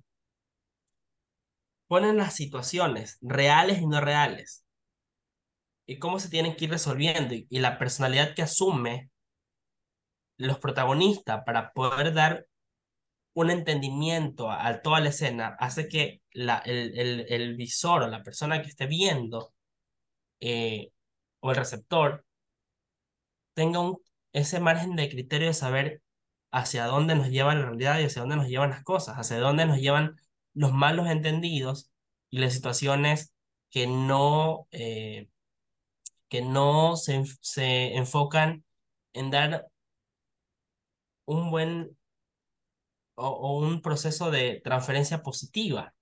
[1.87, 4.63] ponen las situaciones reales y no reales
[5.85, 9.09] y cómo se tienen que ir resolviendo y, y la personalidad que asume
[10.39, 12.47] los protagonistas para poder dar
[13.33, 18.07] un entendimiento a, a toda la escena hace que la, el, el, el visor o
[18.07, 19.53] la persona que esté viendo
[20.39, 20.91] eh,
[21.41, 22.25] o el receptor
[23.53, 23.97] tenga un,
[24.33, 26.01] ese margen de criterio de saber
[26.51, 29.65] hacia dónde nos lleva la realidad y hacia dónde nos llevan las cosas, hacia dónde
[29.65, 30.15] nos llevan
[30.53, 31.91] los malos entendidos
[32.29, 33.33] y las situaciones
[33.69, 35.29] que no, eh,
[36.29, 38.63] que no se, se enfocan
[39.13, 39.67] en dar
[41.29, 41.97] un buen
[43.15, 45.93] o, o un proceso de transferencia positiva.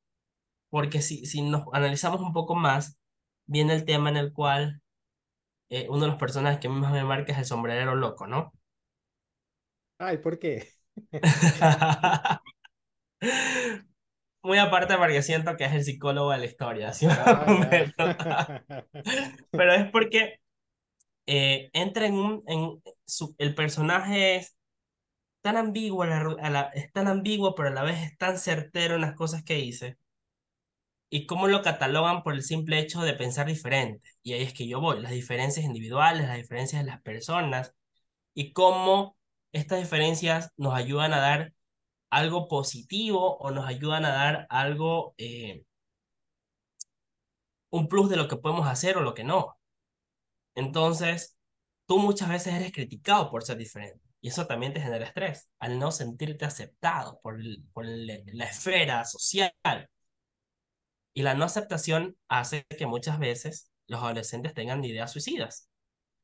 [0.70, 3.00] Porque si, si nos analizamos un poco más,
[3.46, 4.82] viene el tema en el cual
[5.70, 8.54] eh, uno de los personajes que más me marca es el sombrerero loco, ¿no?
[10.00, 10.68] Ay, ¿por qué?
[14.44, 18.62] Muy aparte porque siento que es el psicólogo de la historia, ¿sí me Ah?
[19.52, 20.40] Pero es porque
[21.26, 22.44] eh, entra en un...
[22.48, 24.57] En su, el personaje es
[25.48, 28.38] tan ambiguo, a la- a la- es tan ambiguo, pero a la vez es tan
[28.40, 29.98] certero en las cosas que dice.
[31.10, 34.10] Y cómo lo catalogan por el simple hecho de pensar diferente.
[34.24, 37.74] Y ahí es que yo voy, las diferencias individuales, las diferencias de las personas,
[38.36, 39.18] y cómo
[39.54, 41.54] estas diferencias nos ayudan a dar
[42.12, 45.66] algo positivo o nos ayudan a dar algo, eh,
[47.70, 49.58] un plus de lo que podemos hacer o lo que no.
[50.56, 51.38] Entonces,
[51.88, 54.07] tú muchas veces eres criticado por ser diferente.
[54.22, 58.46] Y eso también te genera estrés, al no sentirte aceptado por, el- por el- la
[58.46, 59.54] esfera social.
[61.14, 65.70] Y la no aceptación hace que muchas veces los adolescentes tengan ideas suicidas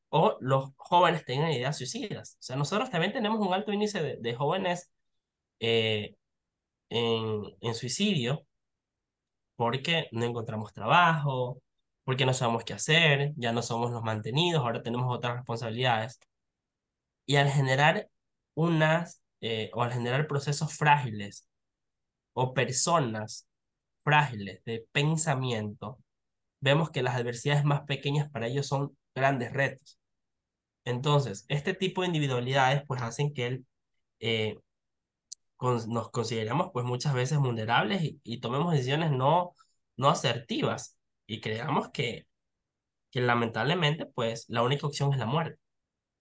[0.10, 2.36] o los jóvenes tengan ideas suicidas.
[2.42, 4.92] O sea, nosotros también tenemos un alto índice de, de jóvenes
[5.62, 6.16] eh,
[6.90, 8.46] en, en suicidio
[9.56, 11.62] porque no encontramos trabajo,
[12.04, 16.20] porque no sabemos qué hacer, ya no somos los mantenidos, ahora tenemos otras responsabilidades.
[17.26, 18.10] Y al generar
[18.56, 21.48] unas, eh, o al generar procesos frágiles
[22.34, 23.48] o personas
[24.04, 26.00] frágiles de pensamiento,
[26.62, 30.00] vemos que las adversidades más pequeñas para ellos son grandes retos.
[30.86, 33.66] Entonces, este tipo de individualidades pues hacen que él,
[34.20, 34.60] eh,
[35.88, 39.54] nos consideramos pues muchas veces vulnerables y, y, tomemos decisiones no,
[39.98, 42.28] no asertivas y creamos que,
[43.12, 45.63] que lamentablemente pues la única opción es la muerte.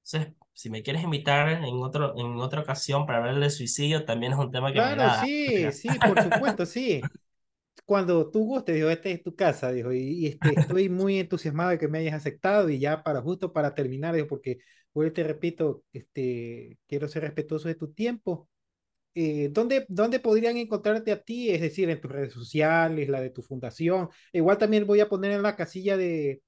[0.04, 4.32] Entonces, si me quieres invitar en, otro, en otra ocasión para hablar de suicidio, también
[4.32, 5.24] es un tema que claro, me da.
[5.24, 7.00] sí, sí, por supuesto, sí.
[7.84, 11.78] Cuando tú gustes, dijo, esta es tu casa, dijo, y, este, estoy muy entusiasmado de
[11.78, 14.58] que me hayas aceptado y ya para justo para terminar, dijo, porque,
[14.92, 18.48] pues te repito, este, quiero ser respetuoso de tu tiempo.
[19.14, 21.50] Eh, ¿dónde, ¿Dónde podrían encontrarte a ti?
[21.50, 24.08] Es decir, en tus redes sociales, la de tu fundación.
[24.32, 26.42] Igual también voy a poner en la casilla de,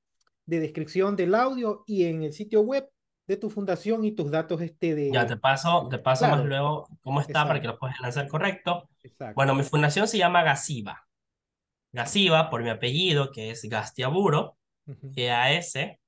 [0.47, 2.89] de descripción del audio y en el sitio web
[3.27, 5.11] de tu fundación y tus datos este de...
[5.13, 8.89] Ya te paso, te paso más luego cómo está para que lo puedas lanzar correcto.
[9.35, 11.07] Bueno, mi fundación se llama Gasiva.
[11.93, 14.57] Gasiva por mi apellido, que es Gastiaburo,
[14.87, 16.01] G-A-S,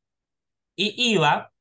[0.74, 1.52] y IVA,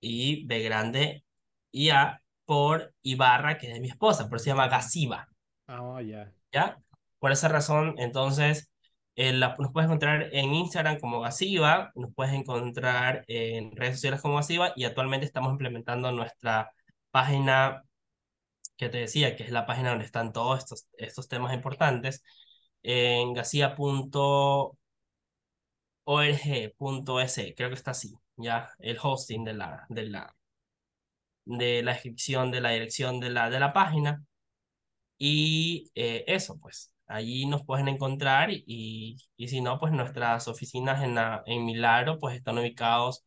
[0.00, 1.24] y B grande,
[1.72, 5.28] y A, por Ibarra, que es de mi esposa, por eso se llama Gasiva.
[5.66, 6.32] Ah, ya.
[6.52, 6.78] ¿Ya?
[7.18, 8.70] Por esa razón, entonces,
[9.18, 14.72] nos puedes encontrar en Instagram como Gasiva, nos puedes encontrar en redes sociales como Gasiva
[14.76, 16.70] y actualmente estamos implementando nuestra
[17.10, 17.82] página
[18.76, 22.22] que te decía, que es la página donde están todos estos, estos temas importantes,
[22.82, 24.76] en gasiva.org.es,
[27.56, 30.34] creo que está así, ya, el hosting de la, de la,
[31.44, 34.24] de la descripción de la dirección de la, de la página.
[35.18, 41.02] Y eh, eso, pues, Allí nos pueden encontrar y, y si no, pues nuestras oficinas
[41.02, 41.16] en,
[41.46, 43.24] en Milagro pues están ubicados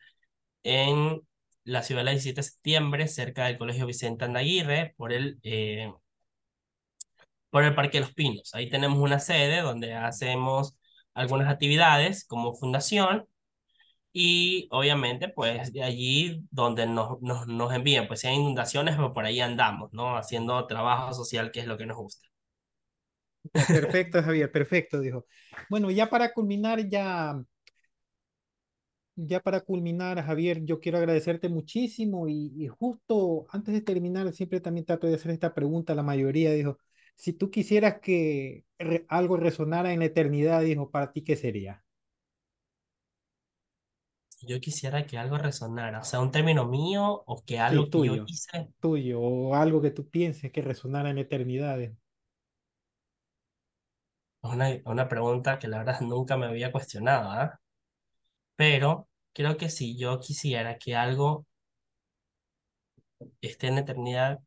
[0.63, 1.21] en
[1.65, 5.91] la ciudad del 17 de septiembre, cerca del Colegio Vicente Andaguirre, por el, eh,
[7.49, 8.53] por el Parque de los Pinos.
[8.55, 10.75] Ahí tenemos una sede donde hacemos
[11.13, 13.25] algunas actividades como fundación
[14.13, 19.25] y obviamente pues de allí donde nos, nos, nos envían, pues hay inundaciones, pues por
[19.25, 20.17] ahí andamos, ¿no?
[20.17, 22.27] Haciendo trabajo social, que es lo que nos gusta.
[23.51, 25.26] Perfecto, Javier, perfecto, dijo.
[25.69, 27.41] Bueno, ya para culminar, ya,
[29.15, 34.85] ya para culminar, Javier, yo quiero agradecerte muchísimo y, justo antes de terminar, siempre también
[34.85, 36.77] trato de hacer esta pregunta, la mayoría dijo,
[37.15, 38.63] si tú quisieras que
[39.07, 41.84] algo resonara en la eternidad, dijo, ¿para ti qué sería?
[44.43, 48.18] Yo quisiera que algo resonara, o sea, un término mío o que algo tuyo, que
[48.18, 48.69] yo hice.
[48.80, 51.77] Tuyo, o algo que tú pienses que resonara en la eternidad.
[54.47, 57.59] Una, una pregunta que la verdad nunca me había cuestionado, ¿ah?
[58.55, 61.45] Pero creo que si yo quisiera que algo
[63.41, 64.39] esté en eternidad,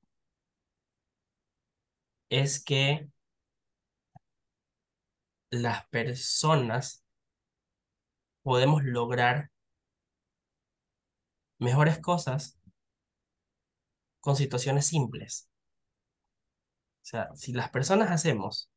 [2.29, 3.09] es que
[5.51, 7.03] las personas
[8.45, 9.51] podemos lograr
[11.59, 12.57] mejores cosas
[14.21, 15.49] con situaciones simples.
[17.03, 18.69] O sea, si las personas hacemos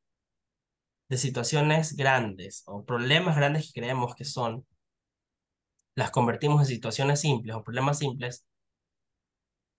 [1.09, 4.65] de situaciones grandes o problemas grandes que creemos que son,
[5.95, 8.45] las convertimos en situaciones simples o problemas simples,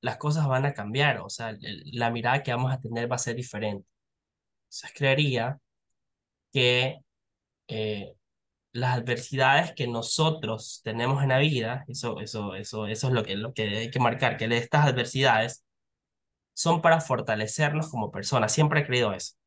[0.01, 3.19] las cosas van a cambiar, o sea, la mirada que vamos a tener va a
[3.19, 3.87] ser diferente.
[4.67, 5.59] Entonces creería
[6.53, 6.99] que
[7.69, 8.15] eh,
[8.73, 13.37] las adversidades que nosotros tenemos en la vida, eso, eso, eso, eso es lo que,
[13.37, 15.65] lo que hay que marcar, que estas adversidades
[16.55, 18.53] son para fortalecernos como personas.
[18.53, 19.38] Siempre he creído eso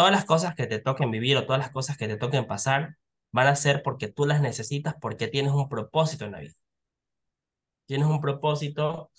[0.00, 2.96] todas las cosas que te toquen vivir o todas las cosas que te toquen pasar
[3.32, 6.54] van a ser porque tú las necesitas, porque tienes un propósito en la vida.
[7.84, 9.10] Tienes un propósito,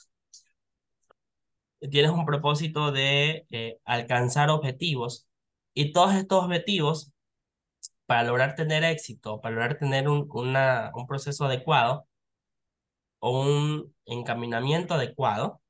[1.91, 5.27] tienes un propósito de eh, alcanzar objetivos
[5.75, 7.11] y todos estos objetivos,
[8.07, 12.07] para lograr tener éxito, para lograr tener un, un proceso adecuado
[13.19, 15.61] o un encaminamiento adecuado,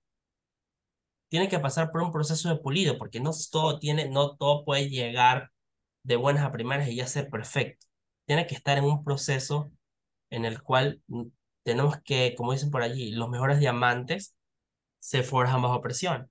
[1.32, 4.90] tiene que pasar por un proceso de pulido, porque no todo, tiene, no todo puede
[4.90, 5.52] llegar
[6.04, 7.88] de buenas a primeras y ya ser perfecto.
[8.26, 9.72] Tiene que estar en un proceso
[10.30, 11.28] en el cual mm,
[11.64, 14.36] tenemos que, como dicen por allí, los mejores diamantes
[15.00, 16.30] se forjan bajo presión.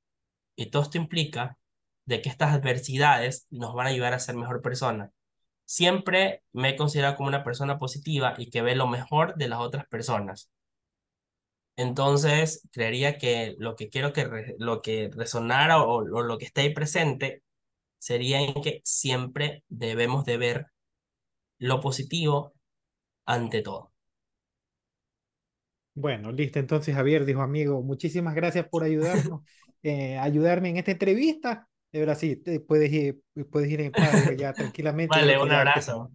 [0.55, 1.57] Y todo esto implica
[2.05, 5.13] de que estas adversidades nos van a ayudar a ser mejor persona.
[5.65, 9.61] Siempre me he considerado como una persona positiva y que ve lo mejor de las
[9.61, 10.51] otras personas.
[11.77, 16.75] Entonces, creería que lo que quiero que, lo que resonara o, lo que esté ahí
[16.75, 17.43] presente
[17.99, 20.67] sería en que siempre debemos de ver
[21.59, 22.55] lo positivo
[23.27, 23.93] ante todo.
[25.95, 26.59] Bueno, listo.
[26.59, 29.43] Entonces, Javier dijo, amigo, muchísimas gracias por ayudarnos,
[29.83, 31.69] eh, ayudarme en esta entrevista.
[31.93, 32.37] De verdad, sí,
[32.67, 33.21] puedes ir,
[33.51, 35.15] puedes ir en paz ya tranquilamente.
[35.15, 36.11] Vale, un abrazo.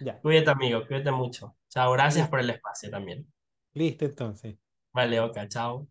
[0.00, 0.20] Ya.
[0.20, 1.56] Cuídate, amigo, cuídate mucho.
[1.68, 3.26] Chao, gracias por el espacio también.
[3.74, 4.63] listo entonces.
[4.94, 5.86] Vale, ok, chao.